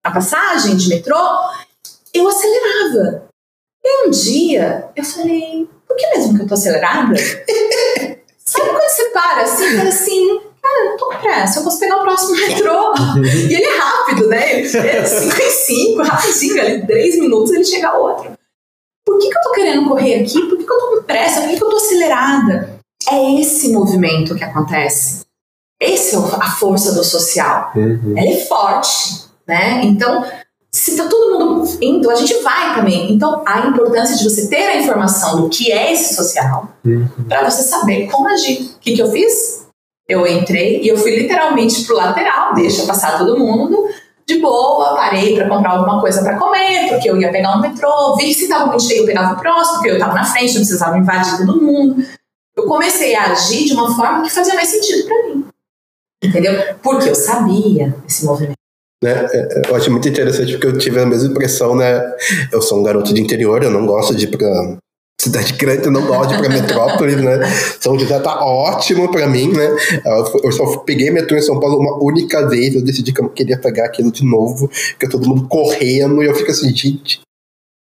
a 0.05 0.11
passagem 0.11 0.77
de 0.77 0.89
metrô, 0.89 1.17
eu 2.13 2.27
acelerava. 2.27 3.23
E 3.83 4.07
um 4.07 4.11
dia 4.11 4.89
eu 4.95 5.03
falei, 5.03 5.67
por 5.87 5.97
que 5.97 6.07
mesmo 6.09 6.35
que 6.35 6.43
eu 6.43 6.47
tô 6.47 6.53
acelerada? 6.53 7.15
Sabe 8.45 8.69
quando 8.69 8.89
você 8.89 9.09
para 9.09 9.41
assim, 9.41 9.77
fala 9.77 9.89
assim, 9.89 10.39
cara, 10.67 10.85
eu 10.85 10.89
não 10.91 10.97
tô 10.97 11.05
com 11.07 11.17
pressa, 11.17 11.59
eu 11.59 11.63
posso 11.63 11.79
pegar 11.79 11.97
o 11.97 12.01
próximo 12.01 12.35
metrô. 12.35 12.93
e 13.23 13.53
ele 13.53 13.65
é 13.65 13.77
rápido, 13.77 14.27
né? 14.27 14.59
Ele 14.59 14.67
é 14.77 15.05
5 15.05 15.41
em 15.41 15.49
5, 15.49 16.03
rapidinho, 16.03 16.61
ali, 16.61 16.85
3 16.85 17.19
minutos 17.19 17.51
ele 17.51 17.65
chega 17.65 17.89
a 17.89 17.97
outro. 17.97 18.31
Por 19.05 19.17
que, 19.17 19.29
que 19.29 19.37
eu 19.37 19.41
tô 19.41 19.51
querendo 19.51 19.87
correr 19.87 20.21
aqui? 20.21 20.41
Por 20.47 20.57
que, 20.57 20.65
que 20.65 20.71
eu 20.71 20.77
tô 20.77 20.97
com 20.97 21.03
pressa? 21.03 21.41
Por 21.41 21.49
que, 21.49 21.57
que 21.57 21.63
eu 21.63 21.69
tô 21.69 21.77
acelerada? 21.77 22.77
É 23.09 23.39
esse 23.39 23.71
movimento 23.71 24.35
que 24.35 24.43
acontece. 24.43 25.25
Essa 25.79 26.17
é 26.17 26.19
a 26.41 26.51
força 26.51 26.93
do 26.93 27.03
social. 27.03 27.71
Uhum. 27.75 28.15
Ela 28.17 28.29
é 28.29 28.45
forte, 28.45 29.27
né? 29.47 29.81
Então, 29.85 30.25
se 30.71 30.97
tá 30.97 31.07
todo 31.07 31.39
mundo 31.39 31.77
indo, 31.81 32.09
a 32.09 32.15
gente 32.15 32.33
vai 32.41 32.75
também. 32.75 33.13
Então, 33.13 33.43
a 33.45 33.67
importância 33.67 34.17
de 34.17 34.23
você 34.23 34.47
ter 34.47 34.67
a 34.67 34.77
informação 34.77 35.41
do 35.41 35.49
que 35.49 35.71
é 35.71 35.93
esse 35.93 36.13
social, 36.13 36.69
uhum. 36.83 37.07
para 37.29 37.49
você 37.49 37.63
saber 37.63 38.07
como 38.07 38.27
agir. 38.27 38.73
O 38.75 38.79
que, 38.79 38.93
que 38.93 39.01
eu 39.01 39.09
fiz? 39.09 39.66
Eu 40.09 40.25
entrei 40.25 40.81
e 40.81 40.87
eu 40.87 40.97
fui 40.97 41.15
literalmente 41.15 41.83
pro 41.85 41.95
lateral, 41.95 42.53
deixa 42.53 42.85
passar 42.85 43.17
todo 43.17 43.37
mundo. 43.37 43.87
De 44.25 44.39
boa, 44.39 44.95
parei 44.95 45.35
para 45.35 45.47
comprar 45.47 45.71
alguma 45.71 46.01
coisa 46.01 46.21
para 46.21 46.37
comer, 46.37 46.89
porque 46.89 47.09
eu 47.09 47.19
ia 47.19 47.31
pegar 47.31 47.57
um 47.57 47.61
metrô, 47.61 48.15
vi 48.17 48.25
que 48.25 48.33
se 48.33 48.49
tava 48.49 48.65
muito 48.65 48.83
cheio 48.83 49.01
eu 49.01 49.05
pegava 49.05 49.35
o 49.35 49.39
próximo, 49.39 49.77
porque 49.77 49.91
eu 49.91 49.99
tava 49.99 50.13
na 50.13 50.25
frente, 50.25 50.53
não 50.53 50.61
precisava 50.61 50.97
invadir 50.97 51.37
todo 51.37 51.61
mundo. 51.61 52.03
Eu 52.55 52.65
comecei 52.65 53.15
a 53.15 53.31
agir 53.31 53.65
de 53.65 53.73
uma 53.73 53.95
forma 53.95 54.23
que 54.23 54.29
fazia 54.29 54.53
mais 54.53 54.67
sentido 54.67 55.07
para 55.07 55.23
mim. 55.23 55.45
Entendeu? 56.23 56.75
Porque 56.81 57.09
eu 57.09 57.15
sabia 57.15 57.95
esse 58.07 58.25
movimento. 58.25 58.57
Né? 59.03 59.11
É, 59.11 59.37
é, 59.37 59.69
eu 59.69 59.75
acho 59.75 59.91
muito 59.91 60.09
interessante 60.09 60.53
porque 60.53 60.67
eu 60.67 60.77
tive 60.77 60.99
a 60.99 61.05
mesma 61.05 61.29
impressão, 61.29 61.75
né? 61.75 62.01
Eu 62.51 62.61
sou 62.61 62.79
um 62.79 62.83
garoto 62.83 63.13
de 63.13 63.21
interior, 63.21 63.63
eu 63.63 63.69
não 63.69 63.85
gosto 63.85 64.15
de 64.15 64.25
ir 64.25 64.29
pra 64.29 64.39
cidade 65.19 65.53
grande, 65.53 65.85
eu 65.85 65.91
não 65.91 66.05
gosto 66.05 66.37
pra 66.37 66.47
metrópole, 66.47 67.15
né? 67.15 67.39
São 67.79 67.97
José 67.97 68.19
tá 68.19 68.45
ótimo 68.45 69.11
pra 69.11 69.27
mim, 69.27 69.51
né? 69.51 69.75
Eu 70.43 70.51
só 70.51 70.77
peguei 70.77 71.09
metrô 71.09 71.35
em 71.35 71.41
São 71.41 71.59
Paulo 71.59 71.79
uma 71.79 71.97
única 72.03 72.47
vez, 72.47 72.75
eu 72.75 72.83
decidi 72.83 73.11
que 73.11 73.21
eu 73.21 73.29
queria 73.29 73.57
pegar 73.57 73.85
aquilo 73.85 74.11
de 74.11 74.23
novo, 74.23 74.69
porque 74.91 75.09
todo 75.09 75.27
mundo 75.27 75.47
correndo, 75.47 76.21
e 76.21 76.27
eu 76.27 76.35
fico 76.35 76.51
assim, 76.51 76.73
gente, 76.75 77.19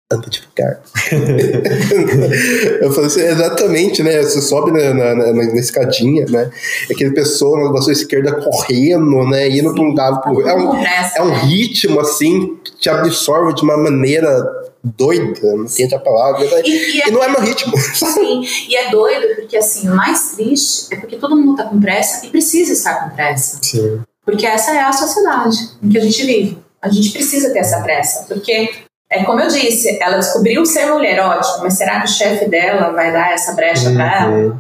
anda 0.09 0.27
devagar. 0.29 0.81
eu 2.81 2.93
falei 2.93 3.07
assim, 3.07 3.21
exatamente, 3.21 4.01
né? 4.01 4.23
Você 4.23 4.41
sobe 4.41 4.71
na, 4.71 4.93
na, 4.93 5.15
na, 5.15 5.33
na 5.33 5.59
escadinha, 5.59 6.25
né? 6.29 6.49
Aquele 6.89 7.11
pessoa 7.11 7.71
na 7.73 7.81
sua 7.81 7.91
esquerda 7.91 8.31
correndo, 8.31 9.27
né? 9.27 9.49
Indo 9.49 9.73
para 9.73 9.83
um 9.83 9.87
lugar. 9.87 10.21
É 10.45 10.55
um, 10.55 10.77
é 10.77 11.21
um 11.23 11.33
ritmo, 11.45 11.99
assim, 11.99 12.55
que 12.63 12.71
te 12.77 12.89
absorve 12.89 13.53
de 13.53 13.63
uma 13.63 13.75
maneira 13.75 14.66
doida, 14.83 15.55
não 15.55 15.65
tem 15.65 15.85
outra 15.85 15.99
palavra. 15.99 16.45
E, 16.65 16.69
e, 16.69 17.01
é, 17.01 17.07
e, 17.07 17.11
não 17.11 17.23
é 17.23 17.29
meu 17.29 17.41
ritmo. 17.41 17.77
Sim, 17.77 18.41
e 18.67 18.75
é 18.75 18.89
doido 18.89 19.35
porque 19.35 19.57
assim, 19.57 19.89
o 19.89 19.95
mais 19.95 20.31
triste 20.31 20.93
é 20.93 20.97
porque 20.97 21.17
todo 21.17 21.35
mundo 21.35 21.55
tá 21.55 21.63
com 21.65 21.79
pressa 21.79 22.25
e 22.25 22.29
precisa 22.29 22.73
estar 22.73 23.03
com 23.03 23.15
pressa. 23.15 23.59
Sim. 23.61 24.01
Porque 24.25 24.45
essa 24.45 24.71
é 24.71 24.81
a 24.81 24.91
sociedade 24.91 25.57
em 25.81 25.89
que 25.89 25.97
a 25.97 26.01
gente 26.01 26.25
vive. 26.25 26.57
A 26.81 26.89
gente 26.89 27.11
precisa 27.11 27.51
ter 27.51 27.59
essa 27.59 27.81
pressa, 27.81 28.25
porque 28.27 28.69
é 29.09 29.23
como 29.23 29.39
eu 29.39 29.47
disse, 29.47 29.97
ela 30.01 30.17
descobriu 30.17 30.65
ser 30.65 30.85
mulher, 30.87 31.19
ótimo, 31.19 31.63
mas 31.63 31.75
será 31.75 32.01
que 32.01 32.07
o 32.07 32.11
chefe 32.11 32.47
dela 32.49 32.91
vai 32.91 33.11
dar 33.11 33.31
essa 33.31 33.53
brecha 33.53 33.89
uhum. 33.89 33.95
para 33.95 34.21
ela? 34.21 34.57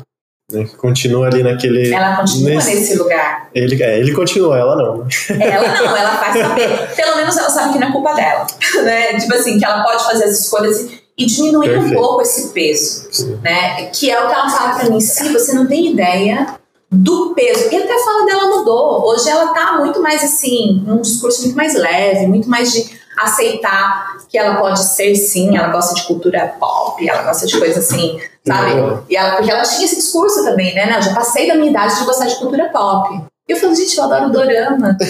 Né, 0.49 0.65
continua 0.77 1.27
ali 1.27 1.43
naquele. 1.43 1.93
Ela 1.93 2.15
continua 2.15 2.51
nesse, 2.51 2.75
nesse 2.75 2.97
lugar. 2.97 3.49
Ele, 3.53 3.83
é, 3.83 3.99
ele 3.99 4.13
continua, 4.13 4.57
ela 4.57 4.77
não. 4.77 5.07
Ela 5.41 5.67
não, 5.81 5.85
ela 5.97 6.17
faz 6.17 6.39
saber. 6.39 6.95
Pelo 6.95 7.17
menos 7.17 7.35
ela 7.35 7.49
sabe 7.49 7.73
que 7.73 7.79
não 7.79 7.89
é 7.89 7.91
culpa 7.91 8.13
dela. 8.13 8.47
Né? 8.83 9.19
Tipo 9.19 9.33
assim, 9.33 9.59
que 9.59 9.65
ela 9.65 9.83
pode 9.83 10.05
fazer 10.05 10.23
as 10.23 10.39
escolhas 10.39 10.89
e 11.17 11.25
diminuir 11.25 11.67
Perfeito. 11.67 11.93
um 11.93 12.01
pouco 12.01 12.21
esse 12.21 12.53
peso. 12.53 13.09
Sim. 13.11 13.39
Né? 13.43 13.87
Que 13.87 14.09
é 14.09 14.23
o 14.23 14.27
que 14.27 14.33
ela 14.33 14.49
fala 14.49 14.79
pra 14.79 14.89
mim. 14.89 15.01
Se 15.01 15.27
você 15.33 15.51
não 15.51 15.67
tem 15.67 15.91
ideia 15.91 16.47
do 16.89 17.33
peso. 17.35 17.67
E 17.69 17.75
até 17.75 17.93
a 17.93 18.05
fala 18.05 18.25
dela 18.25 18.57
mudou. 18.57 19.05
Hoje 19.05 19.29
ela 19.29 19.53
tá 19.53 19.77
muito 19.79 20.01
mais 20.01 20.23
assim, 20.23 20.81
num 20.85 21.01
discurso 21.01 21.41
muito 21.41 21.57
mais 21.57 21.75
leve, 21.75 22.25
muito 22.25 22.49
mais 22.49 22.71
de 22.71 22.97
aceitar 23.17 24.17
que 24.29 24.37
ela 24.37 24.55
pode 24.55 24.83
ser 24.83 25.15
sim, 25.15 25.57
ela 25.57 25.69
gosta 25.69 25.95
de 25.95 26.03
cultura 26.03 26.55
pop, 26.59 27.07
ela 27.07 27.23
gosta 27.23 27.47
de 27.47 27.57
coisa 27.57 27.79
assim, 27.79 28.19
sabe? 28.45 28.71
Uhum. 28.73 29.03
E 29.09 29.15
ela, 29.15 29.37
porque 29.37 29.51
ela 29.51 29.63
tinha 29.63 29.85
esse 29.85 29.95
discurso 29.95 30.43
também, 30.43 30.75
né? 30.75 30.85
Não, 30.85 30.97
eu 30.97 31.01
já 31.01 31.13
passei 31.13 31.47
da 31.47 31.55
minha 31.55 31.71
idade 31.71 31.97
de 31.97 32.05
gostar 32.05 32.25
de 32.25 32.35
cultura 32.35 32.69
pop. 32.69 33.21
E 33.47 33.51
eu 33.51 33.57
falo, 33.57 33.73
gente, 33.75 33.97
eu 33.97 34.03
adoro 34.03 34.29
dorama. 34.29 34.97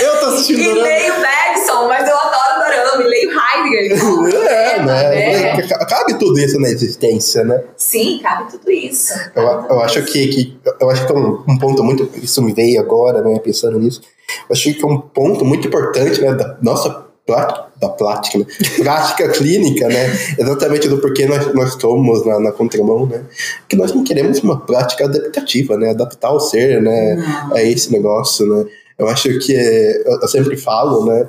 eu 0.00 0.20
tô 0.20 0.26
assistindo 0.26 0.60
e 0.60 0.64
dorama. 0.64 0.88
E 0.88 0.92
leio 0.92 1.14
Bergson, 1.14 1.88
mas 1.88 2.08
eu 2.08 2.16
adoro 2.16 2.53
dorama, 2.94 3.02
e 3.02 3.08
leio 3.08 3.30
Heidegger. 3.30 4.44
É, 4.54 4.82
né? 4.82 5.56
né? 5.56 5.68
Cabe 5.88 6.18
tudo 6.18 6.38
isso 6.38 6.58
na 6.60 6.68
existência, 6.68 7.44
né? 7.44 7.62
Sim, 7.76 8.20
cabe 8.22 8.50
tudo 8.50 8.70
isso. 8.70 9.12
Eu, 9.34 9.42
eu 9.42 9.80
acho 9.80 10.02
que, 10.04 10.28
que, 10.28 10.58
eu 10.80 10.90
acho 10.90 11.06
que 11.06 11.12
é 11.12 11.16
um, 11.16 11.44
um 11.48 11.58
ponto 11.58 11.82
muito. 11.82 12.08
Isso 12.22 12.42
me 12.42 12.52
veio 12.52 12.80
agora, 12.80 13.22
né? 13.22 13.38
Pensando 13.38 13.78
nisso. 13.78 14.00
Eu 14.48 14.52
acho 14.52 14.74
que 14.74 14.82
é 14.82 14.86
um 14.86 14.98
ponto 14.98 15.44
muito 15.44 15.68
importante, 15.68 16.20
né? 16.20 16.32
Da 16.34 16.56
nossa 16.62 17.04
da 17.26 17.88
prática, 17.88 18.38
né? 18.38 18.44
prática 18.76 19.28
clínica, 19.30 19.88
né? 19.88 20.12
Exatamente 20.38 20.88
do 20.88 20.98
porquê 20.98 21.26
nós, 21.26 21.54
nós 21.54 21.70
estamos 21.70 22.24
na, 22.26 22.38
na 22.38 22.52
contramão, 22.52 23.06
né? 23.06 23.24
Que 23.68 23.76
nós 23.76 23.94
não 23.94 24.04
queremos 24.04 24.40
uma 24.40 24.60
prática 24.60 25.06
adaptativa, 25.06 25.76
né? 25.76 25.90
Adaptar 25.90 26.32
o 26.32 26.40
ser, 26.40 26.82
né? 26.82 27.16
Não. 27.16 27.56
É 27.56 27.68
esse 27.68 27.90
negócio, 27.90 28.46
né? 28.46 28.66
Eu 28.98 29.08
acho 29.08 29.38
que 29.38 29.52
eu 29.52 30.28
sempre 30.28 30.56
falo, 30.56 31.06
né? 31.06 31.26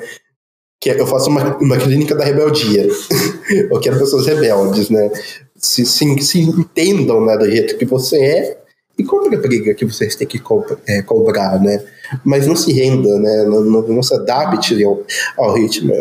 Que 0.80 0.90
eu 0.90 1.08
faço 1.08 1.30
uma, 1.30 1.58
uma 1.58 1.78
clínica 1.78 2.14
da 2.16 2.24
rebeldia. 2.24 2.88
eu 3.72 3.80
quero 3.80 4.00
pessoas 4.00 4.28
rebeldes, 4.28 4.90
né? 4.90 5.10
Se, 5.58 5.86
se, 5.86 6.22
se 6.22 6.40
entendam 6.40 7.26
né, 7.26 7.38
do 7.38 7.50
jeito 7.50 7.78
que 7.78 7.86
você 7.86 8.18
é 8.18 8.58
e 8.98 9.04
contra 9.04 9.36
a 9.36 9.42
briga 9.42 9.74
que 9.74 9.86
vocês 9.86 10.16
têm 10.16 10.28
que 10.28 10.40
co 10.40 10.66
é, 10.88 11.02
cobrar, 11.02 11.62
né? 11.62 11.84
Mas 12.24 12.48
não 12.48 12.56
se 12.56 12.72
renda, 12.72 13.20
né? 13.20 13.44
Não, 13.44 13.62
não, 13.62 13.82
não 13.82 14.04
se 14.04 14.14
adapte 14.14 14.84
ao, 14.84 15.04
ao, 15.38 15.54
ritmo. 15.54 15.94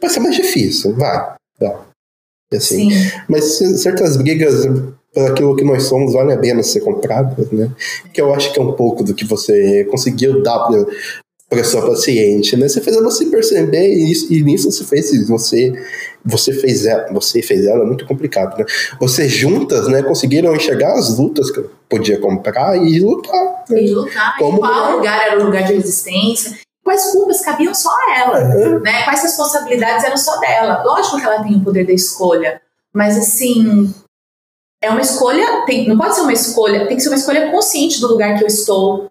Vai 0.00 0.10
ser 0.10 0.20
mais 0.20 0.34
difícil, 0.34 0.94
vai. 0.94 1.34
vai. 1.60 1.76
Assim. 2.52 2.90
Mas 3.28 3.58
certas 3.80 4.16
brigas 4.16 4.66
aquilo 5.16 5.56
que 5.56 5.64
nós 5.64 5.84
somos 5.84 6.12
vale 6.12 6.32
a 6.32 6.38
pena 6.38 6.62
ser 6.62 6.80
compradas, 6.80 7.50
né? 7.50 7.70
Que 8.12 8.20
eu 8.20 8.32
acho 8.34 8.52
que 8.52 8.60
é 8.60 8.62
um 8.62 8.72
pouco 8.72 9.02
do 9.02 9.14
que 9.14 9.24
você 9.24 9.84
conseguiu 9.84 10.42
dar 10.42 10.68
para 11.50 11.64
sua 11.64 11.84
paciente, 11.84 12.56
né? 12.56 12.68
Você 12.68 12.80
fez 12.80 12.96
ela 12.96 13.10
se 13.10 13.26
perceber 13.26 13.92
e, 13.92 14.12
isso, 14.12 14.32
e 14.32 14.40
nisso 14.40 14.70
você 14.70 14.84
fez 14.84 15.28
você 15.28 15.72
você 16.24 16.52
fez 16.52 16.86
ela, 16.86 17.12
você 17.12 17.42
fez 17.42 17.66
ela 17.66 17.84
muito 17.84 18.06
complicado, 18.06 18.56
né? 18.56 18.64
Vocês 19.00 19.32
juntas, 19.32 19.88
né, 19.88 20.00
conseguiram 20.02 20.54
enxergar 20.54 20.92
as 20.92 21.18
lutas 21.18 21.50
que 21.50 21.58
eu 21.58 21.70
podia 21.88 22.20
comprar 22.20 22.76
e 22.76 23.00
lutar. 23.00 23.64
Né? 23.68 23.82
E 23.82 23.92
lutar. 23.92 24.36
Como 24.38 24.58
e 24.58 24.60
qual 24.60 24.96
lugar 24.96 25.26
era 25.26 25.40
o 25.40 25.44
lugar 25.44 25.64
de 25.64 25.74
resistência? 25.74 26.56
Quais 26.84 27.10
culpas 27.10 27.40
cabiam 27.40 27.74
só 27.74 27.90
a 27.90 28.20
ela, 28.20 28.38
é. 28.38 28.78
né? 28.78 29.02
Quais 29.02 29.22
responsabilidades 29.22 30.04
eram 30.04 30.16
só 30.16 30.38
dela? 30.38 30.84
Lógico 30.84 31.18
que 31.18 31.24
ela 31.24 31.42
tem 31.42 31.56
o 31.56 31.64
poder 31.64 31.84
da 31.84 31.92
escolha, 31.92 32.60
mas 32.94 33.18
assim, 33.18 33.92
é 34.80 34.88
uma 34.88 35.00
escolha, 35.00 35.64
tem, 35.66 35.88
não 35.88 35.98
pode 35.98 36.14
ser 36.14 36.20
uma 36.20 36.32
escolha, 36.32 36.86
tem 36.86 36.96
que 36.96 37.02
ser 37.02 37.08
uma 37.08 37.18
escolha 37.18 37.50
consciente 37.50 38.00
do 38.00 38.06
lugar 38.06 38.38
que 38.38 38.44
eu 38.44 38.48
estou, 38.48 39.10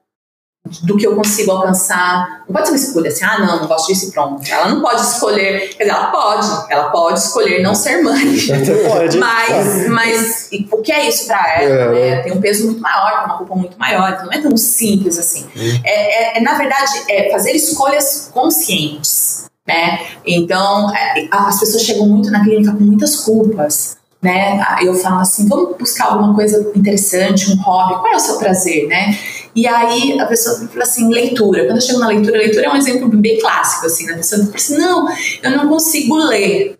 do 0.84 0.98
que 0.98 1.08
eu 1.08 1.16
consigo 1.16 1.52
alcançar. 1.52 2.44
Não 2.48 2.54
pode 2.54 2.68
ser 2.68 2.74
uma 2.74 2.80
escolha 2.80 3.08
assim, 3.10 3.24
ah, 3.24 3.40
não, 3.40 3.60
não 3.62 3.68
gosto 3.68 3.88
disso 3.88 4.10
e 4.10 4.12
pronto. 4.12 4.42
Ela 4.50 4.70
não 4.70 4.82
pode 4.82 5.02
escolher, 5.02 5.70
quer 5.76 5.84
dizer, 5.84 5.96
ela 5.96 6.08
pode, 6.08 6.48
ela 6.70 6.90
pode 6.90 7.20
escolher 7.20 7.62
não 7.62 7.74
ser 7.74 8.02
mãe. 8.04 8.26
mas, 9.20 9.90
mas 9.90 10.50
o 10.72 10.82
que 10.82 10.92
é 10.92 11.08
isso 11.08 11.26
para 11.28 11.62
ela? 11.62 11.98
É, 11.98 12.16
né? 12.16 12.22
Tem 12.24 12.32
um 12.32 12.42
peso 12.42 12.66
muito 12.66 12.82
maior, 12.82 13.26
uma 13.26 13.38
culpa 13.38 13.56
muito 13.56 13.80
maior, 13.80 14.12
então 14.12 14.26
não 14.26 14.34
é 14.34 14.42
tão 14.42 14.56
simples 14.58 15.18
assim. 15.18 15.46
Hum. 15.56 15.82
É, 15.84 16.38
é, 16.38 16.38
é, 16.38 16.42
na 16.42 16.56
verdade, 16.56 16.92
é 17.10 17.32
fazer 17.32 17.52
escolhas 17.52 18.30
conscientes. 18.34 19.48
Né? 19.68 20.00
Então, 20.26 20.94
é, 20.96 21.28
as 21.32 21.60
pessoas 21.60 21.84
chegam 21.84 22.08
muito 22.08 22.32
na 22.32 22.44
clínica 22.44 22.72
com 22.72 22.84
muitas 22.84 23.18
culpas 23.18 24.00
né? 24.22 24.62
Eu 24.82 24.94
falo 24.96 25.20
assim, 25.20 25.48
vamos 25.48 25.78
buscar 25.78 26.08
alguma 26.08 26.34
coisa 26.36 26.72
interessante, 26.76 27.52
um 27.52 27.56
hobby, 27.62 27.96
qual 28.02 28.08
é 28.08 28.16
o 28.16 28.20
seu 28.20 28.38
prazer, 28.38 28.88
né? 28.88 29.18
E 29.56 29.68
aí 29.68 30.20
a 30.20 30.26
pessoa 30.26 30.68
fala 30.68 30.84
assim, 30.84 31.10
leitura. 31.10 31.66
Quando 31.66 31.78
eu 31.78 31.82
chego 31.82 32.00
na 32.00 32.08
leitura, 32.08 32.38
leitura 32.38 32.68
é 32.68 32.70
um 32.70 32.76
exemplo 32.76 33.10
bem 33.10 33.40
clássico, 33.40 33.86
assim, 33.86 34.06
né? 34.06 34.14
A 34.14 34.18
pessoa 34.18 34.46
fala 34.46 34.56
assim, 34.56 34.78
não, 34.78 35.08
eu 35.44 35.52
não 35.52 35.70
consigo 35.70 36.16
ler. 36.16 36.78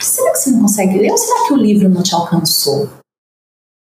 Será 0.00 0.32
que 0.32 0.38
você 0.38 0.50
não 0.50 0.62
consegue 0.62 0.98
ler 0.98 1.10
ou 1.10 1.16
será 1.16 1.46
que 1.46 1.52
o 1.52 1.56
livro 1.56 1.88
não 1.88 2.02
te 2.02 2.14
alcançou? 2.14 2.90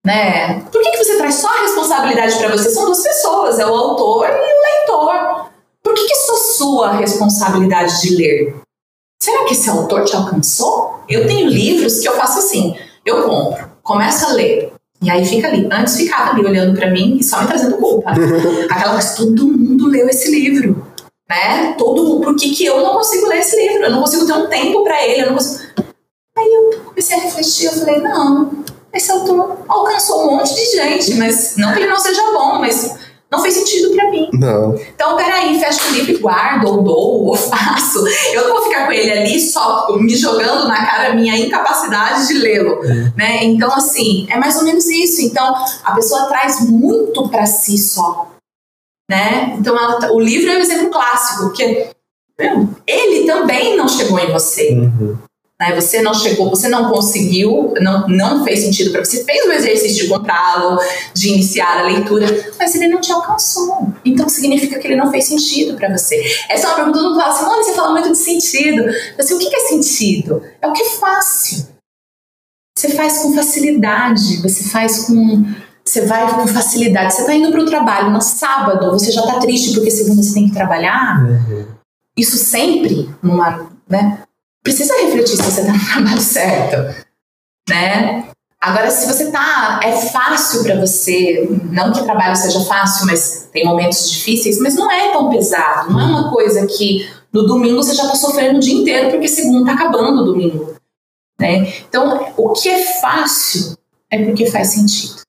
Né? 0.05 0.61
Por 0.71 0.81
que, 0.81 0.91
que 0.91 1.03
você 1.03 1.17
traz 1.17 1.35
só 1.35 1.47
a 1.47 1.61
responsabilidade 1.61 2.37
para 2.37 2.49
você? 2.49 2.69
São 2.69 2.85
duas 2.85 3.03
pessoas, 3.03 3.59
é 3.59 3.65
o 3.65 3.73
autor 3.73 4.27
e 4.27 4.31
o 4.31 4.61
leitor. 4.63 5.49
Por 5.83 5.93
que, 5.93 6.05
que 6.05 6.13
é 6.13 6.15
só 6.15 6.35
sua 6.35 6.93
responsabilidade 6.93 8.01
de 8.01 8.15
ler? 8.15 8.55
Será 9.21 9.45
que 9.45 9.53
esse 9.53 9.69
autor 9.69 10.05
te 10.05 10.15
alcançou? 10.15 11.03
Eu 11.07 11.27
tenho 11.27 11.47
livros 11.47 11.99
que 11.99 12.07
eu 12.07 12.15
faço 12.15 12.39
assim, 12.39 12.77
eu 13.05 13.23
compro, 13.23 13.69
começo 13.83 14.25
a 14.25 14.33
ler, 14.33 14.71
e 15.01 15.09
aí 15.09 15.25
fica 15.25 15.47
ali. 15.47 15.67
Antes 15.71 15.95
ficava 15.95 16.31
ali 16.31 16.45
olhando 16.45 16.77
para 16.77 16.91
mim 16.91 17.17
e 17.19 17.23
só 17.23 17.41
me 17.41 17.47
trazendo 17.47 17.77
culpa. 17.77 18.11
Aquela 18.69 18.93
coisa, 18.93 19.15
todo 19.15 19.47
mundo 19.47 19.87
leu 19.87 20.07
esse 20.09 20.29
livro. 20.29 20.85
Né? 21.29 21.73
Todo 21.77 22.19
por 22.21 22.35
que, 22.35 22.49
que 22.55 22.65
eu 22.65 22.81
não 22.81 22.93
consigo 22.93 23.27
ler 23.27 23.39
esse 23.39 23.55
livro? 23.55 23.85
Eu 23.85 23.91
não 23.91 24.01
consigo 24.01 24.25
ter 24.25 24.33
um 24.33 24.47
tempo 24.47 24.83
para 24.83 25.05
ele, 25.05 25.21
eu 25.21 25.27
não 25.27 25.33
consigo. 25.35 25.63
Aí 26.37 26.47
eu 26.53 26.81
comecei 26.85 27.17
a 27.17 27.21
refletir, 27.21 27.65
eu 27.65 27.73
falei, 27.73 27.99
não, 27.99 28.63
esse 28.93 29.11
autor 29.11 29.57
alcançou 29.67 30.23
um 30.23 30.37
monte 30.37 30.55
de 30.55 30.65
gente, 30.71 31.15
mas 31.15 31.55
não 31.57 31.73
que 31.73 31.79
ele 31.79 31.89
não 31.89 31.99
seja 31.99 32.21
bom, 32.31 32.59
mas 32.59 32.95
não 33.31 33.41
fez 33.41 33.53
sentido 33.53 33.95
para 33.95 34.09
mim. 34.09 34.29
Não. 34.33 34.75
Então, 34.75 35.15
peraí, 35.15 35.59
fecho 35.59 35.87
o 35.87 35.93
livro 35.93 36.11
e 36.11 36.17
guardo, 36.17 36.67
ou 36.67 36.81
dou, 36.81 37.25
ou 37.27 37.35
faço. 37.37 38.03
Eu 38.33 38.47
não 38.47 38.55
vou 38.55 38.63
ficar 38.63 38.85
com 38.85 38.91
ele 38.91 39.11
ali 39.11 39.39
só 39.39 39.87
me 39.97 40.15
jogando 40.15 40.67
na 40.67 40.85
cara 40.85 41.09
a 41.11 41.15
minha 41.15 41.37
incapacidade 41.37 42.27
de 42.27 42.33
lê-lo. 42.33 42.83
É. 42.83 43.13
Né? 43.15 43.43
Então, 43.45 43.71
assim, 43.71 44.25
é 44.29 44.37
mais 44.37 44.57
ou 44.57 44.63
menos 44.63 44.87
isso. 44.87 45.21
Então, 45.21 45.53
a 45.83 45.93
pessoa 45.93 46.25
traz 46.25 46.67
muito 46.67 47.29
para 47.29 47.45
si 47.45 47.77
só. 47.77 48.31
Né? 49.09 49.55
Então, 49.59 49.77
ela, 49.77 49.99
tá, 49.99 50.11
o 50.11 50.19
livro 50.19 50.51
é 50.51 50.57
um 50.57 50.61
exemplo 50.61 50.89
clássico, 50.89 51.43
porque 51.43 51.89
ele 52.87 53.25
também 53.25 53.75
não 53.75 53.87
chegou 53.87 54.19
em 54.19 54.31
você. 54.31 54.71
Uhum. 54.71 55.17
Né? 55.59 55.75
Você 55.75 56.01
não 56.01 56.13
chegou, 56.13 56.49
você 56.49 56.69
não 56.69 56.89
conseguiu, 56.89 57.73
não, 57.81 58.07
não 58.07 58.43
fez 58.45 58.59
sentido 58.61 58.91
para 58.91 59.03
você. 59.03 59.23
Fez 59.25 59.45
o 59.45 59.51
exercício 59.51 60.03
de 60.03 60.09
comprá-lo, 60.09 60.79
de 61.13 61.29
iniciar 61.29 61.79
a 61.79 61.83
leitura, 61.83 62.53
mas 62.57 62.73
ele 62.75 62.87
não 62.87 63.01
te 63.01 63.11
alcançou. 63.11 63.93
Então 64.05 64.29
significa 64.29 64.79
que 64.79 64.87
ele 64.87 64.95
não 64.95 65.11
fez 65.11 65.25
sentido 65.25 65.75
para 65.75 65.91
você. 65.95 66.15
Essa 66.47 66.67
é 66.67 66.69
uma 66.69 66.75
pergunta 66.75 66.99
que 66.99 67.19
fala 67.19 67.33
assim: 67.33 67.45
Mano, 67.45 67.63
você 67.63 67.73
fala 67.73 67.91
muito 67.91 68.11
de 68.11 68.17
sentido. 68.17 68.85
Assim, 69.17 69.33
o 69.33 69.39
que 69.39 69.53
é 69.53 69.67
sentido? 69.67 70.41
É 70.61 70.67
o 70.67 70.73
que 70.73 70.81
é 70.81 70.89
fácil. 70.89 71.67
Você 72.77 72.89
faz 72.91 73.17
com 73.17 73.33
facilidade, 73.33 74.41
você 74.41 74.63
faz 74.69 75.05
com. 75.05 75.45
Você 75.83 76.05
vai 76.05 76.33
com 76.33 76.47
facilidade. 76.47 77.13
Você 77.13 77.21
está 77.21 77.33
indo 77.33 77.51
para 77.51 77.61
o 77.61 77.65
trabalho 77.65 78.11
no 78.11 78.21
sábado, 78.21 78.91
você 78.91 79.11
já 79.11 79.21
está 79.21 79.39
triste 79.39 79.73
porque 79.73 79.91
segunda 79.91 80.21
você 80.21 80.33
tem 80.33 80.47
que 80.47 80.53
trabalhar. 80.53 81.25
Uhum. 81.25 81.65
Isso 82.15 82.37
sempre, 82.37 83.09
numa, 83.23 83.71
né? 83.89 84.19
Precisa 84.63 84.93
refletir 85.01 85.37
se 85.37 85.43
você 85.43 85.61
está 85.61 85.73
no 85.73 85.85
trabalho 85.85 86.21
certo, 86.21 87.05
né? 87.69 88.25
Agora, 88.61 88.91
se 88.91 89.07
você 89.07 89.31
tá, 89.31 89.79
é 89.81 89.95
fácil 90.09 90.63
para 90.63 90.75
você, 90.75 91.47
não 91.71 91.93
que 91.93 92.01
o 92.01 92.03
trabalho 92.03 92.35
seja 92.35 92.59
fácil, 92.65 93.05
mas 93.05 93.47
tem 93.53 93.63
momentos 93.63 94.11
difíceis, 94.11 94.59
mas 94.59 94.75
não 94.75 94.91
é 94.91 95.13
tão 95.13 95.29
pesado, 95.29 95.93
não 95.93 95.99
é 95.99 96.03
uma 96.03 96.29
coisa 96.29 96.67
que 96.67 97.09
no 97.31 97.45
domingo 97.45 97.81
você 97.81 97.95
já 97.95 98.05
tá 98.05 98.15
sofrendo 98.15 98.57
o 98.57 98.59
dia 98.59 98.73
inteiro 98.73 99.11
porque 99.11 99.29
segundo 99.29 99.65
tá 99.65 99.73
acabando 99.73 100.21
o 100.21 100.25
domingo, 100.25 100.75
né? 101.39 101.71
Então, 101.87 102.33
o 102.35 102.49
que 102.51 102.67
é 102.67 102.99
fácil 102.99 103.77
é 104.11 104.25
porque 104.25 104.45
faz 104.47 104.69
sentido. 104.69 105.21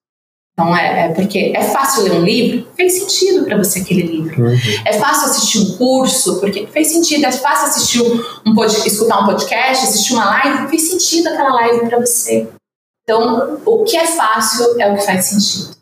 Então, 0.60 0.76
é, 0.76 1.06
é, 1.06 1.08
porque 1.14 1.52
é 1.56 1.62
fácil 1.62 2.02
ler 2.02 2.12
um 2.12 2.22
livro, 2.22 2.68
fez 2.76 2.92
sentido 2.92 3.46
para 3.46 3.56
você 3.56 3.80
aquele 3.80 4.02
livro. 4.02 4.42
Uhum. 4.42 4.58
É 4.84 4.92
fácil 4.98 5.30
assistir 5.30 5.58
um 5.58 5.76
curso, 5.78 6.38
porque 6.38 6.66
fez 6.66 6.88
sentido. 6.88 7.24
É 7.24 7.32
fácil 7.32 7.68
assistir 7.68 8.02
um, 8.02 8.22
um 8.46 8.64
escutar 8.64 9.22
um 9.22 9.26
podcast, 9.26 9.86
assistir 9.86 10.12
uma 10.12 10.26
live, 10.26 10.68
fez 10.68 10.90
sentido 10.90 11.28
aquela 11.28 11.54
live 11.54 11.86
para 11.88 11.98
você. 11.98 12.46
Então, 13.02 13.58
o 13.64 13.84
que 13.84 13.96
é 13.96 14.06
fácil 14.06 14.78
é 14.78 14.92
o 14.92 14.96
que 14.96 15.06
faz 15.06 15.24
sentido. 15.24 15.74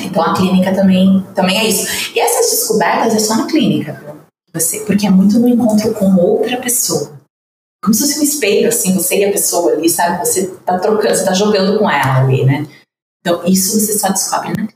Então, 0.00 0.22
a 0.22 0.34
clínica 0.34 0.74
também, 0.74 1.26
também 1.34 1.58
é 1.58 1.64
isso. 1.64 2.12
E 2.14 2.20
essas 2.20 2.50
descobertas 2.50 3.14
é 3.14 3.18
só 3.18 3.34
na 3.34 3.46
clínica, 3.46 4.20
você, 4.52 4.80
porque 4.80 5.06
é 5.06 5.10
muito 5.10 5.38
no 5.38 5.48
encontro 5.48 5.94
com 5.94 6.14
outra 6.16 6.58
pessoa. 6.58 7.12
Como 7.82 7.94
se 7.94 8.02
fosse 8.02 8.20
um 8.20 8.22
espelho, 8.22 8.68
assim, 8.68 8.94
você 8.94 9.20
e 9.20 9.24
a 9.24 9.32
pessoa 9.32 9.72
ali, 9.72 9.88
sabe? 9.88 10.18
Você 10.18 10.48
tá 10.66 10.78
trocando, 10.78 11.14
você 11.14 11.24
tá 11.24 11.32
jogando 11.32 11.78
com 11.78 11.90
ela 11.90 12.18
ali, 12.18 12.44
né? 12.44 12.66
Então, 13.26 13.42
isso 13.44 13.80
você 13.80 13.98
só 13.98 14.10
descobre 14.10 14.52
na 14.56 14.68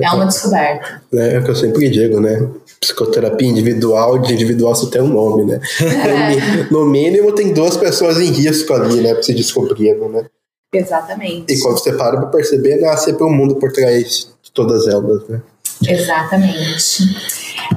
É 0.00 0.14
uma 0.14 0.26
descoberta. 0.26 1.02
É, 1.12 1.34
é 1.34 1.38
o 1.40 1.44
que 1.44 1.50
eu 1.50 1.56
sempre 1.56 1.90
digo, 1.90 2.20
né? 2.20 2.48
Psicoterapia 2.80 3.48
individual, 3.48 4.20
de 4.20 4.32
individual 4.32 4.76
só 4.76 4.86
tem 4.86 5.02
um 5.02 5.08
nome, 5.08 5.44
né? 5.44 5.60
É. 5.80 6.70
No 6.70 6.86
mínimo, 6.86 7.32
tem 7.32 7.52
duas 7.52 7.76
pessoas 7.76 8.20
em 8.20 8.30
risco 8.30 8.72
ali, 8.74 9.00
né? 9.00 9.12
Pra 9.12 9.24
se 9.24 9.34
descobrir, 9.34 9.96
né? 9.96 10.24
Exatamente. 10.72 11.52
E 11.52 11.60
quando 11.60 11.78
você 11.78 11.94
para 11.94 12.16
pra 12.16 12.28
perceber, 12.28 12.76
nasce 12.76 13.06
sempre 13.06 13.24
um 13.24 13.32
mundo 13.32 13.56
por 13.56 13.72
trás 13.72 14.28
de 14.40 14.52
todas 14.52 14.86
elas, 14.86 15.26
né? 15.28 15.42
Exatamente. 15.84 17.02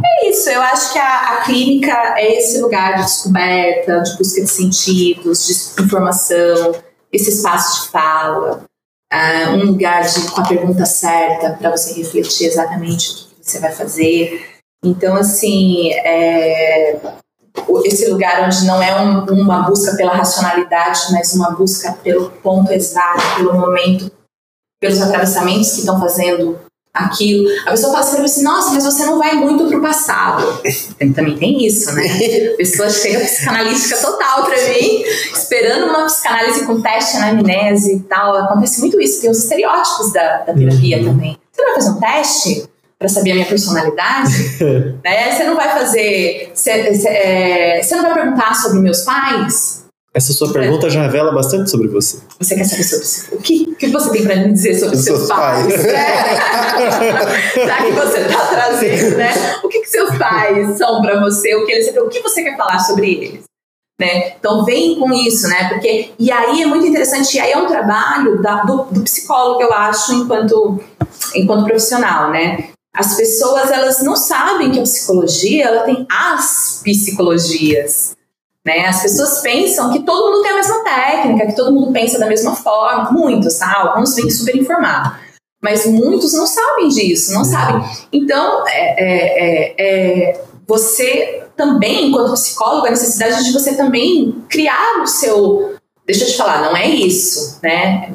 É 0.05 0.30
isso, 0.30 0.47
eu 0.47 0.61
acho 0.61 0.93
que 0.93 0.99
a, 0.99 1.38
a, 1.38 1.41
clínica 1.43 1.91
é 2.17 2.38
esse 2.38 2.61
lugar 2.61 2.97
de 2.97 3.03
descoberta, 3.03 3.99
de 4.01 4.15
busca 4.17 4.41
de 4.41 4.47
sentidos, 4.47 5.47
de 5.47 5.84
informação, 5.84 6.75
esse 7.11 7.32
espaço 7.32 7.84
de 7.86 7.91
fala, 7.91 8.69
uh, 9.14 9.51
um 9.51 9.66
lugar 9.66 10.03
de, 10.03 10.30
com 10.30 10.41
a 10.41 10.47
pergunta 10.47 10.86
certa 10.86 11.53
para 11.53 11.72
você 11.72 11.93
refletir 11.93 12.47
exatamente 12.47 13.10
o 13.10 13.14
que 13.14 13.36
você 13.41 13.60
vai 13.60 13.72
fazer. 13.72 14.60
Então, 14.84 15.16
assim, 15.16 15.91
é, 15.91 16.99
esse 17.84 18.10
lugar 18.10 18.45
onde 18.45 18.66
não 18.66 18.82
é 18.82 19.01
um, 19.01 19.26
uma 19.41 19.64
busca 19.64 19.95
pela 19.95 20.16
racionalidade, 20.16 21.12
mas 21.12 21.34
uma 21.34 21.51
busca 21.51 21.91
pelo 22.03 22.30
ponto 22.30 22.72
exato, 22.72 23.22
pelo 23.36 23.60
momento, 23.60 24.12
pelos 24.80 25.01
atravessamentos 25.01 25.74
que 25.74 25.80
estão 25.80 25.99
fazendo 25.99 26.60
aquilo. 26.94 27.48
A 27.66 27.72
pessoa 27.72 27.94
fala 27.94 28.06
assim, 28.06 28.22
assim, 28.24 28.44
nossa, 28.44 28.72
mas 28.72 28.84
você 28.84 29.06
não 29.06 29.18
vai 29.18 29.36
muito 29.36 29.68
pro 29.68 29.82
passado. 29.82 30.62
Também 31.16 31.38
tem 31.38 31.66
isso, 31.66 31.92
né? 31.94 32.04
A 32.54 32.58
pessoa 32.58 32.90
chega 32.90 33.20
psicanalística 33.20 33.98
total 33.98 34.46
pra 34.46 34.56
mim, 34.56 35.04
esperando 35.34 35.86
uma 35.86 36.06
psicanálise 36.06 36.66
com 36.66 36.82
teste 36.82 37.18
na 37.18 37.30
amnésia 37.30 37.94
e 37.94 38.00
tal. 38.02 38.36
Acontece 38.36 38.80
muito 38.80 39.00
isso, 39.00 39.22
tem 39.22 39.30
os 39.30 39.40
estereótipos 39.40 40.12
da, 40.12 40.40
da 40.40 40.54
terapia 40.54 40.98
uhum. 40.98 41.06
também. 41.06 41.38
Você 41.52 41.64
vai 41.64 41.76
fazer 41.76 41.90
um 41.90 42.00
teste? 42.00 42.70
para 43.00 43.08
saber 43.08 43.32
a 43.32 43.36
minha 43.36 43.48
personalidade, 43.48 44.60
né? 45.02 45.32
Você 45.32 45.46
não 45.46 45.56
vai 45.56 45.70
fazer, 45.70 46.52
você, 46.54 46.94
você, 46.94 47.08
é, 47.08 47.82
você 47.82 47.96
não 47.96 48.04
vai 48.04 48.14
perguntar 48.14 48.54
sobre 48.54 48.80
meus 48.80 49.04
pais, 49.04 49.78
essa 50.14 50.34
sua 50.34 50.51
pergunta 50.51 50.89
já 50.89 51.03
revela 51.03 51.32
bastante 51.32 51.70
sobre 51.70 51.88
você. 51.88 52.20
Você 52.39 52.55
quer 52.55 52.64
saber 52.64 52.84
sobre? 52.84 53.36
O 53.36 53.41
que, 53.41 53.70
o 53.70 53.76
que 53.76 53.88
você 53.88 54.12
tem 54.12 54.24
para 54.24 54.36
me 54.38 54.53
dizer 54.53 54.80
sobre 54.80 54.95
os 54.95 55.03
seus, 55.03 55.18
seus 55.20 55.30
pais? 55.30 55.68
pais. 55.68 55.86
É. 55.89 57.66
Já 57.66 57.78
que 57.78 57.91
você 57.91 58.20
está 58.20 58.47
trazendo, 58.47 59.18
né? 59.18 59.32
O 59.64 59.68
que, 59.68 59.80
que 59.80 59.89
seus 59.89 60.18
pais 60.18 60.78
são 60.78 61.01
para 61.01 61.20
você? 61.20 61.55
O 61.55 61.66
que, 61.66 61.72
eles, 61.72 61.95
o 61.95 62.07
que 62.07 62.22
você 62.22 62.43
quer 62.43 62.57
falar 62.57 62.80
sobre 62.80 63.12
eles? 63.12 63.43
Né? 63.99 64.30
Então 64.39 64.64
vem 64.64 64.97
com 64.97 65.14
isso, 65.14 65.47
né? 65.47 65.70
Porque 65.70 66.12
e 66.18 66.32
aí 66.32 66.62
é 66.62 66.66
muito 66.66 66.88
interessante. 66.88 67.36
E 67.36 67.39
aí 67.39 67.51
é 67.51 67.57
um 67.57 67.68
trabalho 67.68 68.41
da, 68.41 68.64
do, 68.64 68.84
do 68.86 69.01
psicólogo, 69.01 69.62
eu 69.62 69.74
acho, 69.74 70.14
enquanto 70.14 70.80
enquanto 71.36 71.66
profissional, 71.66 72.32
né? 72.32 72.70
As 72.95 73.16
pessoas 73.16 73.70
elas 73.70 74.01
não 74.01 74.16
sabem 74.16 74.72
que 74.72 74.80
a 74.80 74.84
psicologia 74.84 75.66
ela 75.66 75.84
tem 75.84 76.07
as 76.10 76.82
psicologias. 76.84 78.16
Né? 78.66 78.86
As 78.86 79.01
pessoas 79.01 79.41
pensam 79.41 79.91
que 79.91 79.99
todo 79.99 80.32
mundo 80.32 80.43
tem 80.43 80.51
a 80.51 80.55
mesma 80.55 80.84
técnica, 80.84 81.47
que 81.47 81.55
todo 81.55 81.74
mundo 81.74 81.91
pensa 81.91 82.20
da 82.20 82.28
mesma 82.28 82.55
forma. 82.55 83.12
Muitos, 83.12 83.57
tá? 83.57 83.74
Alguns 83.78 84.16
vêm 84.16 84.30
super 84.30 84.55
informados. 84.55 85.14
Mas 85.62 85.86
muitos 85.86 86.34
não 86.34 86.47
sabem 86.47 86.88
disso, 86.88 87.34
não 87.34 87.43
sabem. 87.43 87.84
Então, 88.14 88.66
é, 88.68 88.95
é, 88.97 89.76
é, 89.78 90.30
é, 90.30 90.41
você 90.66 91.43
também, 91.55 92.07
enquanto 92.07 92.34
psicólogo, 92.34 92.88
a 92.88 92.91
necessidade 92.91 93.43
de 93.43 93.51
você 93.51 93.76
também 93.76 94.43
criar 94.47 95.01
o 95.01 95.07
seu. 95.07 95.76
Deixa 96.05 96.24
eu 96.24 96.28
te 96.30 96.38
falar, 96.38 96.62
não 96.62 96.76
é 96.76 96.88
isso, 96.88 97.60
né? 97.62 98.14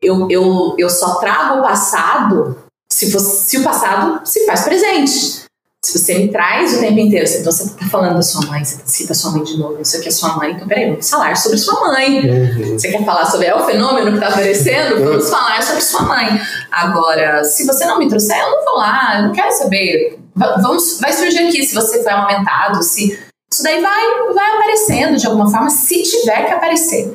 Eu, 0.00 0.28
eu, 0.30 0.74
eu 0.78 0.90
só 0.90 1.14
trago 1.14 1.60
o 1.60 1.62
passado 1.62 2.58
se, 2.90 3.10
você, 3.10 3.48
se 3.48 3.58
o 3.58 3.64
passado 3.64 4.20
se 4.26 4.44
faz 4.44 4.62
presente. 4.62 5.41
Se 5.84 5.98
você 5.98 6.16
me 6.16 6.28
traz 6.28 6.76
o 6.76 6.80
tempo 6.80 6.96
inteiro, 7.00 7.28
então 7.28 7.50
você 7.50 7.64
está 7.64 7.86
falando 7.86 8.14
da 8.14 8.22
sua 8.22 8.46
mãe, 8.46 8.64
você 8.64 8.80
cita 8.84 9.14
sua 9.14 9.32
mãe 9.32 9.42
de 9.42 9.58
novo, 9.58 9.74
não 9.74 9.84
sei 9.84 9.98
o 9.98 10.02
que 10.04 10.08
é 10.08 10.12
sua 10.12 10.36
mãe, 10.36 10.52
então 10.52 10.68
peraí, 10.68 10.90
vamos 10.90 11.10
falar 11.10 11.36
sobre 11.36 11.58
sua 11.58 11.80
mãe. 11.88 12.20
Uhum. 12.20 12.78
Você 12.78 12.92
quer 12.92 13.04
falar 13.04 13.26
sobre 13.26 13.48
é 13.48 13.54
o 13.54 13.66
fenômeno 13.66 14.12
que 14.12 14.14
está 14.14 14.28
aparecendo? 14.28 14.98
Uhum. 14.98 15.04
Vamos 15.06 15.28
falar 15.28 15.60
sobre 15.60 15.80
sua 15.80 16.02
mãe. 16.02 16.40
Agora, 16.70 17.42
se 17.42 17.66
você 17.66 17.84
não 17.84 17.98
me 17.98 18.08
trouxer, 18.08 18.38
eu 18.38 18.50
não 18.52 18.64
vou 18.64 18.76
lá, 18.76 19.16
eu 19.16 19.22
não 19.26 19.32
quero 19.32 19.50
saber. 19.52 20.20
Vamos, 20.36 21.00
vai 21.00 21.12
surgir 21.12 21.48
aqui 21.48 21.64
se 21.64 21.74
você 21.74 22.00
foi 22.00 22.12
amamentado, 22.12 22.80
se. 22.82 23.18
Isso 23.52 23.62
daí 23.64 23.82
vai, 23.82 24.32
vai 24.32 24.54
aparecendo 24.54 25.18
de 25.18 25.26
alguma 25.26 25.50
forma, 25.50 25.68
se 25.68 26.00
tiver 26.02 26.46
que 26.46 26.52
aparecer. 26.52 27.12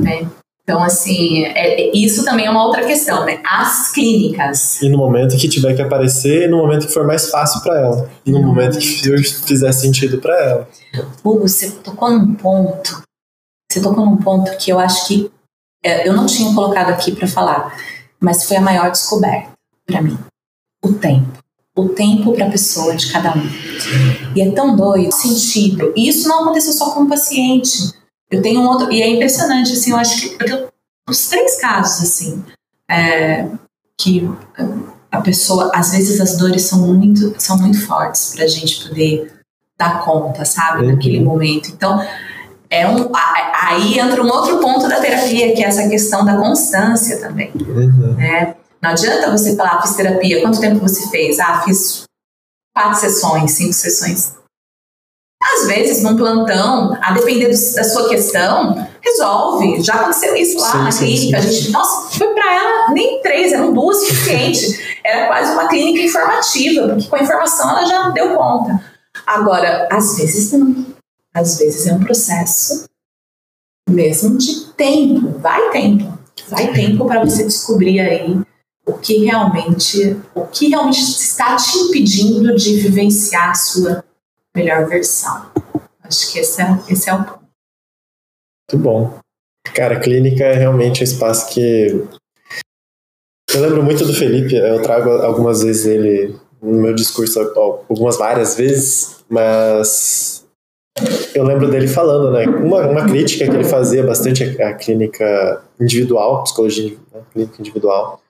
Né? 0.00 0.28
Então, 0.70 0.84
assim, 0.84 1.42
é, 1.46 1.82
é, 1.82 1.90
isso 1.92 2.24
também 2.24 2.46
é 2.46 2.50
uma 2.50 2.64
outra 2.64 2.86
questão, 2.86 3.24
né? 3.26 3.42
As 3.44 3.90
clínicas. 3.90 4.80
E 4.80 4.88
no 4.88 4.98
momento 4.98 5.36
que 5.36 5.48
tiver 5.48 5.74
que 5.74 5.82
aparecer, 5.82 6.48
no 6.48 6.58
momento 6.58 6.86
que 6.86 6.92
for 6.92 7.04
mais 7.04 7.28
fácil 7.28 7.60
para 7.60 7.80
ela. 7.80 8.10
E 8.24 8.30
no 8.30 8.40
momento 8.40 8.78
que 8.78 8.86
fizer 9.44 9.72
sentido 9.72 10.18
para 10.18 10.38
ela. 10.40 10.68
Hugo, 11.24 11.48
você 11.48 11.72
tocou 11.72 12.08
num 12.12 12.34
ponto. 12.34 13.02
Você 13.68 13.80
tocou 13.80 14.06
num 14.06 14.16
ponto 14.18 14.56
que 14.58 14.70
eu 14.70 14.78
acho 14.78 15.08
que 15.08 15.28
é, 15.84 16.06
eu 16.08 16.12
não 16.12 16.26
tinha 16.26 16.54
colocado 16.54 16.90
aqui 16.90 17.10
para 17.10 17.26
falar, 17.26 17.76
mas 18.20 18.44
foi 18.44 18.56
a 18.56 18.60
maior 18.60 18.92
descoberta 18.92 19.50
para 19.84 20.00
mim. 20.00 20.16
O 20.84 20.92
tempo. 20.92 21.36
O 21.76 21.88
tempo 21.88 22.32
para 22.32 22.46
a 22.46 22.50
pessoa 22.50 22.94
de 22.94 23.10
cada 23.10 23.36
um. 23.36 23.42
E 24.36 24.40
é 24.40 24.52
tão 24.52 24.76
doido, 24.76 25.10
sentido. 25.10 25.92
E 25.96 26.08
isso 26.08 26.28
não 26.28 26.42
aconteceu 26.42 26.72
só 26.72 26.90
com 26.92 27.02
o 27.02 27.08
paciente 27.08 27.98
eu 28.30 28.40
tenho 28.40 28.60
um 28.60 28.68
outro, 28.68 28.92
e 28.92 29.02
é 29.02 29.08
impressionante, 29.08 29.72
assim, 29.72 29.90
eu 29.90 29.96
acho 29.96 30.36
que 30.36 30.44
eu 30.44 30.70
os 31.08 31.28
três 31.28 31.60
casos, 31.60 32.02
assim, 32.02 32.44
é, 32.88 33.46
que 33.98 34.28
a 35.10 35.20
pessoa, 35.20 35.70
às 35.74 35.90
vezes 35.90 36.20
as 36.20 36.36
dores 36.36 36.62
são 36.62 36.86
muito, 36.86 37.34
são 37.38 37.58
muito 37.58 37.84
fortes 37.84 38.32
para 38.34 38.44
a 38.44 38.48
gente 38.48 38.88
poder 38.88 39.32
dar 39.76 40.04
conta, 40.04 40.44
sabe, 40.44 40.84
uhum. 40.84 40.92
naquele 40.92 41.20
momento. 41.20 41.70
Então, 41.70 42.00
é 42.68 42.86
um, 42.86 43.10
aí 43.14 43.98
entra 43.98 44.22
um 44.22 44.28
outro 44.28 44.58
ponto 44.58 44.88
da 44.88 45.00
terapia, 45.00 45.54
que 45.54 45.64
é 45.64 45.66
essa 45.66 45.88
questão 45.88 46.24
da 46.24 46.36
constância 46.36 47.18
também. 47.18 47.50
Uhum. 47.54 48.14
Né? 48.14 48.54
Não 48.80 48.90
adianta 48.90 49.30
você 49.30 49.56
falar, 49.56 49.78
ah, 49.78 49.82
fiz 49.82 49.96
terapia, 49.96 50.40
quanto 50.40 50.60
tempo 50.60 50.78
você 50.78 51.08
fez? 51.10 51.40
Ah, 51.40 51.62
fiz 51.62 52.04
quatro 52.74 53.00
sessões, 53.00 53.50
cinco 53.52 53.72
sessões. 53.72 54.34
Às 55.42 55.66
vezes, 55.66 56.02
num 56.02 56.16
plantão, 56.16 56.96
a 57.00 57.12
depender 57.12 57.48
do, 57.48 57.74
da 57.74 57.84
sua 57.84 58.08
questão, 58.10 58.86
resolve. 59.02 59.82
Já 59.82 59.94
aconteceu 59.94 60.36
isso 60.36 60.58
lá 60.58 60.70
sim, 60.70 60.78
na 60.78 60.92
sim, 60.92 61.04
clínica. 61.06 61.42
Sim. 61.42 61.48
A 61.48 61.50
gente, 61.50 61.70
nossa, 61.72 62.18
foi 62.18 62.28
para 62.34 62.54
ela 62.54 62.92
nem 62.92 63.22
três, 63.22 63.52
eram 63.52 63.72
duas 63.72 64.00
suficiente. 64.00 64.78
Era 65.02 65.28
quase 65.28 65.52
uma 65.52 65.66
clínica 65.66 66.04
informativa, 66.04 66.88
porque 66.88 67.08
com 67.08 67.16
a 67.16 67.22
informação 67.22 67.70
ela 67.70 67.86
já 67.86 68.10
deu 68.10 68.36
conta. 68.36 68.84
Agora, 69.26 69.88
às 69.90 70.18
vezes 70.18 70.52
não. 70.52 70.86
Às 71.32 71.58
vezes 71.58 71.86
é 71.86 71.94
um 71.94 72.00
processo 72.00 72.84
mesmo 73.88 74.36
de 74.36 74.66
tempo. 74.72 75.38
Vai 75.38 75.70
tempo. 75.70 76.18
Vai 76.48 76.72
tempo 76.72 77.06
para 77.06 77.24
você 77.24 77.44
descobrir 77.44 78.00
aí 78.00 78.38
o 78.86 78.92
que 78.94 79.24
realmente, 79.24 80.16
o 80.34 80.46
que 80.46 80.68
realmente 80.68 81.00
está 81.00 81.56
te 81.56 81.78
impedindo 81.78 82.54
de 82.56 82.76
vivenciar 82.76 83.50
a 83.50 83.54
sua 83.54 84.04
melhor 84.56 84.86
versão. 84.86 85.50
Acho 86.02 86.32
que 86.32 86.38
esse 86.38 86.60
é, 86.60 86.66
esse 86.88 87.08
é 87.08 87.14
o 87.14 87.24
ponto. 87.24 87.40
Muito 88.70 88.82
bom. 88.82 89.18
Cara, 89.74 89.96
a 89.96 90.00
clínica 90.00 90.44
é 90.44 90.54
realmente 90.54 91.00
um 91.00 91.04
espaço 91.04 91.52
que. 91.52 92.06
Eu 93.52 93.60
lembro 93.62 93.82
muito 93.82 94.04
do 94.04 94.14
Felipe, 94.14 94.54
eu 94.54 94.80
trago 94.80 95.10
algumas 95.10 95.62
vezes 95.62 95.84
ele 95.84 96.38
no 96.62 96.80
meu 96.80 96.94
discurso, 96.94 97.40
algumas 97.88 98.16
várias 98.16 98.56
vezes, 98.56 99.24
mas 99.28 100.46
eu 101.34 101.44
lembro 101.44 101.70
dele 101.70 101.88
falando, 101.88 102.30
né? 102.30 102.46
Uma, 102.46 102.86
uma 102.86 103.06
crítica 103.06 103.46
que 103.46 103.54
ele 103.56 103.64
fazia 103.64 104.04
bastante 104.04 104.44
à 104.62 104.74
clínica 104.74 105.62
individual, 105.80 106.44
psicologia, 106.44 106.96
né? 107.12 107.22
clínica 107.32 107.56
individual, 107.60 108.20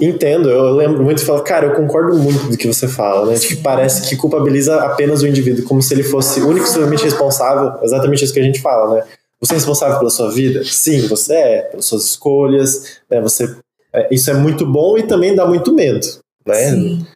Entendo, 0.00 0.48
eu 0.50 0.74
lembro 0.74 1.02
muito 1.02 1.22
e 1.22 1.24
falo, 1.24 1.42
cara, 1.42 1.66
eu 1.66 1.74
concordo 1.74 2.16
muito 2.16 2.48
do 2.48 2.56
que 2.56 2.66
você 2.66 2.86
fala, 2.86 3.30
né? 3.30 3.38
Que 3.38 3.56
parece 3.56 4.08
que 4.08 4.16
culpabiliza 4.16 4.76
apenas 4.82 5.22
o 5.22 5.26
indivíduo, 5.26 5.64
como 5.64 5.82
se 5.82 5.92
ele 5.94 6.02
fosse 6.02 6.40
único 6.40 6.66
e 6.66 6.96
responsável, 6.96 7.82
exatamente 7.82 8.24
isso 8.24 8.32
que 8.32 8.40
a 8.40 8.44
gente 8.44 8.60
fala, 8.60 8.96
né? 8.96 9.04
Você 9.40 9.54
é 9.54 9.56
responsável 9.56 9.98
pela 9.98 10.10
sua 10.10 10.30
vida? 10.30 10.64
Sim, 10.64 11.06
você 11.06 11.34
é, 11.34 11.62
pelas 11.62 11.84
suas 11.84 12.04
escolhas, 12.04 12.98
né? 13.10 13.20
Você, 13.20 13.56
é, 13.92 14.08
isso 14.12 14.30
é 14.30 14.34
muito 14.34 14.66
bom 14.66 14.98
e 14.98 15.02
também 15.04 15.34
dá 15.34 15.46
muito 15.46 15.74
medo, 15.74 16.06
né? 16.46 16.70
Sim. 16.70 17.06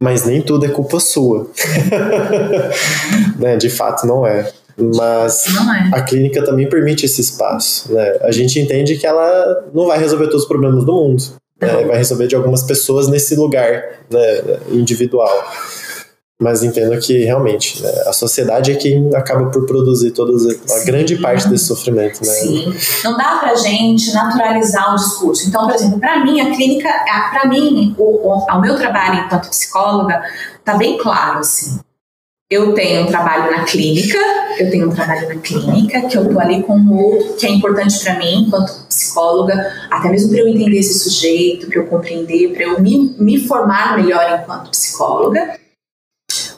Mas 0.00 0.26
nem 0.26 0.42
tudo 0.42 0.66
é 0.66 0.68
culpa 0.68 1.00
sua. 1.00 1.50
né? 3.38 3.56
De 3.56 3.70
fato, 3.70 4.06
não 4.06 4.26
é. 4.26 4.50
Mas 4.94 5.46
é. 5.46 5.96
a 5.96 6.02
clínica 6.02 6.44
também 6.44 6.68
permite 6.68 7.06
esse 7.06 7.22
espaço. 7.22 7.92
Né? 7.92 8.18
A 8.20 8.30
gente 8.30 8.60
entende 8.60 8.96
que 8.96 9.06
ela 9.06 9.64
não 9.72 9.86
vai 9.86 9.98
resolver 9.98 10.26
todos 10.26 10.42
os 10.42 10.48
problemas 10.48 10.84
do 10.84 10.92
mundo 10.92 11.22
né, 11.60 11.84
vai 11.84 11.98
resolver 11.98 12.26
de 12.26 12.36
algumas 12.36 12.62
pessoas 12.62 13.08
nesse 13.08 13.34
lugar 13.34 13.82
né, 14.10 14.58
individual. 14.70 15.30
Mas 16.38 16.62
entendo 16.62 16.98
que 17.00 17.24
realmente 17.24 17.82
né, 17.82 17.90
a 18.06 18.12
sociedade 18.12 18.70
é 18.70 18.74
quem 18.74 19.10
acaba 19.14 19.50
por 19.50 19.64
produzir 19.64 20.10
toda 20.10 20.32
a 20.70 20.84
grande 20.84 21.16
parte 21.16 21.48
desse 21.48 21.64
sofrimento. 21.64 22.20
Né? 22.20 22.30
Sim, 22.30 22.74
não 23.04 23.16
dá 23.16 23.38
pra 23.40 23.54
gente 23.54 24.12
naturalizar 24.12 24.92
o 24.92 24.96
discurso. 24.96 25.48
Então, 25.48 25.66
por 25.66 25.74
exemplo, 25.74 25.98
para 25.98 26.22
mim, 26.22 26.40
a 26.42 26.54
clínica, 26.54 26.90
para 27.30 27.48
mim, 27.48 27.94
o, 27.96 28.02
o, 28.02 28.38
o 28.38 28.60
meu 28.60 28.76
trabalho 28.76 29.24
enquanto 29.24 29.48
psicóloga 29.48 30.22
tá 30.62 30.76
bem 30.76 30.98
claro, 30.98 31.38
assim 31.38 31.80
eu 32.48 32.74
tenho 32.74 33.02
um 33.02 33.06
trabalho 33.06 33.50
na 33.50 33.64
clínica, 33.64 34.18
eu 34.58 34.70
tenho 34.70 34.88
um 34.88 34.94
trabalho 34.94 35.28
na 35.28 35.40
clínica, 35.40 36.02
que 36.02 36.16
eu 36.16 36.32
tô 36.32 36.38
ali 36.38 36.62
com 36.62 36.78
o 36.78 36.96
outro, 36.96 37.34
que 37.34 37.46
é 37.46 37.50
importante 37.50 37.98
para 37.98 38.18
mim, 38.18 38.46
enquanto 38.46 38.86
psicóloga, 38.86 39.72
até 39.90 40.08
mesmo 40.08 40.30
para 40.30 40.38
eu 40.38 40.48
entender 40.48 40.78
esse 40.78 40.98
sujeito, 41.00 41.66
para 41.66 41.78
eu 41.78 41.86
compreender, 41.86 42.52
para 42.52 42.62
eu 42.62 42.80
me, 42.80 43.16
me 43.18 43.46
formar 43.46 43.96
melhor 43.96 44.40
enquanto 44.40 44.70
psicóloga. 44.70 45.58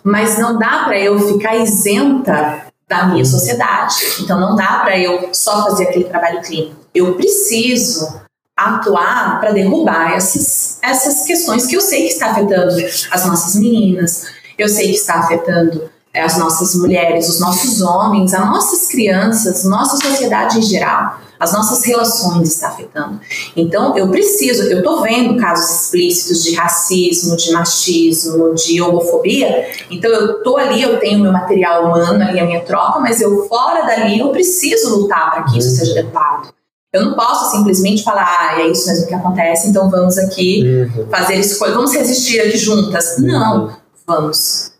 Mas 0.04 0.38
não 0.38 0.58
dá 0.58 0.84
para 0.84 0.98
eu 0.98 1.18
ficar 1.18 1.56
isenta 1.56 2.66
da 2.86 3.06
minha 3.06 3.24
sociedade. 3.24 3.94
Então 4.20 4.38
não 4.38 4.56
dá 4.56 4.80
para 4.80 4.98
eu 4.98 5.30
só 5.32 5.64
fazer 5.64 5.84
aquele 5.84 6.04
trabalho 6.04 6.42
clínico. 6.42 6.76
Eu 6.94 7.14
preciso 7.14 8.20
atuar 8.56 9.38
para 9.40 9.52
derrubar 9.52 10.14
essas, 10.14 10.78
essas 10.82 11.24
questões 11.24 11.66
que 11.66 11.76
eu 11.76 11.80
sei 11.80 12.02
que 12.02 12.12
está 12.12 12.32
afetando 12.32 12.74
as 13.10 13.26
nossas 13.26 13.54
meninas, 13.54 14.26
eu 14.58 14.68
sei 14.68 14.88
que 14.88 14.96
está 14.96 15.20
afetando 15.20 15.88
as 16.14 16.36
nossas 16.36 16.74
mulheres, 16.74 17.28
os 17.28 17.38
nossos 17.38 17.80
homens, 17.80 18.34
as 18.34 18.44
nossas 18.44 18.88
crianças, 18.88 19.64
nossa 19.64 19.96
sociedade 19.96 20.58
em 20.58 20.62
geral. 20.62 21.20
As 21.38 21.52
nossas 21.52 21.84
relações 21.84 22.48
está 22.48 22.66
afetando. 22.68 23.20
Então, 23.56 23.96
eu 23.96 24.08
preciso, 24.10 24.64
eu 24.64 24.78
estou 24.78 25.02
vendo 25.02 25.40
casos 25.40 25.82
explícitos 25.82 26.42
de 26.42 26.56
racismo, 26.56 27.36
de 27.36 27.52
machismo, 27.52 28.54
de 28.54 28.82
homofobia. 28.82 29.68
Então, 29.88 30.10
eu 30.10 30.38
estou 30.38 30.56
ali, 30.56 30.82
eu 30.82 30.98
tenho 30.98 31.20
meu 31.20 31.30
material 31.30 31.86
humano 31.86 32.24
ali, 32.24 32.40
a 32.40 32.44
minha 32.44 32.60
troca, 32.62 32.98
mas 32.98 33.20
eu 33.20 33.46
fora 33.46 33.86
dali, 33.86 34.18
eu 34.18 34.30
preciso 34.30 34.96
lutar 34.96 35.30
para 35.30 35.44
que 35.44 35.58
isso 35.58 35.70
seja 35.70 35.94
derrubado. 35.94 36.48
Eu 36.92 37.04
não 37.04 37.14
posso 37.14 37.56
simplesmente 37.56 38.02
falar, 38.02 38.24
ah, 38.40 38.60
é 38.60 38.68
isso 38.68 38.88
mesmo 38.88 39.06
que 39.06 39.14
acontece, 39.14 39.68
então 39.68 39.88
vamos 39.88 40.18
aqui 40.18 40.64
uhum. 40.64 41.06
fazer 41.08 41.34
escolha, 41.34 41.74
vamos 41.74 41.92
resistir 41.92 42.40
aqui 42.40 42.56
juntas. 42.56 43.18
Uhum. 43.18 43.26
Não, 43.26 43.76
vamos. 44.08 44.72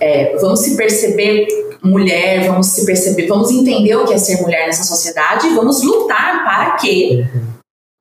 É, 0.00 0.36
vamos 0.36 0.60
se 0.60 0.76
perceber 0.76 1.46
mulher, 1.82 2.48
vamos 2.48 2.66
se 2.66 2.84
perceber, 2.84 3.28
vamos 3.28 3.50
entender 3.52 3.94
o 3.94 4.04
que 4.04 4.12
é 4.12 4.18
ser 4.18 4.42
mulher 4.42 4.66
nessa 4.66 4.82
sociedade 4.82 5.46
e 5.46 5.54
vamos 5.54 5.82
lutar 5.82 6.44
para 6.44 6.72
que 6.72 7.24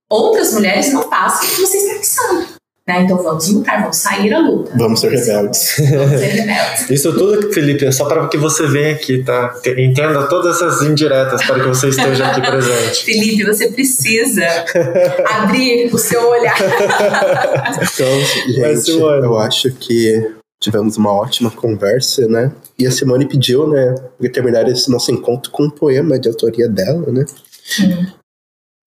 outras 0.09 0.51
mulheres 0.53 0.91
não 0.91 1.07
façam 1.07 1.47
o 1.47 1.51
que 1.51 1.61
você 1.61 1.77
está 1.77 1.93
pensando. 1.93 2.55
Né? 2.87 3.01
Então 3.01 3.17
vamos 3.17 3.47
lutar, 3.49 3.81
vamos 3.81 3.97
sair 3.97 4.31
à 4.31 4.39
luta. 4.39 4.71
Vamos 4.77 4.99
ser 4.99 5.09
rebeldes. 5.09 5.75
Vamos 5.89 6.19
ser 6.19 6.27
rebeldes. 6.27 6.89
Isso 6.89 7.13
tudo, 7.13 7.51
Felipe, 7.51 7.83
é 7.83 7.91
só 7.91 8.05
para 8.05 8.27
que 8.27 8.37
você 8.37 8.67
venha 8.67 8.93
aqui, 8.93 9.23
tá? 9.23 9.55
Entenda 9.75 10.27
todas 10.27 10.57
essas 10.57 10.83
indiretas 10.83 11.43
para 11.43 11.61
que 11.61 11.67
você 11.67 11.89
esteja 11.89 12.27
aqui 12.27 12.41
presente. 12.41 13.01
Felipe, 13.05 13.43
você 13.43 13.71
precisa 13.71 14.45
abrir 15.25 15.89
o 15.91 15.97
seu 15.97 16.29
olhar. 16.29 16.55
então, 17.81 18.19
gente, 18.53 18.91
eu 18.91 19.37
acho 19.39 19.71
que 19.71 20.34
tivemos 20.65 20.97
uma 20.97 21.13
ótima 21.13 21.51
conversa, 21.51 22.27
né? 22.27 22.51
E 22.77 22.85
a 22.85 22.91
Simone 22.91 23.27
pediu, 23.27 23.67
né, 23.67 23.95
para 24.17 24.29
terminar 24.29 24.67
esse 24.67 24.89
nosso 24.89 25.11
encontro 25.11 25.51
com 25.51 25.63
um 25.63 25.69
poema 25.69 26.19
de 26.19 26.27
autoria 26.27 26.67
dela, 26.67 27.11
né? 27.11 27.25
Sim. 27.63 28.07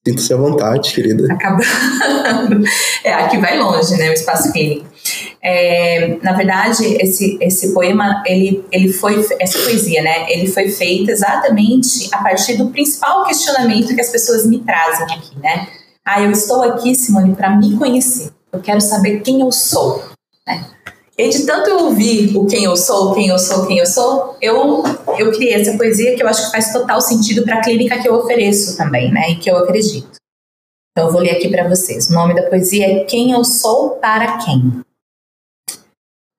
Sinta-se 0.07 0.33
à 0.33 0.37
vontade, 0.37 0.93
querida. 0.93 1.33
Acabando. 1.33 2.65
É, 3.05 3.13
aqui 3.13 3.39
vai 3.39 3.59
longe, 3.59 3.97
né? 3.97 4.11
O 4.11 4.13
espaço 4.13 4.53
clínico. 4.53 4.87
É, 5.43 6.19
na 6.23 6.33
verdade, 6.33 6.85
esse, 7.01 7.39
esse 7.41 7.73
poema, 7.73 8.23
ele, 8.27 8.65
ele 8.73 8.93
foi, 8.93 9.25
essa 9.39 9.59
poesia, 9.59 10.03
né? 10.03 10.31
Ele 10.31 10.47
foi 10.47 10.71
feita 10.71 11.13
exatamente 11.13 12.09
a 12.13 12.23
partir 12.23 12.57
do 12.57 12.71
principal 12.71 13.25
questionamento 13.25 13.95
que 13.95 14.01
as 14.01 14.11
pessoas 14.11 14.47
me 14.47 14.59
trazem 14.61 15.05
aqui, 15.05 15.39
né? 15.39 15.69
Ah, 16.05 16.23
eu 16.23 16.31
estou 16.31 16.63
aqui, 16.63 16.95
Simone, 16.95 17.35
para 17.35 17.55
me 17.57 17.77
conhecer. 17.77 18.31
Eu 18.53 18.61
quero 18.61 18.81
saber 18.81 19.21
quem 19.21 19.41
eu 19.41 19.53
sou. 19.53 20.03
E 21.19 21.29
de 21.31 21.45
tanto 21.45 21.69
eu 21.69 21.87
ouvir 21.87 22.37
o 22.37 22.47
quem 22.47 22.63
eu 22.63 22.77
sou, 22.77 23.13
quem 23.13 23.27
eu 23.27 23.39
sou, 23.41 23.67
quem 23.67 23.79
eu 23.79 23.87
sou, 23.87 24.37
eu, 24.41 24.85
eu 25.19 25.33
criei 25.33 25.55
essa 25.55 25.77
poesia 25.77 26.15
que 26.15 26.23
eu 26.23 26.29
acho 26.29 26.45
que 26.45 26.53
faz 26.53 26.73
total 26.73 27.01
sentido 27.01 27.43
para 27.43 27.57
a 27.57 27.61
clínica 27.61 28.01
que 28.01 28.09
eu 28.09 28.15
ofereço 28.15 28.77
também, 28.77 29.11
né? 29.11 29.31
E 29.31 29.37
que 29.37 29.51
eu 29.51 29.57
acredito. 29.57 30.13
Então 30.93 31.09
eu 31.09 31.13
vou 31.13 31.21
ler 31.21 31.33
aqui 31.33 31.49
para 31.49 31.69
vocês. 31.69 32.09
O 32.09 32.13
nome 32.13 32.37
da 32.37 32.49
poesia 32.49 32.87
é 32.87 33.05
Quem 33.05 33.33
eu 33.33 33.43
sou 33.43 33.97
para 33.97 34.39
quem. 34.39 34.81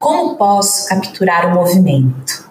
Como 0.02 0.38
posso 0.38 0.88
capturar 0.88 1.52
o 1.52 1.56
movimento? 1.56 2.48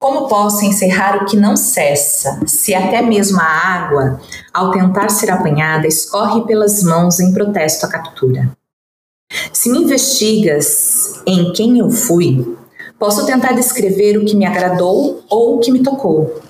Como 0.00 0.28
posso 0.28 0.64
encerrar 0.64 1.22
o 1.22 1.26
que 1.26 1.36
não 1.36 1.54
cessa, 1.54 2.40
se 2.46 2.74
até 2.74 3.02
mesmo 3.02 3.38
a 3.38 3.44
água, 3.44 4.20
ao 4.54 4.70
tentar 4.70 5.10
ser 5.10 5.30
apanhada, 5.30 5.86
escorre 5.86 6.46
pelas 6.46 6.82
mãos 6.82 7.20
em 7.20 7.32
protesto 7.32 7.84
à 7.84 7.90
captura? 7.90 8.50
Se 9.52 9.70
me 9.70 9.78
investigas 9.78 11.20
em 11.26 11.52
quem 11.52 11.78
eu 11.78 11.90
fui, 11.90 12.56
posso 12.98 13.24
tentar 13.26 13.52
descrever 13.52 14.18
o 14.18 14.24
que 14.24 14.36
me 14.36 14.44
agradou 14.44 15.24
ou 15.30 15.56
o 15.56 15.58
que 15.60 15.70
me 15.70 15.82
tocou. 15.82 16.40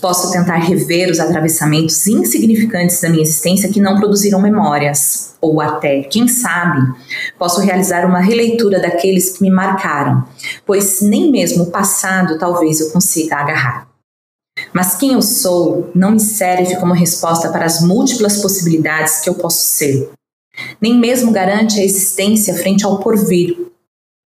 Posso 0.00 0.30
tentar 0.30 0.56
rever 0.56 1.10
os 1.10 1.18
atravessamentos 1.18 2.06
insignificantes 2.06 3.00
da 3.00 3.08
minha 3.08 3.22
existência 3.22 3.70
que 3.70 3.80
não 3.80 3.98
produziram 3.98 4.40
memórias, 4.40 5.34
ou 5.40 5.60
até, 5.60 6.02
quem 6.02 6.28
sabe, 6.28 6.80
posso 7.38 7.60
realizar 7.60 8.06
uma 8.06 8.20
releitura 8.20 8.80
daqueles 8.80 9.30
que 9.30 9.42
me 9.42 9.50
marcaram, 9.50 10.24
pois 10.66 11.00
nem 11.00 11.30
mesmo 11.30 11.64
o 11.64 11.70
passado 11.70 12.38
talvez 12.38 12.80
eu 12.80 12.90
consiga 12.90 13.36
agarrar. 13.36 13.88
Mas 14.72 14.94
quem 14.94 15.14
eu 15.14 15.22
sou 15.22 15.90
não 15.94 16.12
me 16.12 16.20
serve 16.20 16.76
como 16.76 16.92
resposta 16.92 17.48
para 17.48 17.64
as 17.64 17.80
múltiplas 17.80 18.40
possibilidades 18.40 19.20
que 19.20 19.28
eu 19.28 19.34
posso 19.34 19.64
ser 19.64 20.10
nem 20.80 20.98
mesmo 20.98 21.32
garante 21.32 21.80
a 21.80 21.84
existência 21.84 22.54
frente 22.54 22.84
ao 22.84 22.98
porvir, 22.98 23.56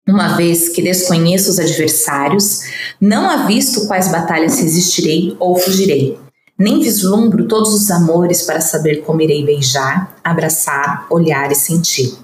uma 0.08 0.36
vez 0.36 0.70
que 0.70 0.80
desconheço 0.80 1.50
os 1.50 1.58
adversários, 1.58 2.62
não 2.98 3.28
avisto 3.28 3.86
quais 3.86 4.08
batalhas 4.10 4.58
resistirei 4.58 5.36
ou 5.38 5.54
fugirei, 5.56 6.18
nem 6.58 6.80
vislumbro 6.80 7.46
todos 7.46 7.74
os 7.74 7.90
amores 7.90 8.42
para 8.42 8.60
saber 8.60 9.02
como 9.02 9.20
irei 9.20 9.44
beijar, 9.44 10.16
abraçar, 10.24 11.06
olhar 11.10 11.52
e 11.52 11.54
sentir. 11.54 12.18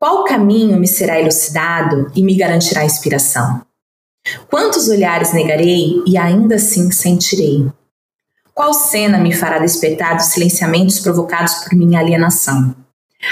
Qual 0.00 0.24
caminho 0.24 0.78
me 0.78 0.88
será 0.88 1.20
elucidado 1.20 2.10
e 2.14 2.22
me 2.22 2.34
garantirá 2.34 2.84
inspiração? 2.84 3.62
Quantos 4.48 4.88
olhares 4.88 5.34
negarei 5.34 6.02
e 6.06 6.16
ainda 6.16 6.56
assim 6.56 6.90
sentirei? 6.90 7.66
Qual 8.54 8.72
cena 8.72 9.18
me 9.18 9.34
fará 9.34 9.58
despertar 9.58 10.16
dos 10.16 10.26
silenciamentos 10.26 11.00
provocados 11.00 11.54
por 11.54 11.74
minha 11.74 11.98
alienação? 11.98 12.72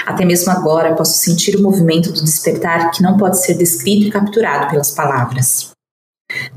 Até 0.05 0.25
mesmo 0.25 0.51
agora 0.51 0.95
posso 0.95 1.17
sentir 1.17 1.55
o 1.55 1.61
movimento 1.61 2.11
do 2.11 2.21
despertar 2.21 2.91
que 2.91 3.01
não 3.01 3.15
pode 3.15 3.39
ser 3.39 3.53
descrito 3.53 4.07
e 4.07 4.11
capturado 4.11 4.69
pelas 4.69 4.91
palavras. 4.91 5.71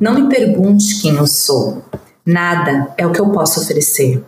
Não 0.01 0.15
me 0.15 0.29
pergunte 0.29 1.01
quem 1.01 1.15
eu 1.15 1.29
sou. 1.29 1.85
Nada 2.27 2.93
é 2.99 3.07
o 3.07 3.13
que 3.13 3.21
eu 3.21 3.31
posso 3.31 3.61
oferecer. 3.61 4.25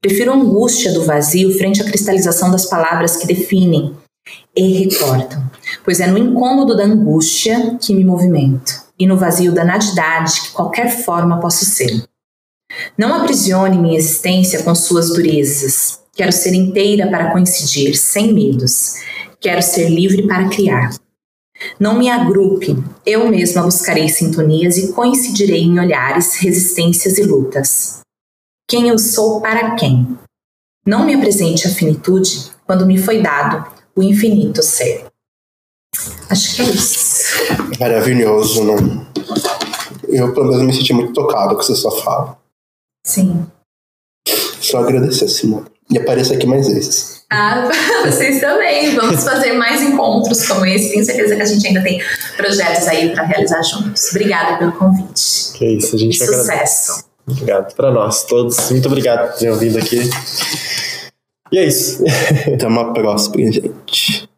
Prefiro 0.00 0.30
a 0.30 0.36
angústia 0.36 0.92
do 0.92 1.04
vazio 1.04 1.58
frente 1.58 1.82
à 1.82 1.84
cristalização 1.84 2.48
das 2.48 2.66
palavras 2.66 3.16
que 3.16 3.26
definem 3.26 3.96
e 4.54 4.84
recortam, 4.84 5.50
pois 5.84 5.98
é 5.98 6.06
no 6.06 6.16
incômodo 6.16 6.76
da 6.76 6.84
angústia 6.84 7.76
que 7.80 7.92
me 7.92 8.04
movimento 8.04 8.84
e 8.96 9.04
no 9.04 9.16
vazio 9.16 9.52
da 9.52 9.64
nadidade 9.64 10.42
que 10.42 10.52
qualquer 10.52 11.02
forma 11.04 11.40
posso 11.40 11.64
ser. 11.64 12.08
Não 12.96 13.14
aprisione 13.14 13.78
minha 13.78 13.98
existência 13.98 14.62
com 14.62 14.74
suas 14.74 15.10
durezas. 15.10 16.00
Quero 16.14 16.32
ser 16.32 16.54
inteira 16.54 17.08
para 17.08 17.30
coincidir, 17.30 17.96
sem 17.96 18.32
medos. 18.32 18.94
Quero 19.40 19.62
ser 19.62 19.88
livre 19.88 20.26
para 20.26 20.48
criar. 20.48 20.90
Não 21.78 21.98
me 21.98 22.08
agrupe, 22.08 22.76
eu 23.04 23.28
mesma 23.28 23.62
buscarei 23.62 24.08
sintonias 24.08 24.78
e 24.78 24.92
coincidirei 24.92 25.62
em 25.62 25.78
olhares, 25.78 26.36
resistências 26.36 27.18
e 27.18 27.22
lutas. 27.22 28.00
Quem 28.68 28.88
eu 28.88 28.98
sou 28.98 29.40
para 29.40 29.74
quem? 29.74 30.18
Não 30.86 31.04
me 31.04 31.14
apresente 31.14 31.66
a 31.66 31.70
finitude 31.70 32.50
quando 32.66 32.86
me 32.86 32.96
foi 32.96 33.20
dado 33.20 33.70
o 33.94 34.02
infinito 34.02 34.62
ser. 34.62 35.06
Acho 36.30 36.56
que 36.56 36.62
é 36.62 36.64
isso. 36.66 37.24
Maravilhoso, 37.78 38.64
não? 38.64 39.06
Eu, 40.08 40.32
pelo 40.32 40.48
menos, 40.48 40.62
me 40.62 40.72
senti 40.72 40.92
muito 40.92 41.12
tocado 41.12 41.54
com 41.54 41.60
essa 41.60 41.74
sua 41.74 41.90
fala. 42.02 42.39
Sim. 43.10 43.44
Só 44.60 44.78
agradecer, 44.78 45.26
Simone. 45.28 45.66
E 45.90 45.98
apareça 45.98 46.34
aqui 46.34 46.46
mais 46.46 46.68
vezes. 46.68 47.24
Ah, 47.28 47.68
vocês 48.06 48.40
também. 48.40 48.94
Vamos 48.94 49.24
fazer 49.24 49.52
mais 49.54 49.82
encontros 49.82 50.46
como 50.46 50.64
esse. 50.64 50.90
Tenho 50.92 51.04
certeza 51.04 51.34
que 51.34 51.42
a 51.42 51.44
gente 51.44 51.66
ainda 51.66 51.82
tem 51.82 52.00
projetos 52.36 52.86
aí 52.86 53.10
para 53.10 53.24
realizar 53.24 53.62
juntos. 53.62 54.10
Obrigada 54.10 54.58
pelo 54.58 54.72
convite. 54.72 55.52
Que 55.54 55.66
isso, 55.66 55.96
a 55.96 55.98
gente 55.98 56.22
e 56.22 56.24
Sucesso. 56.24 57.04
Obrigado 57.26 57.74
para 57.74 57.90
nós 57.90 58.24
todos. 58.24 58.70
Muito 58.70 58.86
obrigado 58.86 59.32
por 59.32 59.38
terem 59.38 59.58
vindo 59.58 59.78
aqui. 59.78 60.08
E 61.50 61.58
é 61.58 61.66
isso. 61.66 62.04
Até 62.54 62.64
uma 62.68 62.92
próxima, 62.92 63.50
gente. 63.50 64.29